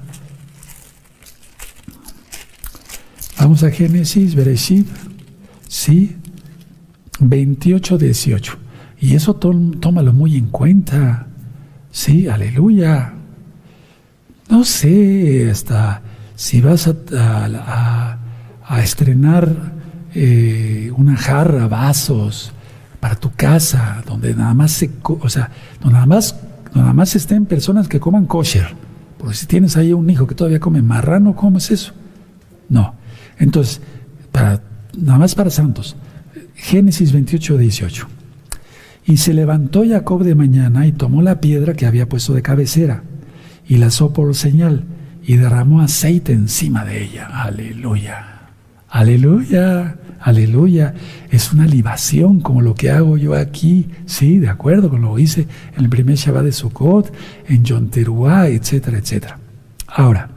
Vamos 3.37 3.61
a 3.61 3.69
Génesis, 3.69 4.35
Bereshit, 4.35 4.87
sí, 5.67 6.15
28, 7.19 7.97
18. 7.97 8.57
Y 9.01 9.15
eso 9.15 9.35
tómalo 9.35 10.13
muy 10.13 10.37
en 10.37 10.47
cuenta. 10.47 11.27
Sí, 11.91 12.29
aleluya. 12.29 13.11
No 14.49 14.63
sé, 14.63 15.49
hasta 15.51 16.01
si 16.37 16.61
vas 16.61 16.87
a, 16.87 18.17
estrenar 18.81 19.73
eh, 20.15 20.89
una 20.95 21.17
jarra, 21.17 21.67
vasos 21.67 22.53
para 23.01 23.15
tu 23.15 23.33
casa, 23.33 24.01
donde 24.07 24.33
nada 24.33 24.53
más 24.53 24.71
se, 24.71 24.89
o 25.03 25.27
sea, 25.27 25.51
donde 25.81 25.95
nada 25.95 26.05
más, 26.05 26.33
nada 26.73 26.93
más 26.93 27.15
estén 27.15 27.45
personas 27.45 27.87
que 27.87 27.99
coman 27.99 28.25
kosher. 28.25 28.67
Porque 29.17 29.35
si 29.35 29.45
tienes 29.47 29.77
ahí 29.77 29.93
un 29.93 30.09
hijo 30.09 30.27
que 30.27 30.35
todavía 30.35 30.59
come 30.59 30.81
marrano, 30.81 31.35
¿cómo 31.35 31.57
es 31.57 31.71
eso? 31.71 31.93
No. 32.69 32.95
Entonces, 33.39 33.81
para, 34.31 34.61
nada 34.97 35.19
más 35.19 35.35
para 35.35 35.49
santos. 35.49 35.95
Génesis 36.55 37.11
28, 37.11 37.57
18. 37.57 38.07
Y 39.05 39.17
se 39.17 39.33
levantó 39.33 39.83
Jacob 39.87 40.23
de 40.23 40.35
mañana 40.35 40.85
y 40.85 40.91
tomó 40.91 41.21
la 41.21 41.39
piedra 41.39 41.73
que 41.73 41.85
había 41.85 42.09
puesto 42.09 42.33
de 42.33 42.41
cabecera 42.41 43.03
y 43.67 43.77
la 43.77 43.87
asó 43.87 44.13
por 44.13 44.33
señal 44.35 44.83
y 45.23 45.37
derramó 45.37 45.81
aceite 45.81 46.33
encima 46.33 46.85
de 46.85 47.03
ella. 47.03 47.27
Aleluya. 47.27 48.49
Aleluya. 48.89 49.95
Aleluya. 50.19 50.93
Es 51.29 51.53
una 51.53 51.65
libación 51.65 52.39
como 52.39 52.61
lo 52.61 52.75
que 52.75 52.91
hago 52.91 53.17
yo 53.17 53.35
aquí. 53.35 53.87
Sí, 54.05 54.39
de 54.39 54.49
acuerdo 54.49 54.89
con 54.89 55.01
lo 55.01 55.15
que 55.15 55.21
hice 55.21 55.47
en 55.75 55.83
el 55.83 55.89
primer 55.89 56.15
Shabbat 56.15 56.43
de 56.43 56.51
Sukkot, 56.51 57.13
en 57.47 57.63
Yonteruá, 57.63 58.47
etcétera, 58.47 58.97
etcétera. 58.97 59.39
Ahora, 59.87 60.29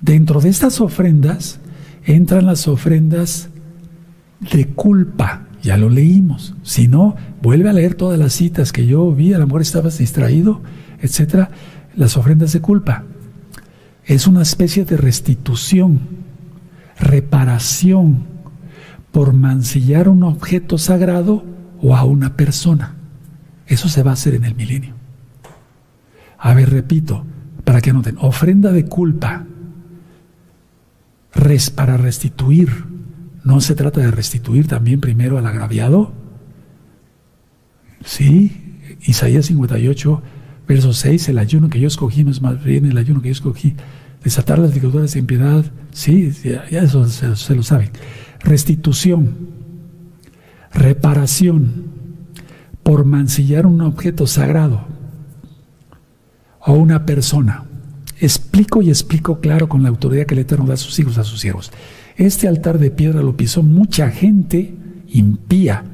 dentro 0.00 0.40
de 0.40 0.48
estas 0.48 0.80
ofrendas 0.80 1.60
entran 2.04 2.46
las 2.46 2.68
ofrendas 2.68 3.48
de 4.52 4.66
culpa. 4.68 5.46
Ya 5.62 5.78
lo 5.78 5.88
leímos. 5.88 6.54
Si 6.62 6.88
no, 6.88 7.16
vuelve 7.40 7.70
a 7.70 7.72
leer 7.72 7.94
todas 7.94 8.18
las 8.18 8.34
citas 8.34 8.70
que 8.70 8.86
yo 8.86 9.10
vi, 9.12 9.32
a 9.32 9.38
lo 9.38 9.46
mejor 9.46 9.62
estabas 9.62 9.96
distraído, 9.98 10.60
etcétera. 11.00 11.50
Las 11.96 12.16
ofrendas 12.16 12.52
de 12.52 12.60
culpa. 12.60 13.04
Es 14.04 14.26
una 14.26 14.42
especie 14.42 14.84
de 14.84 14.98
restitución, 14.98 16.00
reparación 16.98 18.26
por 19.12 19.32
mancillar 19.32 20.08
un 20.08 20.22
objeto 20.22 20.78
sagrado 20.78 21.44
o 21.80 21.96
a 21.96 22.04
una 22.04 22.36
persona. 22.36 22.96
Eso 23.66 23.88
se 23.88 24.02
va 24.02 24.10
a 24.10 24.14
hacer 24.14 24.34
en 24.34 24.44
el 24.44 24.54
milenio. 24.54 24.94
A 26.38 26.54
ver, 26.54 26.70
repito, 26.70 27.24
para 27.64 27.80
que 27.80 27.90
anoten, 27.90 28.16
ofrenda 28.18 28.72
de 28.72 28.84
culpa, 28.84 29.46
res 31.32 31.70
para 31.70 31.96
restituir, 31.96 32.94
¿No 33.44 33.60
se 33.60 33.74
trata 33.74 34.00
de 34.00 34.10
restituir 34.10 34.66
también 34.66 35.00
primero 35.00 35.36
al 35.36 35.46
agraviado? 35.46 36.12
Sí, 38.02 38.80
Isaías 39.02 39.46
58, 39.46 40.22
verso 40.66 40.94
6, 40.94 41.28
el 41.28 41.38
ayuno 41.38 41.68
que 41.68 41.78
yo 41.78 41.86
escogí 41.86 42.24
no 42.24 42.30
es 42.30 42.40
más 42.40 42.64
bien 42.64 42.86
el 42.86 42.96
ayuno 42.96 43.20
que 43.20 43.28
yo 43.28 43.32
escogí. 43.32 43.76
Desatar 44.24 44.58
las 44.58 44.74
ligaduras 44.74 45.12
de 45.12 45.20
impiedad, 45.20 45.64
sí, 45.92 46.32
ya, 46.42 46.64
eso 46.80 47.06
se, 47.06 47.36
se 47.36 47.54
lo 47.54 47.62
saben. 47.62 47.90
Restitución, 48.40 49.36
reparación 50.72 51.84
por 52.82 53.04
mancillar 53.04 53.66
un 53.66 53.82
objeto 53.82 54.26
sagrado 54.26 54.86
o 56.60 56.72
una 56.72 57.04
persona. 57.06 57.64
Explico 58.20 58.80
y 58.80 58.88
explico 58.88 59.40
claro 59.40 59.68
con 59.68 59.82
la 59.82 59.90
autoridad 59.90 60.26
que 60.26 60.34
el 60.34 60.40
Eterno 60.40 60.66
da 60.66 60.74
a 60.74 60.78
sus 60.78 60.98
hijos, 60.98 61.18
a 61.18 61.24
sus 61.24 61.40
siervos. 61.40 61.72
Este 62.16 62.48
altar 62.48 62.78
de 62.78 62.90
piedra 62.90 63.22
lo 63.22 63.36
pisó 63.36 63.62
mucha 63.62 64.10
gente 64.10 64.74
impía 65.08 65.84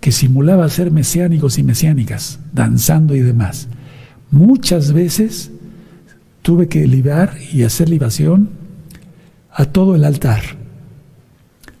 que 0.00 0.12
simulaba 0.12 0.68
ser 0.68 0.90
mesiánicos 0.90 1.58
y 1.58 1.62
mesiánicas, 1.62 2.38
danzando 2.52 3.14
y 3.14 3.20
demás. 3.20 3.68
Muchas 4.30 4.92
veces 4.92 5.50
tuve 6.46 6.68
que 6.68 6.86
librar 6.86 7.36
y 7.52 7.64
hacer 7.64 7.88
libación 7.88 8.50
a 9.50 9.64
todo 9.64 9.96
el 9.96 10.04
altar. 10.04 10.42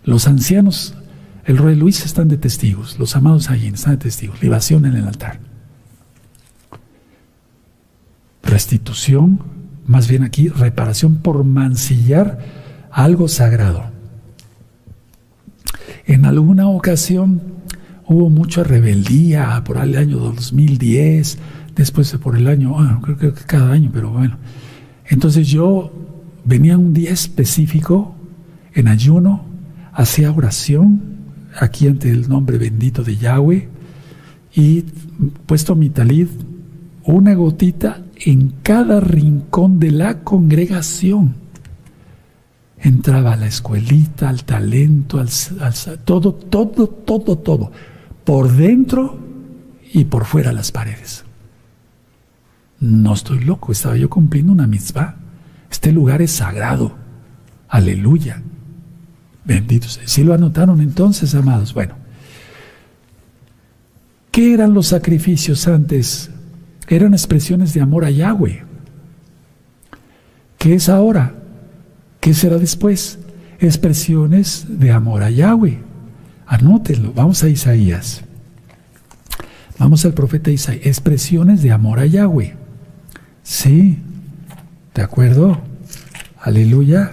Los 0.02 0.26
ancianos, 0.26 0.96
el 1.44 1.58
rey 1.58 1.76
Luis 1.76 2.04
están 2.04 2.26
de 2.26 2.36
testigos, 2.36 2.98
los 2.98 3.14
amados 3.14 3.48
allí 3.48 3.68
están 3.68 3.92
de 3.92 3.98
testigos, 3.98 4.42
libación 4.42 4.84
en 4.84 4.96
el 4.96 5.06
altar. 5.06 5.38
Restitución, 8.42 9.38
más 9.86 10.08
bien 10.08 10.24
aquí, 10.24 10.48
reparación 10.48 11.18
por 11.18 11.44
mancillar 11.44 12.40
algo 12.90 13.28
sagrado. 13.28 13.84
En 16.06 16.24
alguna 16.24 16.66
ocasión 16.68 17.40
hubo 18.04 18.30
mucha 18.30 18.64
rebeldía 18.64 19.62
por 19.64 19.76
el 19.76 19.96
año 19.96 20.18
2010, 20.18 21.38
después 21.76 22.10
por 22.14 22.36
el 22.36 22.48
año, 22.48 22.70
bueno, 22.70 23.00
creo, 23.02 23.34
que 23.34 23.44
cada 23.44 23.70
año, 23.72 23.90
pero 23.92 24.10
bueno. 24.10 24.36
Entonces 25.06 25.46
yo 25.46 25.92
venía 26.44 26.78
un 26.78 26.92
día 26.92 27.12
específico 27.12 28.14
en 28.74 28.88
ayuno, 28.88 29.44
hacía 29.92 30.32
oración 30.32 31.00
aquí 31.58 31.86
ante 31.86 32.10
el 32.10 32.28
nombre 32.28 32.58
bendito 32.58 33.02
de 33.04 33.16
Yahweh 33.16 33.68
y 34.54 34.82
puesto 35.46 35.76
mi 35.76 35.90
talid, 35.90 36.28
una 37.04 37.34
gotita 37.34 38.02
en 38.16 38.54
cada 38.62 39.00
rincón 39.00 39.78
de 39.78 39.90
la 39.92 40.20
congregación 40.22 41.46
entraba 42.78 43.34
a 43.34 43.36
la 43.36 43.46
escuelita, 43.46 44.28
al 44.28 44.44
talento, 44.44 45.18
al, 45.18 45.28
todo, 46.04 46.34
todo, 46.34 46.88
todo, 46.88 47.38
todo, 47.38 47.72
por 48.24 48.52
dentro 48.52 49.18
y 49.92 50.04
por 50.04 50.24
fuera 50.24 50.52
las 50.52 50.72
paredes. 50.72 51.25
No 52.80 53.14
estoy 53.14 53.40
loco, 53.40 53.72
estaba 53.72 53.96
yo 53.96 54.10
cumpliendo 54.10 54.52
una 54.52 54.66
mitzvah. 54.66 55.16
Este 55.70 55.92
lugar 55.92 56.22
es 56.22 56.32
sagrado. 56.32 56.94
Aleluya. 57.68 58.42
Bendito 59.44 59.88
sea. 59.88 60.06
¿Sí 60.06 60.24
lo 60.24 60.34
anotaron 60.34 60.80
entonces, 60.80 61.34
amados? 61.34 61.72
Bueno, 61.72 61.94
¿qué 64.30 64.52
eran 64.52 64.74
los 64.74 64.88
sacrificios 64.88 65.66
antes? 65.68 66.30
Eran 66.88 67.14
expresiones 67.14 67.72
de 67.74 67.80
amor 67.80 68.04
a 68.04 68.10
Yahweh. 68.10 68.64
¿Qué 70.58 70.74
es 70.74 70.88
ahora? 70.88 71.34
¿Qué 72.20 72.34
será 72.34 72.58
después? 72.58 73.18
Expresiones 73.58 74.66
de 74.68 74.90
amor 74.90 75.22
a 75.22 75.30
Yahweh. 75.30 75.78
Anótenlo. 76.46 77.12
Vamos 77.12 77.42
a 77.42 77.48
Isaías. 77.48 78.22
Vamos 79.78 80.04
al 80.04 80.14
profeta 80.14 80.50
Isaías. 80.50 80.86
Expresiones 80.86 81.62
de 81.62 81.72
amor 81.72 82.00
a 82.00 82.06
Yahweh. 82.06 82.65
Sí. 83.46 83.96
¿De 84.92 85.02
acuerdo? 85.02 85.60
Aleluya. 86.40 87.12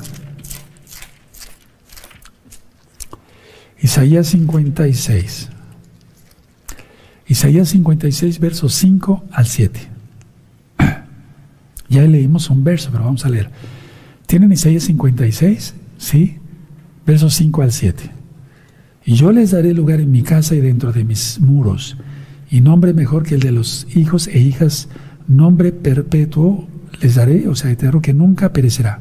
Isaías 3.80 4.28
56. 4.28 5.50
Isaías 7.28 7.70
56, 7.70 8.40
versos 8.40 8.74
5 8.74 9.26
al 9.32 9.46
7. 9.46 9.80
Ya 11.90 12.02
leímos 12.02 12.50
un 12.50 12.64
verso, 12.64 12.90
pero 12.92 13.04
vamos 13.04 13.24
a 13.26 13.30
leer. 13.30 13.52
¿Tienen 14.26 14.52
Isaías 14.52 14.84
56? 14.86 15.76
Sí. 16.00 16.40
Versos 17.06 17.36
5 17.36 17.62
al 17.62 17.72
7. 17.72 18.10
Y 19.06 19.14
yo 19.14 19.32
les 19.32 19.52
daré 19.52 19.72
lugar 19.74 20.02
en 20.02 20.12
mi 20.12 20.24
casa 20.24 20.56
y 20.56 20.62
dentro 20.62 20.92
de 20.92 21.04
mis 21.04 21.40
muros, 21.40 21.96
y 22.50 22.62
nombre 22.62 22.94
mejor 22.94 23.24
que 23.24 23.36
el 23.36 23.42
de 23.42 23.52
los 23.52 23.86
hijos 23.96 24.28
e 24.28 24.40
hijas, 24.40 24.88
nombre 25.28 25.72
perpetuo 25.72 26.68
les 27.02 27.16
daré, 27.16 27.48
o 27.48 27.56
sea, 27.56 27.72
eterno, 27.72 28.02
que 28.02 28.14
nunca 28.14 28.54
perecerá. 28.54 29.00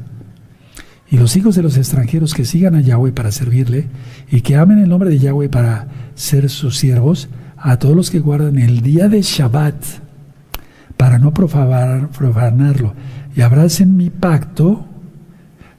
Y 1.09 1.17
los 1.17 1.35
hijos 1.35 1.55
de 1.55 1.61
los 1.63 1.77
extranjeros 1.77 2.33
que 2.33 2.45
sigan 2.45 2.75
a 2.75 2.81
Yahweh 2.81 3.11
para 3.11 3.31
servirle, 3.31 3.87
y 4.31 4.41
que 4.41 4.55
amen 4.55 4.79
el 4.79 4.89
nombre 4.89 5.09
de 5.09 5.19
Yahweh 5.19 5.49
para 5.49 5.87
ser 6.15 6.49
sus 6.49 6.77
siervos, 6.77 7.29
a 7.57 7.77
todos 7.77 7.95
los 7.95 8.09
que 8.09 8.19
guardan 8.19 8.57
el 8.57 8.81
día 8.81 9.07
de 9.09 9.21
Shabbat, 9.21 9.75
para 10.97 11.19
no 11.19 11.33
profanarlo, 11.33 12.93
y 13.35 13.41
abracen 13.41 13.95
mi 13.95 14.09
pacto, 14.09 14.87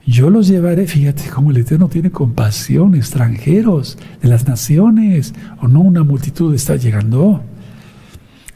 Yo 0.07 0.28
los 0.28 0.49
llevaré, 0.49 0.86
fíjate 0.86 1.30
cómo 1.30 1.51
el 1.51 1.57
Eterno 1.57 1.88
tiene 1.88 2.11
compasión, 2.11 2.95
extranjeros 2.95 3.97
de 4.20 4.28
las 4.28 4.47
naciones, 4.47 5.34
o 5.62 5.66
no 5.66 5.80
una 5.80 6.05
multitud 6.05 6.55
está 6.55 6.76
llegando. 6.76 7.42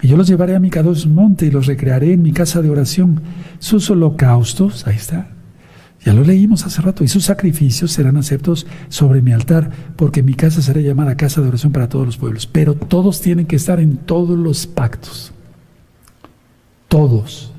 Y 0.01 0.09
yo 0.09 0.17
los 0.17 0.29
llevaré 0.29 0.55
a 0.55 0.61
mi 0.61 0.71
Kadosh 0.71 1.07
monte 1.07 1.47
y 1.47 1.51
los 1.51 1.67
recrearé 1.67 2.13
en 2.13 2.23
mi 2.23 2.33
casa 2.33 2.63
de 2.63 2.71
oración. 2.71 3.21
Sus 3.59 3.91
holocaustos, 3.91 4.87
ahí 4.87 4.97
está, 4.97 5.29
ya 6.05 6.13
lo 6.13 6.23
leímos 6.23 6.65
hace 6.65 6.81
rato, 6.81 7.03
y 7.03 7.09
sus 7.09 7.25
sacrificios 7.25 7.91
serán 7.93 8.17
aceptos 8.17 8.67
sobre 8.89 9.21
mi 9.21 9.33
altar, 9.33 9.71
porque 9.97 10.23
mi 10.23 10.35
casa 10.35 10.63
será 10.63 10.81
llamada 10.81 11.17
casa 11.17 11.41
de 11.41 11.49
oración 11.49 11.73
para 11.73 11.89
todos 11.89 12.07
los 12.07 12.17
pueblos. 12.17 12.47
Pero 12.47 12.75
todos 12.75 13.21
tienen 13.21 13.47
que 13.47 13.57
estar 13.57 13.81
en 13.81 13.97
todos 13.97 14.39
los 14.39 14.67
pactos. 14.67 15.33
Todos. 16.87 17.53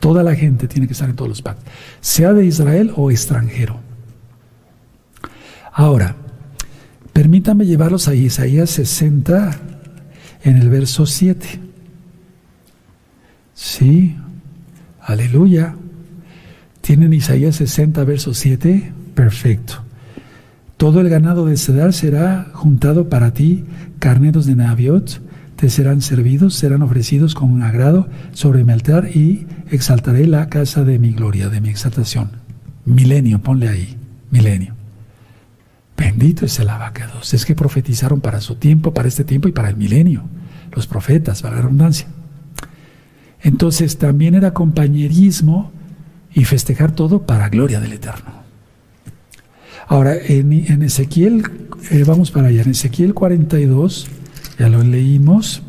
Toda 0.00 0.22
la 0.22 0.34
gente 0.34 0.68
tiene 0.68 0.86
que 0.86 0.92
estar 0.92 1.08
en 1.08 1.16
todos 1.16 1.30
los 1.30 1.40
pactos, 1.40 1.64
sea 2.00 2.34
de 2.34 2.44
Israel 2.44 2.92
o 2.94 3.10
extranjero. 3.10 3.80
Ahora, 5.72 6.14
permítame 7.14 7.64
llevarlos 7.64 8.06
a 8.06 8.14
Isaías 8.14 8.68
60 8.68 9.58
en 10.42 10.56
el 10.58 10.68
verso 10.68 11.06
7. 11.06 11.63
Sí, 13.54 14.16
aleluya. 15.00 15.76
¿Tienen 16.80 17.12
Isaías 17.12 17.56
60, 17.56 18.04
verso 18.04 18.34
7? 18.34 18.92
Perfecto. 19.14 19.74
Todo 20.76 21.00
el 21.00 21.08
ganado 21.08 21.46
de 21.46 21.56
Cedar 21.56 21.92
será 21.92 22.48
juntado 22.52 23.08
para 23.08 23.32
ti, 23.32 23.64
carneros 24.00 24.44
de 24.44 24.56
Naviot, 24.56 25.22
te 25.56 25.70
serán 25.70 26.02
servidos, 26.02 26.54
serán 26.54 26.82
ofrecidos 26.82 27.34
con 27.34 27.62
agrado 27.62 28.08
sobre 28.32 28.64
mi 28.64 28.72
altar 28.72 29.08
y 29.14 29.46
exaltaré 29.70 30.26
la 30.26 30.48
casa 30.48 30.82
de 30.82 30.98
mi 30.98 31.12
gloria, 31.12 31.48
de 31.48 31.60
mi 31.60 31.68
exaltación. 31.68 32.32
Milenio, 32.84 33.40
ponle 33.40 33.68
ahí, 33.68 33.96
milenio. 34.30 34.74
Bendito 35.96 36.44
es 36.44 36.58
el 36.58 36.68
abacados. 36.68 37.32
Es 37.34 37.46
que 37.46 37.54
profetizaron 37.54 38.20
para 38.20 38.40
su 38.40 38.56
tiempo, 38.56 38.92
para 38.92 39.08
este 39.08 39.22
tiempo 39.24 39.48
y 39.48 39.52
para 39.52 39.70
el 39.70 39.76
milenio. 39.76 40.24
Los 40.72 40.88
profetas, 40.88 41.40
para 41.40 41.56
la 41.56 41.62
redundancia. 41.62 42.08
Entonces 43.44 43.98
también 43.98 44.34
era 44.34 44.54
compañerismo 44.54 45.70
y 46.32 46.44
festejar 46.44 46.92
todo 46.92 47.22
para 47.22 47.50
gloria 47.50 47.78
del 47.78 47.92
Eterno. 47.92 48.32
Ahora, 49.86 50.16
en, 50.16 50.82
Ezequiel, 50.82 51.44
eh, 51.90 52.04
vamos 52.06 52.30
para 52.30 52.48
allá, 52.48 52.62
en 52.62 52.70
Ezequiel 52.70 53.12
42, 53.12 54.06
ya 54.58 54.70
lo 54.70 54.82
leímos, 54.82 55.62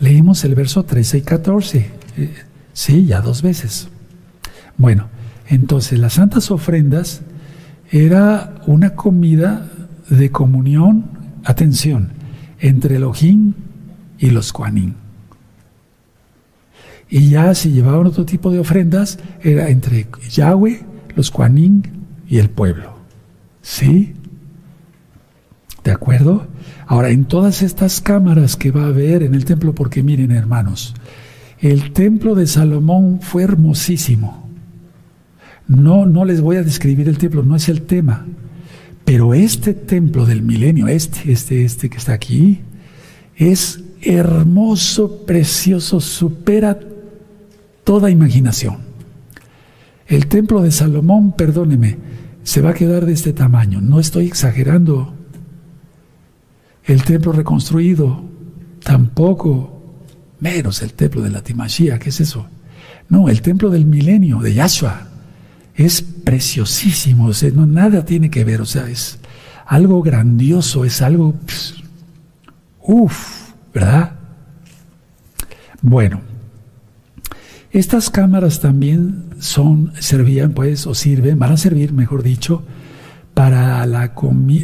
leímos 0.00 0.42
el 0.44 0.54
verso 0.54 0.84
13 0.84 1.18
y 1.18 1.22
14, 1.22 1.90
eh, 2.16 2.34
sí, 2.72 3.04
ya 3.04 3.20
dos 3.20 3.42
veces. 3.42 3.88
Bueno, 4.78 5.08
entonces 5.48 5.98
las 5.98 6.14
santas 6.14 6.50
ofrendas 6.50 7.20
era 7.90 8.54
una 8.66 8.94
comida 8.94 9.68
de 10.08 10.30
comunión, 10.30 11.10
atención, 11.44 12.12
entre 12.58 12.96
Elohim 12.96 13.52
y 14.18 14.30
los 14.30 14.54
Kuanim. 14.54 14.94
Y 17.10 17.30
ya 17.30 17.54
si 17.54 17.70
llevaban 17.70 18.06
otro 18.06 18.24
tipo 18.24 18.50
de 18.50 18.58
ofrendas, 18.58 19.18
era 19.42 19.70
entre 19.70 20.06
Yahweh, 20.30 20.84
los 21.14 21.30
Kuanim 21.30 21.82
y 22.28 22.38
el 22.38 22.50
pueblo. 22.50 22.98
¿Sí? 23.62 24.14
¿De 25.84 25.90
acuerdo? 25.90 26.46
Ahora, 26.86 27.10
en 27.10 27.24
todas 27.24 27.62
estas 27.62 28.00
cámaras 28.00 28.56
que 28.56 28.70
va 28.70 28.84
a 28.84 28.88
haber 28.88 29.22
en 29.22 29.34
el 29.34 29.44
templo, 29.44 29.74
porque 29.74 30.02
miren 30.02 30.30
hermanos, 30.30 30.94
el 31.60 31.92
templo 31.92 32.34
de 32.34 32.46
Salomón 32.46 33.20
fue 33.20 33.42
hermosísimo. 33.42 34.48
No, 35.66 36.06
no 36.06 36.24
les 36.24 36.40
voy 36.40 36.56
a 36.56 36.62
describir 36.62 37.08
el 37.08 37.18
templo, 37.18 37.42
no 37.42 37.56
es 37.56 37.68
el 37.68 37.82
tema. 37.82 38.26
Pero 39.04 39.32
este 39.32 39.74
templo 39.74 40.26
del 40.26 40.42
milenio, 40.42 40.88
este, 40.88 41.32
este, 41.32 41.64
este 41.64 41.88
que 41.88 41.96
está 41.96 42.12
aquí, 42.12 42.60
es 43.36 43.80
hermoso, 44.02 45.24
precioso, 45.24 46.00
supera 46.00 46.78
toda 47.88 48.10
imaginación. 48.10 48.80
El 50.06 50.26
templo 50.26 50.60
de 50.60 50.72
Salomón, 50.72 51.32
perdóneme, 51.32 51.96
se 52.42 52.60
va 52.60 52.70
a 52.70 52.74
quedar 52.74 53.06
de 53.06 53.14
este 53.14 53.32
tamaño. 53.32 53.80
No 53.80 53.98
estoy 53.98 54.26
exagerando. 54.26 55.14
El 56.84 57.02
templo 57.02 57.32
reconstruido, 57.32 58.22
tampoco, 58.84 60.02
menos 60.38 60.82
el 60.82 60.92
templo 60.92 61.22
de 61.22 61.30
la 61.30 61.40
Timashia, 61.40 61.98
¿qué 61.98 62.10
es 62.10 62.20
eso? 62.20 62.46
No, 63.08 63.30
el 63.30 63.40
templo 63.40 63.70
del 63.70 63.86
milenio, 63.86 64.40
de 64.40 64.52
Yahshua, 64.52 65.08
es 65.74 66.02
preciosísimo, 66.02 67.28
o 67.28 67.32
sea, 67.32 67.50
no, 67.52 67.64
nada 67.64 68.04
tiene 68.04 68.28
que 68.28 68.44
ver, 68.44 68.60
o 68.60 68.66
sea, 68.66 68.86
es 68.86 69.18
algo 69.64 70.02
grandioso, 70.02 70.84
es 70.84 71.00
algo, 71.00 71.36
uff, 72.82 73.52
¿verdad? 73.72 74.12
Bueno, 75.80 76.27
estas 77.78 78.10
cámaras 78.10 78.60
también 78.60 79.26
son, 79.38 79.92
servían, 79.98 80.52
pues, 80.52 80.86
o 80.86 80.94
sirven, 80.94 81.38
van 81.38 81.52
a 81.52 81.56
servir, 81.56 81.92
mejor 81.92 82.22
dicho, 82.22 82.62
para 83.34 83.84
la 83.86 84.14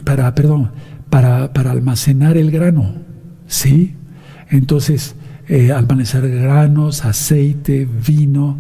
para, 0.05 0.35
perdón, 0.35 0.71
para, 1.11 1.53
para, 1.53 1.71
almacenar 1.71 2.37
el 2.37 2.51
grano, 2.51 2.95
¿sí? 3.47 3.95
Entonces, 4.51 5.15
eh, 5.49 5.71
almacenar 5.71 6.29
granos, 6.29 7.05
aceite, 7.05 7.89
vino, 8.07 8.59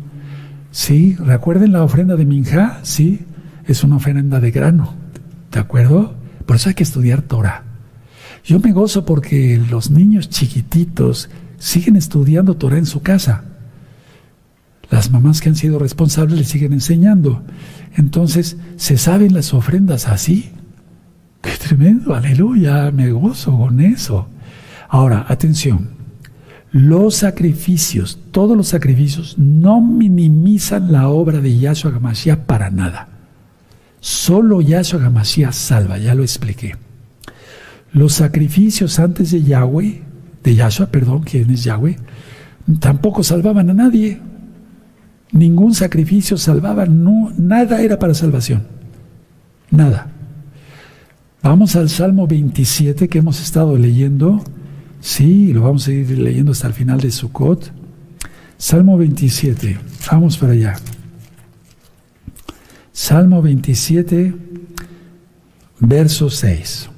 ¿sí? 0.70 1.16
¿Recuerden 1.18 1.72
la 1.72 1.82
ofrenda 1.82 2.16
de 2.16 2.26
Minja? 2.26 2.80
Sí, 2.82 3.20
es 3.66 3.82
una 3.82 3.96
ofrenda 3.96 4.40
de 4.40 4.50
grano, 4.50 4.94
¿de 5.50 5.60
acuerdo? 5.60 6.14
Por 6.46 6.56
eso 6.56 6.68
hay 6.68 6.74
que 6.74 6.82
estudiar 6.82 7.22
Torah. 7.22 7.64
Yo 8.44 8.60
me 8.60 8.72
gozo 8.72 9.06
porque 9.06 9.60
los 9.70 9.90
niños 9.90 10.28
chiquititos 10.28 11.30
siguen 11.58 11.96
estudiando 11.96 12.56
Torah 12.56 12.78
en 12.78 12.86
su 12.86 13.00
casa 13.00 13.44
las 14.94 15.10
mamás 15.10 15.40
que 15.40 15.48
han 15.48 15.56
sido 15.56 15.80
responsables 15.80 16.38
le 16.38 16.44
siguen 16.44 16.72
enseñando. 16.72 17.42
Entonces, 17.96 18.56
¿se 18.76 18.96
saben 18.96 19.34
las 19.34 19.52
ofrendas 19.52 20.06
así? 20.06 20.50
¡Qué 21.42 21.50
tremendo! 21.50 22.14
Aleluya, 22.14 22.92
me 22.92 23.10
gozo 23.10 23.58
con 23.58 23.80
eso. 23.80 24.28
Ahora, 24.88 25.26
atención. 25.28 25.88
Los 26.70 27.16
sacrificios, 27.16 28.20
todos 28.30 28.56
los 28.56 28.68
sacrificios, 28.68 29.36
no 29.36 29.80
minimizan 29.80 30.92
la 30.92 31.08
obra 31.08 31.40
de 31.40 31.58
Yahshua 31.58 31.90
Gamashiach 31.90 32.38
para 32.46 32.70
nada. 32.70 33.08
Solo 33.98 34.60
Yahshua 34.60 35.00
Gamashiach 35.00 35.54
salva, 35.54 35.98
ya 35.98 36.14
lo 36.14 36.22
expliqué. 36.22 36.76
Los 37.92 38.12
sacrificios 38.12 39.00
antes 39.00 39.32
de 39.32 39.42
Yahweh, 39.42 40.02
de 40.44 40.54
Yahshua, 40.54 40.86
perdón, 40.86 41.24
quien 41.24 41.50
es 41.50 41.64
Yahweh, 41.64 41.96
tampoco 42.78 43.24
salvaban 43.24 43.70
a 43.70 43.74
nadie. 43.74 44.20
Ningún 45.34 45.74
sacrificio 45.74 46.38
salvaba, 46.38 46.86
no, 46.86 47.32
nada 47.36 47.82
era 47.82 47.98
para 47.98 48.14
salvación. 48.14 48.62
Nada. 49.68 50.06
Vamos 51.42 51.74
al 51.74 51.90
Salmo 51.90 52.28
27 52.28 53.08
que 53.08 53.18
hemos 53.18 53.42
estado 53.42 53.76
leyendo. 53.76 54.44
Sí, 55.00 55.52
lo 55.52 55.62
vamos 55.62 55.88
a 55.88 55.92
ir 55.92 56.08
leyendo 56.18 56.52
hasta 56.52 56.68
el 56.68 56.72
final 56.72 57.00
de 57.00 57.10
Sukkot. 57.10 57.72
Salmo 58.56 58.96
27. 58.96 59.76
Vamos 60.08 60.38
para 60.38 60.52
allá. 60.52 60.76
Salmo 62.92 63.42
27, 63.42 64.34
verso 65.80 66.30
6. 66.30 66.90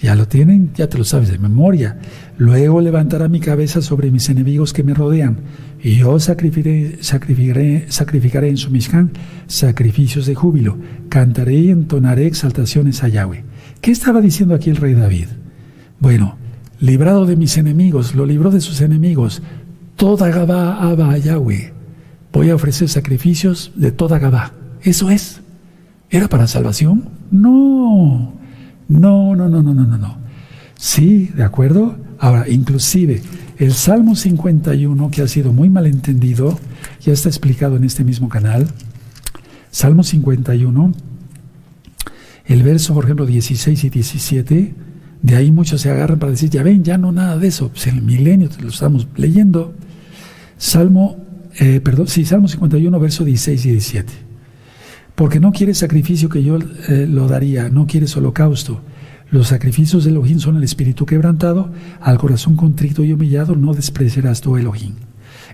Ya 0.00 0.14
lo 0.14 0.26
tienen, 0.26 0.72
ya 0.74 0.88
te 0.88 0.96
lo 0.96 1.04
sabes 1.04 1.30
de 1.30 1.38
memoria. 1.38 1.98
Luego 2.38 2.80
levantará 2.80 3.28
mi 3.28 3.38
cabeza 3.38 3.82
sobre 3.82 4.10
mis 4.10 4.30
enemigos 4.30 4.72
que 4.72 4.82
me 4.82 4.94
rodean, 4.94 5.40
y 5.82 5.96
yo 5.96 6.18
sacrificaré, 6.20 6.98
en 8.48 8.56
su 8.56 8.70
sacrificios 9.46 10.26
de 10.26 10.34
júbilo, 10.34 10.76
cantaré 11.08 11.54
y 11.54 11.70
entonaré 11.70 12.26
exaltaciones 12.26 13.02
a 13.02 13.08
Yahweh. 13.08 13.44
¿Qué 13.80 13.90
estaba 13.90 14.20
diciendo 14.20 14.54
aquí 14.54 14.68
el 14.68 14.76
rey 14.76 14.94
David? 14.94 15.28
Bueno, 15.98 16.36
librado 16.80 17.24
de 17.24 17.36
mis 17.36 17.56
enemigos, 17.56 18.14
lo 18.14 18.26
libró 18.26 18.50
de 18.50 18.60
sus 18.60 18.82
enemigos, 18.82 19.42
toda 19.96 20.28
Gabá 20.28 20.82
Abba 20.82 21.12
a 21.12 21.18
Yahweh. 21.18 21.72
Voy 22.32 22.50
a 22.50 22.54
ofrecer 22.54 22.88
sacrificios 22.88 23.72
de 23.74 23.90
toda 23.90 24.18
Gabá. 24.18 24.52
Eso 24.82 25.10
es. 25.10 25.40
¿Era 26.10 26.28
para 26.28 26.46
salvación? 26.46 27.08
No, 27.30 28.34
no, 28.88 29.36
no, 29.36 29.48
no, 29.48 29.62
no, 29.62 29.72
no, 29.72 29.98
no. 29.98 30.18
Sí, 30.76 31.30
¿de 31.34 31.44
acuerdo? 31.44 31.96
Ahora, 32.18 32.48
inclusive 32.48 33.22
el 33.60 33.72
Salmo 33.72 34.16
51, 34.16 35.10
que 35.12 35.22
ha 35.22 35.28
sido 35.28 35.52
muy 35.52 35.70
mal 35.70 35.86
entendido, 35.86 36.58
ya 37.00 37.12
está 37.12 37.28
explicado 37.28 37.76
en 37.76 37.84
este 37.84 38.02
mismo 38.02 38.28
canal. 38.28 38.66
Salmo 39.70 40.02
51, 40.02 40.92
el 42.46 42.62
verso, 42.64 42.92
por 42.94 43.04
ejemplo, 43.04 43.26
16 43.26 43.84
y 43.84 43.88
17, 43.90 44.74
de 45.22 45.36
ahí 45.36 45.52
muchos 45.52 45.82
se 45.82 45.90
agarran 45.90 46.18
para 46.18 46.32
decir, 46.32 46.50
ya 46.50 46.64
ven, 46.64 46.82
ya 46.82 46.98
no 46.98 47.12
nada 47.12 47.38
de 47.38 47.46
eso, 47.46 47.68
pues 47.68 47.86
el 47.86 48.02
milenio 48.02 48.48
lo 48.60 48.70
estamos 48.70 49.06
leyendo. 49.14 49.74
Salmo 50.58 51.30
eh, 51.58 51.80
perdón, 51.80 52.06
sí, 52.08 52.24
Salmo 52.24 52.48
51, 52.48 52.98
verso 53.00 53.24
16 53.24 53.66
y 53.66 53.70
17. 53.70 54.12
Porque 55.14 55.40
no 55.40 55.52
quieres 55.52 55.78
sacrificio 55.78 56.28
que 56.28 56.42
yo 56.42 56.58
eh, 56.88 57.06
lo 57.08 57.28
daría, 57.28 57.68
no 57.68 57.86
quieres 57.86 58.16
holocausto. 58.16 58.80
Los 59.30 59.48
sacrificios 59.48 60.04
de 60.04 60.10
Elohim 60.10 60.40
son 60.40 60.56
el 60.56 60.64
espíritu 60.64 61.06
quebrantado, 61.06 61.70
al 62.00 62.18
corazón 62.18 62.56
contrito 62.56 63.04
y 63.04 63.12
humillado 63.12 63.54
no 63.54 63.74
despreciarás 63.74 64.40
tu 64.40 64.56
Elohim. 64.56 64.94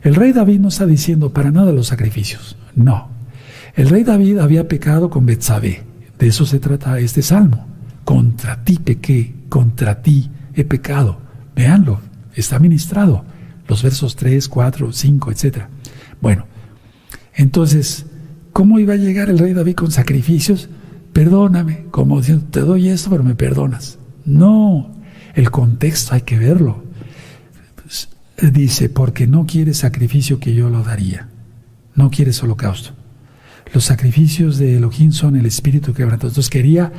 El 0.02 0.14
rey 0.14 0.32
David 0.32 0.60
no 0.60 0.68
está 0.68 0.86
diciendo 0.86 1.32
para 1.32 1.50
nada 1.50 1.72
los 1.72 1.88
sacrificios, 1.88 2.56
no. 2.74 3.08
El 3.74 3.90
rey 3.90 4.04
David 4.04 4.38
había 4.38 4.68
pecado 4.68 5.10
con 5.10 5.26
Betsabé, 5.26 5.82
de 6.18 6.26
eso 6.26 6.46
se 6.46 6.58
trata 6.58 6.98
este 6.98 7.20
salmo. 7.20 7.66
Contra 8.04 8.62
ti 8.64 8.78
pequé, 8.78 9.34
contra 9.48 10.00
ti 10.00 10.30
he 10.54 10.64
pecado. 10.64 11.18
Veanlo, 11.54 12.00
está 12.34 12.58
ministrado. 12.58 13.24
Los 13.68 13.82
versos 13.82 14.16
3, 14.16 14.48
4, 14.48 14.92
5, 14.92 15.30
etc. 15.32 15.64
Bueno, 16.20 16.46
entonces, 17.34 18.06
¿cómo 18.52 18.78
iba 18.78 18.94
a 18.94 18.96
llegar 18.96 19.28
el 19.28 19.38
rey 19.38 19.52
David 19.52 19.74
con 19.74 19.90
sacrificios? 19.90 20.70
Perdóname, 21.16 21.86
como 21.90 22.18
diciendo, 22.18 22.44
te 22.50 22.60
doy 22.60 22.90
esto, 22.90 23.08
pero 23.08 23.24
me 23.24 23.34
perdonas. 23.34 23.98
No, 24.26 24.90
el 25.34 25.50
contexto 25.50 26.14
hay 26.14 26.20
que 26.20 26.38
verlo. 26.38 26.84
Dice, 28.52 28.90
porque 28.90 29.26
no 29.26 29.46
quieres 29.46 29.78
sacrificio 29.78 30.38
que 30.38 30.52
yo 30.52 30.68
lo 30.68 30.82
daría. 30.82 31.30
No 31.94 32.10
quieres 32.10 32.42
holocausto. 32.42 32.90
Los 33.72 33.84
sacrificios 33.84 34.58
de 34.58 34.76
Elohim 34.76 35.10
son 35.10 35.36
el 35.36 35.46
espíritu 35.46 35.94
quebrantado. 35.94 36.28
Entonces 36.28 36.50
quería, 36.50 36.92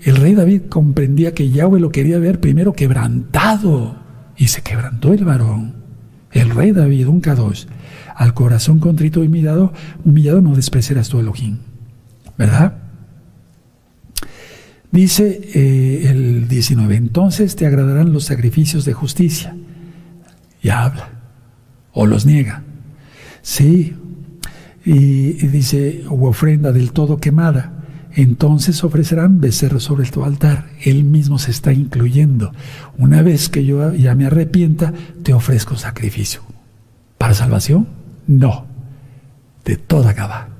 el 0.00 0.16
rey 0.16 0.34
David 0.34 0.62
comprendía 0.68 1.32
que 1.32 1.48
Yahweh 1.48 1.78
lo 1.78 1.92
quería 1.92 2.18
ver 2.18 2.40
primero 2.40 2.72
quebrantado. 2.72 3.94
Y 4.36 4.48
se 4.48 4.62
quebrantó 4.62 5.12
el 5.12 5.24
varón. 5.24 5.76
El 6.32 6.50
rey 6.50 6.72
David, 6.72 7.06
un 7.06 7.20
Kadosh, 7.20 7.66
al 8.16 8.34
corazón 8.34 8.80
contrito 8.80 9.22
y 9.22 9.28
humillado, 9.28 9.72
humillado 10.04 10.40
no 10.40 10.56
despreciarás 10.56 11.08
tu 11.08 11.20
Elohim. 11.20 11.58
¿Verdad? 12.36 12.85
Dice 14.96 15.42
eh, 15.52 16.08
el 16.08 16.48
19, 16.48 16.96
entonces 16.96 17.54
te 17.54 17.66
agradarán 17.66 18.14
los 18.14 18.24
sacrificios 18.24 18.86
de 18.86 18.94
justicia. 18.94 19.54
Y 20.62 20.70
habla. 20.70 21.10
O 21.92 22.06
los 22.06 22.24
niega. 22.24 22.62
Sí, 23.42 23.94
y, 24.86 25.32
dice, 25.48 26.02
o 26.08 26.26
ofrenda 26.26 26.72
del 26.72 26.92
todo 26.92 27.18
quemada. 27.18 27.84
Entonces 28.14 28.82
ofrecerán 28.84 29.38
becerros 29.38 29.82
sobre 29.82 30.08
tu 30.08 30.24
altar. 30.24 30.70
Él 30.82 31.04
mismo 31.04 31.38
se 31.38 31.50
está 31.50 31.74
incluyendo. 31.74 32.52
Una 32.96 33.20
vez 33.20 33.50
que 33.50 33.66
yo 33.66 33.92
ya 33.92 34.14
me 34.14 34.24
arrepienta, 34.24 34.94
te 35.22 35.34
ofrezco 35.34 35.76
sacrificio. 35.76 36.40
¿Para 37.18 37.34
salvación? 37.34 37.86
No. 38.26 38.64
De 39.62 39.76
toda 39.76 40.14
Gabá. 40.14 40.55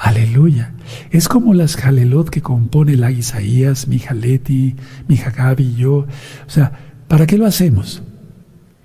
Aleluya. 0.00 0.72
Es 1.10 1.28
como 1.28 1.52
las 1.52 1.76
jalelot 1.76 2.30
que 2.30 2.40
compone 2.40 2.96
la 2.96 3.10
Isaías, 3.10 3.86
mi 3.86 3.98
Jaleti, 3.98 4.74
mi 5.06 5.18
Jagabi 5.18 5.64
y 5.64 5.74
yo. 5.74 5.94
O 5.94 6.06
sea, 6.46 6.72
¿para 7.06 7.26
qué 7.26 7.36
lo 7.36 7.44
hacemos? 7.44 8.02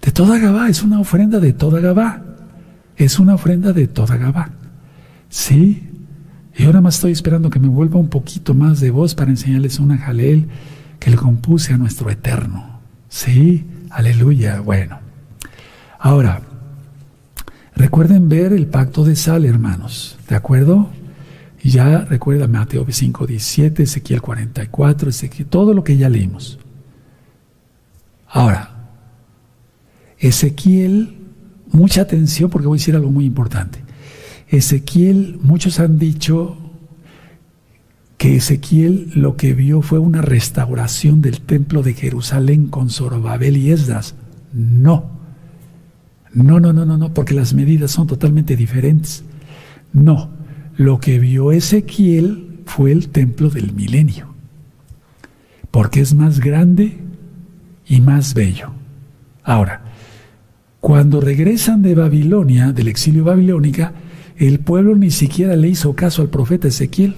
De 0.02 0.12
toda 0.12 0.38
Gabá, 0.40 0.68
es 0.68 0.84
una 0.84 1.00
ofrenda 1.00 1.40
de 1.40 1.54
toda 1.54 1.80
Gabá. 1.80 2.22
Es 2.98 3.18
una 3.18 3.36
ofrenda 3.36 3.72
de 3.72 3.88
toda 3.88 4.18
Gabá. 4.18 4.50
Sí. 5.30 5.90
Y 6.58 6.66
ahora 6.66 6.82
más 6.82 6.96
estoy 6.96 7.14
esperando 7.14 7.50
que 7.50 7.62
me 7.62 7.70
vuelva 7.70 7.98
un 7.98 8.10
poquito 8.10 8.54
más 8.54 8.82
de 8.82 8.92
voz 8.92 9.16
para 9.16 9.32
enseñarles 9.32 9.80
una 9.80 9.98
jalel 9.98 10.50
que 11.00 11.12
le 11.12 11.16
compuse 11.16 11.72
a 11.72 11.78
nuestro 11.78 12.10
eterno. 12.10 12.82
Sí, 13.08 13.66
aleluya. 13.90 14.60
Bueno. 14.60 15.00
Ahora, 15.98 16.42
recuerden 17.74 18.28
ver 18.28 18.52
el 18.52 18.68
pacto 18.68 19.06
de 19.06 19.16
sal, 19.16 19.46
hermanos. 19.46 20.18
¿De 20.28 20.36
acuerdo? 20.36 20.90
Y 21.66 21.72
ya 21.72 22.06
recuerda 22.06 22.48
Mateo 22.48 22.86
5, 22.88 23.26
17, 23.26 23.82
Ezequiel 23.82 24.22
44, 24.22 25.10
Ezequiel, 25.10 25.48
todo 25.48 25.74
lo 25.74 25.84
que 25.84 25.98
ya 25.98 26.10
leímos. 26.10 26.60
Ahora, 28.28 28.92
Ezequiel 30.20 31.18
mucha 31.72 32.04
atención 32.04 32.52
porque 32.52 32.68
voy 32.68 32.78
a 32.78 32.80
decir 32.82 32.96
algo 32.96 33.10
muy 33.10 33.26
importante. 33.26 33.80
Ezequiel, 34.48 35.40
muchos 35.42 35.80
han 35.80 35.98
dicho 35.98 36.56
que 38.20 38.36
Ezequiel 38.36 39.10
lo 39.16 39.36
que 39.36 39.56
vio 39.56 39.82
fue 39.82 39.98
una 39.98 40.22
restauración 40.22 41.20
del 41.20 41.42
templo 41.42 41.82
de 41.82 41.96
Jerusalén 41.96 42.68
con 42.68 42.92
Zorobabel 42.92 43.58
y 43.58 43.72
Esdras. 43.72 44.14
No. 44.54 45.10
No, 46.32 46.60
no, 46.60 46.74
no, 46.74 46.86
no, 46.86 46.96
no, 46.96 47.12
porque 47.12 47.34
las 47.34 47.56
medidas 47.56 47.90
son 47.90 48.06
totalmente 48.06 48.56
diferentes. 48.56 49.24
No. 49.94 50.35
Lo 50.78 51.00
que 51.00 51.20
vio 51.20 51.52
Ezequiel 51.52 52.60
fue 52.66 52.92
el 52.92 53.10
templo 53.10 53.50
del 53.50 53.74
milenio. 53.74 54.34
Porque 55.72 56.02
es 56.02 56.14
más 56.14 56.40
grande 56.40 56.98
y 57.88 58.02
más 58.02 58.34
bello. 58.34 58.72
Ahora, 59.44 59.84
cuando 60.80 61.22
regresan 61.22 61.82
de 61.82 61.96
Babilonia, 61.96 62.72
del 62.72 62.88
exilio 62.88 63.24
babilónica, 63.24 63.94
el 64.38 64.60
pueblo 64.60 64.96
ni 64.96 65.12
siquiera 65.12 65.56
le 65.56 65.70
hizo 65.70 65.96
caso 65.96 66.22
al 66.22 66.30
profeta 66.30 66.68
Ezequiel 66.68 67.16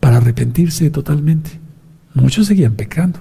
para 0.00 0.16
arrepentirse 0.16 0.90
totalmente. 0.90 1.60
Muchos 2.14 2.46
seguían 2.46 2.74
pecando. 2.74 3.20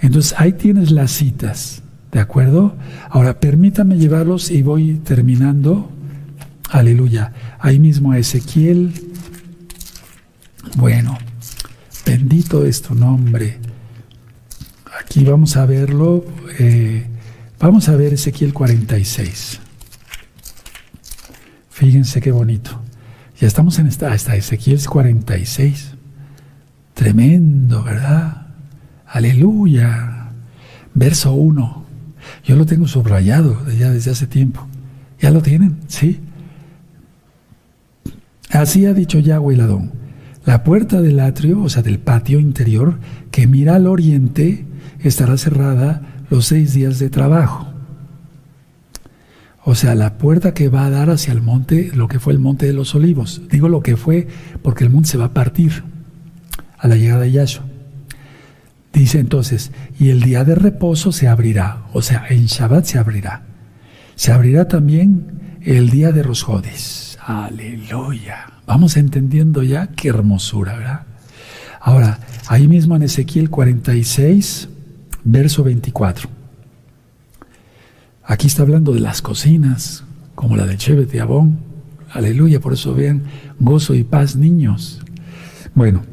Entonces 0.00 0.34
ahí 0.38 0.52
tienes 0.52 0.90
las 0.90 1.10
citas, 1.10 1.82
¿de 2.12 2.20
acuerdo? 2.20 2.76
Ahora 3.10 3.40
permítame 3.40 3.96
llevarlos 3.96 4.50
y 4.50 4.62
voy 4.62 4.94
terminando. 5.04 5.90
Aleluya. 6.68 7.32
Ahí 7.58 7.78
mismo 7.78 8.14
Ezequiel. 8.14 8.92
Bueno, 10.76 11.18
bendito 12.04 12.64
es 12.64 12.82
tu 12.82 12.94
nombre. 12.94 13.58
Aquí 15.00 15.24
vamos 15.24 15.56
a 15.56 15.66
verlo. 15.66 16.24
Eh, 16.58 17.06
Vamos 17.60 17.88
a 17.88 17.96
ver 17.96 18.12
Ezequiel 18.14 18.54
46. 18.54 19.58
Fíjense 21.70 22.20
qué 22.20 22.30
bonito. 22.30 22.80
Ya 23.40 23.48
estamos 23.48 23.80
en 23.80 23.88
esta, 23.88 24.12
hasta 24.12 24.36
Ezequiel 24.36 24.80
46. 24.86 25.94
Tremendo, 26.94 27.82
¿verdad? 27.82 28.46
Aleluya. 29.06 30.28
Verso 30.94 31.32
1. 31.32 31.84
Yo 32.44 32.54
lo 32.54 32.64
tengo 32.64 32.86
subrayado 32.86 33.68
ya 33.72 33.90
desde 33.90 34.12
hace 34.12 34.28
tiempo. 34.28 34.64
¿Ya 35.20 35.32
lo 35.32 35.42
tienen? 35.42 35.78
¿Sí? 35.88 36.20
Así 38.50 38.86
ha 38.86 38.94
dicho 38.94 39.18
Yahweh 39.18 39.54
el 39.54 39.60
Adón. 39.60 39.92
La 40.44 40.64
puerta 40.64 41.02
del 41.02 41.20
atrio, 41.20 41.60
o 41.60 41.68
sea, 41.68 41.82
del 41.82 41.98
patio 41.98 42.40
interior, 42.40 42.98
que 43.30 43.46
mira 43.46 43.74
al 43.74 43.86
oriente, 43.86 44.64
estará 45.00 45.36
cerrada 45.36 46.24
los 46.30 46.46
seis 46.46 46.72
días 46.72 46.98
de 46.98 47.10
trabajo. 47.10 47.68
O 49.64 49.74
sea, 49.74 49.94
la 49.94 50.16
puerta 50.16 50.54
que 50.54 50.70
va 50.70 50.86
a 50.86 50.90
dar 50.90 51.10
hacia 51.10 51.32
el 51.32 51.42
monte, 51.42 51.90
lo 51.94 52.08
que 52.08 52.20
fue 52.20 52.32
el 52.32 52.38
monte 52.38 52.64
de 52.64 52.72
los 52.72 52.94
olivos. 52.94 53.42
Digo 53.50 53.68
lo 53.68 53.82
que 53.82 53.96
fue 53.96 54.26
porque 54.62 54.84
el 54.84 54.90
monte 54.90 55.10
se 55.10 55.18
va 55.18 55.26
a 55.26 55.34
partir 55.34 55.84
a 56.78 56.88
la 56.88 56.96
llegada 56.96 57.22
de 57.22 57.32
Yahshua. 57.32 57.64
Dice 58.92 59.20
entonces, 59.20 59.70
y 60.00 60.08
el 60.08 60.22
día 60.22 60.44
de 60.44 60.54
reposo 60.54 61.12
se 61.12 61.28
abrirá, 61.28 61.82
o 61.92 62.00
sea, 62.00 62.24
en 62.30 62.46
Shabbat 62.46 62.86
se 62.86 62.98
abrirá. 62.98 63.42
Se 64.14 64.32
abrirá 64.32 64.66
también 64.66 65.58
el 65.62 65.90
día 65.90 66.12
de 66.12 66.22
Rosjodis. 66.22 67.07
Aleluya. 67.28 68.46
Vamos 68.66 68.96
entendiendo 68.96 69.62
ya 69.62 69.88
qué 69.88 70.08
hermosura, 70.08 70.78
¿verdad? 70.78 71.02
Ahora, 71.78 72.20
ahí 72.46 72.66
mismo 72.66 72.96
en 72.96 73.02
Ezequiel 73.02 73.50
46, 73.50 74.70
verso 75.24 75.62
24. 75.62 76.26
Aquí 78.24 78.46
está 78.46 78.62
hablando 78.62 78.94
de 78.94 79.00
las 79.00 79.20
cocinas, 79.20 80.04
como 80.34 80.56
la 80.56 80.64
de 80.64 80.78
Chevet 80.78 81.14
y 81.14 81.18
Abón. 81.18 81.58
Aleluya, 82.10 82.60
por 82.60 82.72
eso 82.72 82.94
vean 82.94 83.24
gozo 83.60 83.94
y 83.94 84.04
paz, 84.04 84.34
niños. 84.34 85.02
Bueno, 85.74 86.04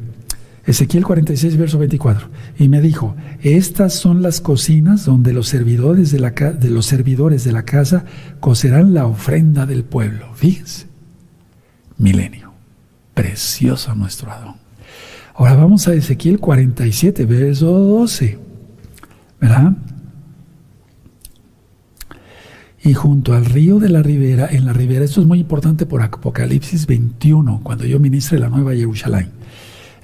Ezequiel 0.66 1.06
46, 1.06 1.56
verso 1.56 1.78
24. 1.78 2.28
Y 2.58 2.68
me 2.68 2.82
dijo, 2.82 3.16
estas 3.40 3.94
son 3.94 4.20
las 4.20 4.42
cocinas 4.42 5.06
donde 5.06 5.32
los 5.32 5.48
servidores 5.48 6.10
de, 6.10 6.20
la, 6.20 6.32
de 6.32 6.68
los 6.68 6.84
servidores 6.84 7.42
de 7.44 7.52
la 7.52 7.62
casa 7.62 8.04
cocerán 8.40 8.92
la 8.92 9.06
ofrenda 9.06 9.64
del 9.64 9.82
pueblo. 9.82 10.26
Fíjense, 10.34 10.85
milenio. 11.98 12.52
Precioso 13.14 13.94
nuestro 13.94 14.30
Adón. 14.30 14.56
Ahora 15.34 15.54
vamos 15.54 15.86
a 15.88 15.94
Ezequiel 15.94 16.38
47, 16.38 17.24
verso 17.26 17.66
12. 17.66 18.46
¿verdad? 19.40 19.72
Y 22.82 22.94
junto 22.94 23.34
al 23.34 23.44
río 23.44 23.78
de 23.78 23.88
la 23.88 24.02
ribera, 24.02 24.48
en 24.50 24.64
la 24.64 24.72
ribera, 24.72 25.04
esto 25.04 25.20
es 25.20 25.26
muy 25.26 25.40
importante 25.40 25.86
por 25.86 26.02
Apocalipsis 26.02 26.86
21, 26.86 27.60
cuando 27.62 27.84
yo 27.84 27.98
ministre 27.98 28.38
la 28.38 28.48
nueva 28.48 28.74
Jerusalén. 28.74 29.30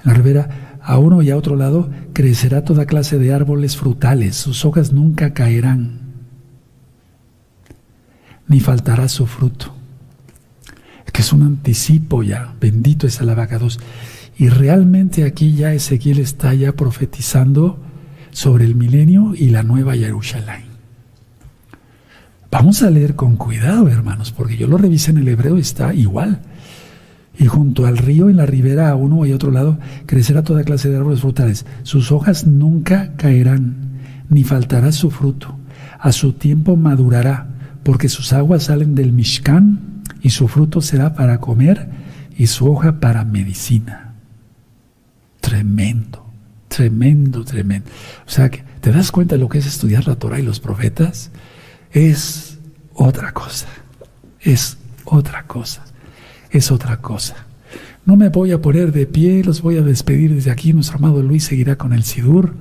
En 0.03 0.11
la 0.11 0.13
ribera, 0.13 0.79
a 0.81 0.97
uno 0.97 1.21
y 1.21 1.29
a 1.29 1.37
otro 1.37 1.55
lado, 1.55 1.89
crecerá 2.11 2.65
toda 2.65 2.85
clase 2.85 3.17
de 3.17 3.33
árboles 3.33 3.77
frutales, 3.77 4.35
sus 4.35 4.65
hojas 4.65 4.91
nunca 4.91 5.33
caerán. 5.33 6.01
ni 8.45 8.59
faltará 8.59 9.07
su 9.07 9.25
fruto. 9.25 9.73
Que 11.13 11.21
es 11.21 11.31
un 11.31 11.43
anticipo 11.43 12.23
ya, 12.23 12.53
bendito 12.59 13.07
es 13.07 13.21
el 13.21 13.29
abacados. 13.29 13.79
Y 14.37 14.49
realmente 14.49 15.23
aquí 15.23 15.53
ya 15.53 15.73
Ezequiel 15.73 16.19
está 16.19 16.53
ya 16.53 16.73
profetizando 16.73 17.79
sobre 18.31 18.65
el 18.65 18.75
milenio 18.75 19.33
y 19.35 19.49
la 19.49 19.63
nueva 19.63 19.95
Jerusalén. 19.95 20.73
Vamos 22.51 22.83
a 22.83 22.89
leer 22.89 23.15
con 23.15 23.35
cuidado, 23.35 23.87
hermanos, 23.87 24.31
porque 24.31 24.57
yo 24.57 24.67
lo 24.67 24.77
revisé 24.77 25.11
en 25.11 25.19
el 25.19 25.27
hebreo, 25.27 25.57
está 25.57 25.93
igual. 25.93 26.41
Y 27.37 27.45
junto 27.45 27.87
al 27.87 27.97
río, 27.97 28.29
en 28.29 28.37
la 28.37 28.45
ribera, 28.45 28.89
a 28.89 28.95
uno 28.95 29.25
y 29.25 29.33
otro 29.33 29.49
lado, 29.49 29.79
crecerá 30.05 30.43
toda 30.43 30.63
clase 30.63 30.89
de 30.89 30.97
árboles 30.97 31.21
frutales. 31.21 31.65
Sus 31.81 32.11
hojas 32.11 32.45
nunca 32.45 33.13
caerán, 33.17 33.75
ni 34.29 34.43
faltará 34.43 34.91
su 34.91 35.09
fruto. 35.09 35.55
A 35.99 36.11
su 36.11 36.33
tiempo 36.33 36.75
madurará, 36.75 37.47
porque 37.81 38.09
sus 38.09 38.33
aguas 38.33 38.63
salen 38.63 38.93
del 38.93 39.13
Mishkan, 39.13 39.92
y 40.23 40.31
su 40.31 40.47
fruto 40.47 40.81
será 40.81 41.13
para 41.13 41.39
comer, 41.39 41.87
y 42.35 42.47
su 42.47 42.67
hoja 42.71 42.99
para 42.99 43.23
medicina. 43.25 44.15
Tremendo, 45.39 46.25
tremendo, 46.67 47.43
tremendo. 47.43 47.87
O 48.25 48.29
sea, 48.31 48.49
¿te 48.49 48.91
das 48.91 49.11
cuenta 49.11 49.35
de 49.35 49.41
lo 49.41 49.49
que 49.49 49.59
es 49.59 49.67
estudiar 49.67 50.07
la 50.07 50.15
Torah 50.15 50.39
y 50.39 50.43
los 50.43 50.59
profetas? 50.59 51.29
Es 51.91 52.57
otra 52.95 53.33
cosa, 53.33 53.67
es 54.41 54.79
otra 55.05 55.43
cosa 55.43 55.83
es 56.53 56.71
otra 56.71 56.97
cosa. 56.97 57.35
No 58.05 58.15
me 58.15 58.29
voy 58.29 58.51
a 58.51 58.61
poner 58.61 58.91
de 58.91 59.07
pie, 59.07 59.43
los 59.43 59.61
voy 59.61 59.77
a 59.77 59.81
despedir 59.81 60.33
desde 60.33 60.51
aquí. 60.51 60.71
Nuestro 60.73 60.97
amado 60.97 61.21
Luis 61.21 61.45
seguirá 61.45 61.77
con 61.77 61.93
el 61.93 62.03
Sidur. 62.03 62.53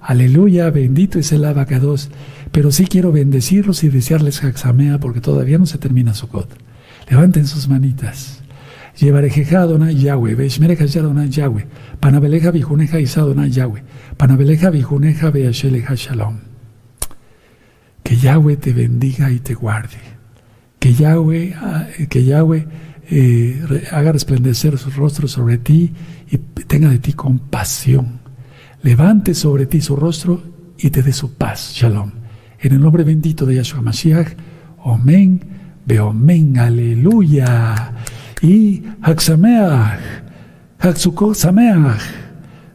Aleluya, 0.00 0.70
bendito 0.70 1.18
es 1.18 1.32
el 1.32 1.44
abacados. 1.44 2.10
Pero 2.50 2.72
sí 2.72 2.86
quiero 2.86 3.12
bendecirlos 3.12 3.84
y 3.84 3.88
desearles 3.88 4.40
Jaxamea 4.40 4.98
porque 4.98 5.20
todavía 5.20 5.58
no 5.58 5.66
se 5.66 5.78
termina 5.78 6.14
su 6.14 6.28
cot. 6.28 6.48
Levanten 7.08 7.46
sus 7.46 7.68
manitas. 7.68 8.42
Llevarejeja 8.98 9.62
Adonai 9.62 9.94
Yahweh, 9.94 10.34
Beshmereja 10.34 10.84
Adonai 10.84 11.28
Yahweh, 11.28 11.66
Panabeleja 12.00 12.50
Bijuneja 12.50 12.98
Isa 12.98 13.20
Adonai 13.20 13.50
Yahweh, 13.50 13.82
Panabeleja 14.16 14.70
Bijuneja 14.70 15.30
Beasheleja 15.30 15.94
Shalom. 15.94 16.38
Que 18.02 18.16
Yahweh 18.16 18.56
te 18.56 18.72
bendiga 18.72 19.30
y 19.30 19.40
te 19.40 19.54
guarde. 19.54 19.98
Que 20.78 20.94
Yahweh, 20.94 21.54
ah, 21.56 21.86
que 22.08 22.24
Yahweh 22.24 22.66
eh, 23.10 23.84
haga 23.92 24.12
resplandecer 24.12 24.78
su 24.78 24.90
rostro 24.90 25.28
sobre 25.28 25.58
ti 25.58 25.92
y 26.30 26.38
tenga 26.38 26.88
de 26.88 26.98
ti 26.98 27.12
compasión. 27.12 28.20
Levante 28.82 29.34
sobre 29.34 29.66
ti 29.66 29.80
su 29.80 29.96
rostro 29.96 30.42
y 30.78 30.90
te 30.90 31.02
dé 31.02 31.12
su 31.12 31.34
paz. 31.34 31.72
Shalom. 31.74 32.12
En 32.60 32.72
el 32.72 32.80
nombre 32.80 33.04
bendito 33.04 33.44
de 33.44 33.56
Yahshua 33.56 33.82
Mashiach. 33.82 34.36
Omen, 34.78 35.55
Beomen, 35.86 36.58
aleluya. 36.58 37.92
Y 38.42 38.82
Haksameach, 39.00 40.00
Haksukot 40.78 41.34
Sameach. 41.34 42.26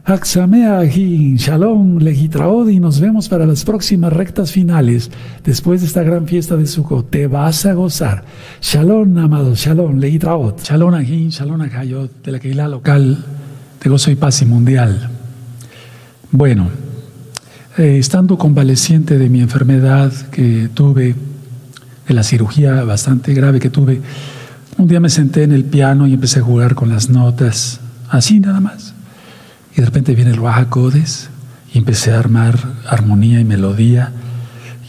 Haxameahim, 0.04 1.36
Shalom, 1.36 1.98
Legitraod, 1.98 2.68
y 2.68 2.80
nos 2.80 2.98
vemos 2.98 3.28
para 3.28 3.46
las 3.46 3.64
próximas 3.64 4.12
rectas 4.12 4.50
finales. 4.50 5.12
Después 5.44 5.80
de 5.80 5.86
esta 5.86 6.02
gran 6.02 6.26
fiesta 6.26 6.56
de 6.56 6.66
Sukkot, 6.66 7.08
te 7.08 7.28
vas 7.28 7.66
a 7.66 7.74
gozar. 7.74 8.24
Shalom, 8.60 9.16
amados, 9.16 9.60
Shalom, 9.60 9.98
Legitraod, 9.98 10.60
Shalom 10.60 10.94
Ahim, 10.94 11.28
Shalom 11.28 11.60
Ahayot, 11.60 12.24
de 12.24 12.32
la 12.32 12.40
Keilah 12.40 12.66
local 12.66 13.24
de 13.82 13.90
Gozo 13.90 14.10
y 14.10 14.16
Paz 14.16 14.42
y 14.42 14.46
Mundial. 14.46 15.08
Bueno, 16.32 16.68
eh, 17.78 17.98
estando 17.98 18.36
convaleciente 18.38 19.18
de 19.18 19.28
mi 19.28 19.40
enfermedad 19.40 20.12
que 20.30 20.68
tuve, 20.74 21.14
la 22.12 22.22
cirugía 22.22 22.84
bastante 22.84 23.34
grave 23.34 23.60
que 23.60 23.70
tuve, 23.70 24.00
un 24.78 24.86
día 24.88 25.00
me 25.00 25.10
senté 25.10 25.42
en 25.42 25.52
el 25.52 25.64
piano 25.64 26.06
y 26.06 26.14
empecé 26.14 26.40
a 26.40 26.42
jugar 26.42 26.74
con 26.74 26.88
las 26.88 27.10
notas, 27.10 27.80
así 28.08 28.40
nada 28.40 28.60
más. 28.60 28.94
Y 29.74 29.80
de 29.80 29.86
repente 29.86 30.14
viene 30.14 30.30
el 30.32 30.40
Codes 30.68 31.28
y 31.72 31.78
empecé 31.78 32.12
a 32.12 32.18
armar 32.18 32.58
armonía 32.88 33.40
y 33.40 33.44
melodía 33.44 34.12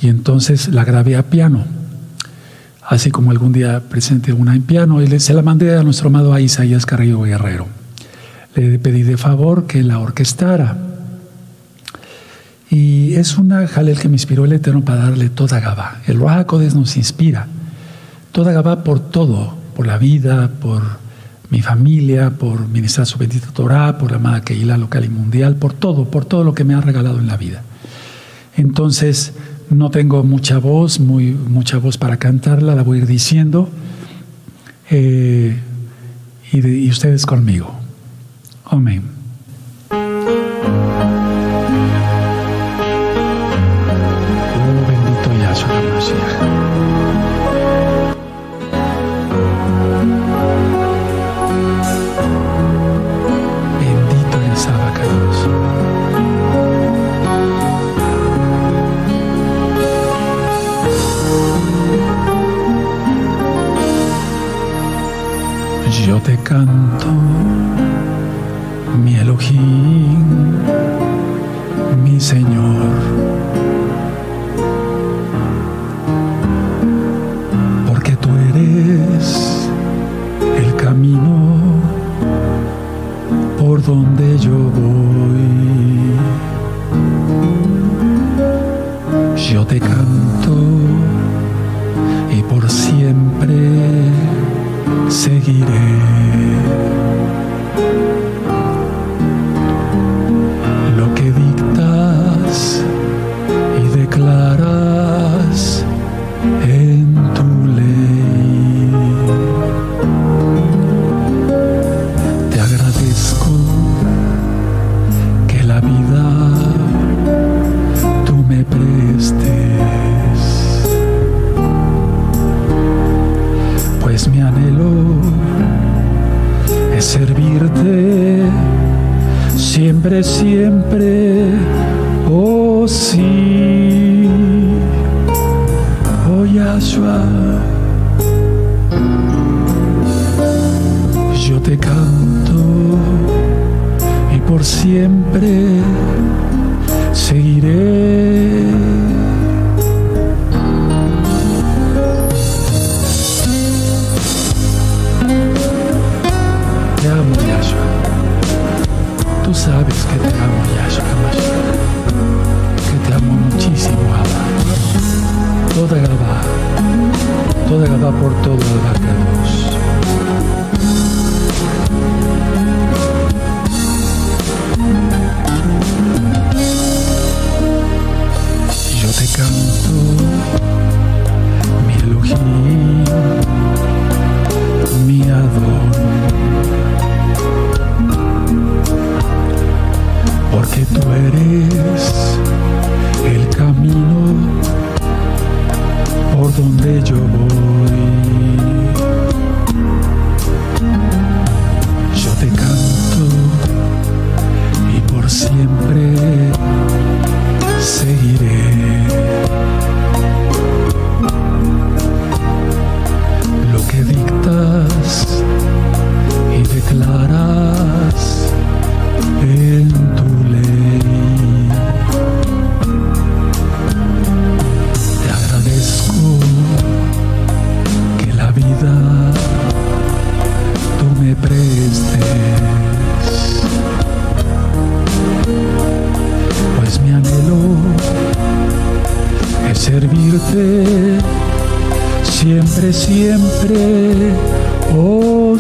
y 0.02 0.10
entonces 0.10 0.68
la 0.70 0.84
grabé 0.84 1.16
a 1.16 1.24
piano. 1.24 1.64
Así 2.86 3.12
como 3.12 3.32
algún 3.32 3.54
día 3.54 3.82
presenté 3.90 4.34
una 4.34 4.56
en 4.56 4.64
piano 4.64 5.02
y 5.02 5.20
se 5.20 5.34
la 5.34 5.42
mandé 5.42 5.76
a 5.78 5.84
nuestro 5.84 6.10
amado 6.10 6.38
Isaías 6.38 6.86
Carrillo 6.86 7.22
Guerrero. 7.22 7.68
Le 8.56 8.78
pedí 8.80 9.04
de 9.04 9.18
favor 9.18 9.66
que 9.66 9.82
la 9.84 10.00
orquestara. 10.00 10.78
Y 12.74 13.14
es 13.14 13.38
una 13.38 13.68
jalel 13.68 14.00
que 14.00 14.10
me 14.10 14.16
inspiró 14.16 14.46
el 14.46 14.54
Eterno 14.54 14.84
para 14.84 15.04
darle 15.04 15.30
toda 15.30 15.60
Gabá. 15.60 16.02
El 16.08 16.18
Codes 16.48 16.74
nos 16.74 16.98
inspira. 16.98 17.46
Toda 18.32 18.52
Gabá 18.52 18.84
por 18.84 19.00
todo, 19.00 19.56
por 19.76 19.86
la 19.86 20.00
vida, 20.00 20.50
por 20.60 20.82
mi 21.52 21.62
familia, 21.62 22.32
por 22.32 22.68
ministrar 22.68 23.06
su 23.06 23.20
bendita 23.20 23.50
Torah, 23.54 24.00
por 24.00 24.10
la 24.10 24.18
amada 24.18 24.42
Keilah 24.42 24.80
local 24.80 25.06
y 25.06 25.10
mundial, 25.10 25.56
por 25.56 25.74
todo, 25.74 26.06
por 26.06 26.26
todo 26.26 26.44
lo 26.44 26.56
que 26.56 26.64
me 26.64 26.74
ha 26.74 26.82
regalado 26.82 27.20
en 27.20 27.28
la 27.28 27.38
vida. 27.38 27.62
Entonces, 28.58 29.34
no 29.70 29.92
tengo 29.92 30.24
mucha 30.24 30.58
voz, 30.58 31.00
muy, 31.00 31.28
mucha 31.32 31.78
voz 31.78 32.00
para 32.00 32.18
cantarla, 32.18 32.74
la 32.74 32.82
voy 32.82 32.98
a 32.98 33.02
ir 33.02 33.08
diciendo. 33.08 33.70
Eh, 34.90 35.60
y, 36.52 36.68
y 36.68 36.90
ustedes 36.90 37.28
conmigo. 37.28 37.72
Amén. 38.66 39.13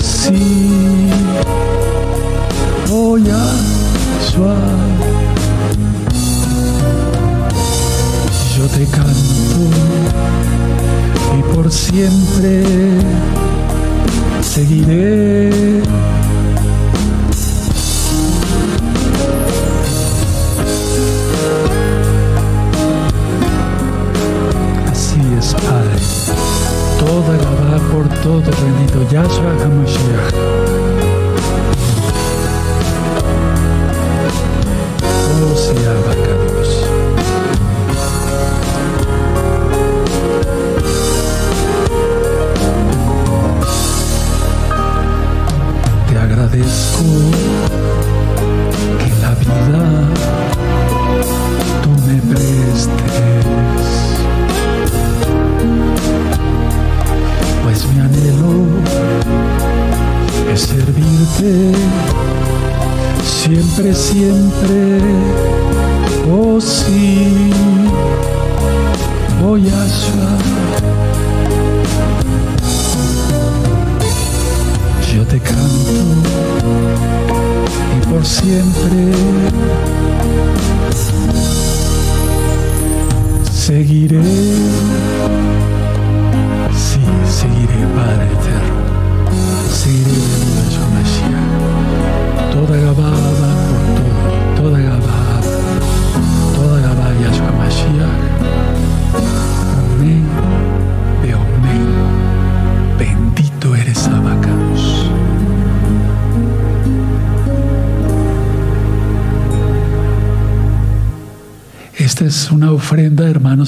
si 0.03 1.09
oh 2.91 3.17
yo 8.57 8.67
te 8.67 8.85
canto 8.85 9.61
y 11.37 11.53
por 11.55 11.71
siempre 11.71 12.63
seguiré. 14.41 15.81
todo 28.33 28.41
te 28.41 28.63
bendito 28.63 29.13
Yahshua 29.13 29.51
Hamashiach. 29.63 30.02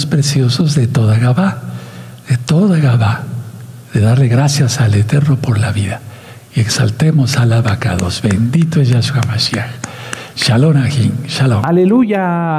preciosos, 0.05 0.75
de 0.75 0.87
toda 0.87 1.17
Gabá, 1.17 1.59
de 2.27 2.37
toda 2.37 2.79
Gabá, 2.79 3.23
de 3.93 4.01
darle 4.01 4.27
gracias 4.27 4.81
al 4.81 4.93
Eterno 4.95 5.37
por 5.37 5.59
la 5.59 5.71
vida. 5.71 6.01
Y 6.55 6.59
exaltemos 6.59 7.37
al 7.37 7.53
abacados. 7.53 8.21
Bendito 8.21 8.81
es 8.81 8.89
Yahshua 8.89 9.21
Mashiach. 9.27 9.69
Shalom 10.35 10.77
Ahim. 10.77 11.11
Shalom. 11.27 11.63
Aleluya. 11.63 12.53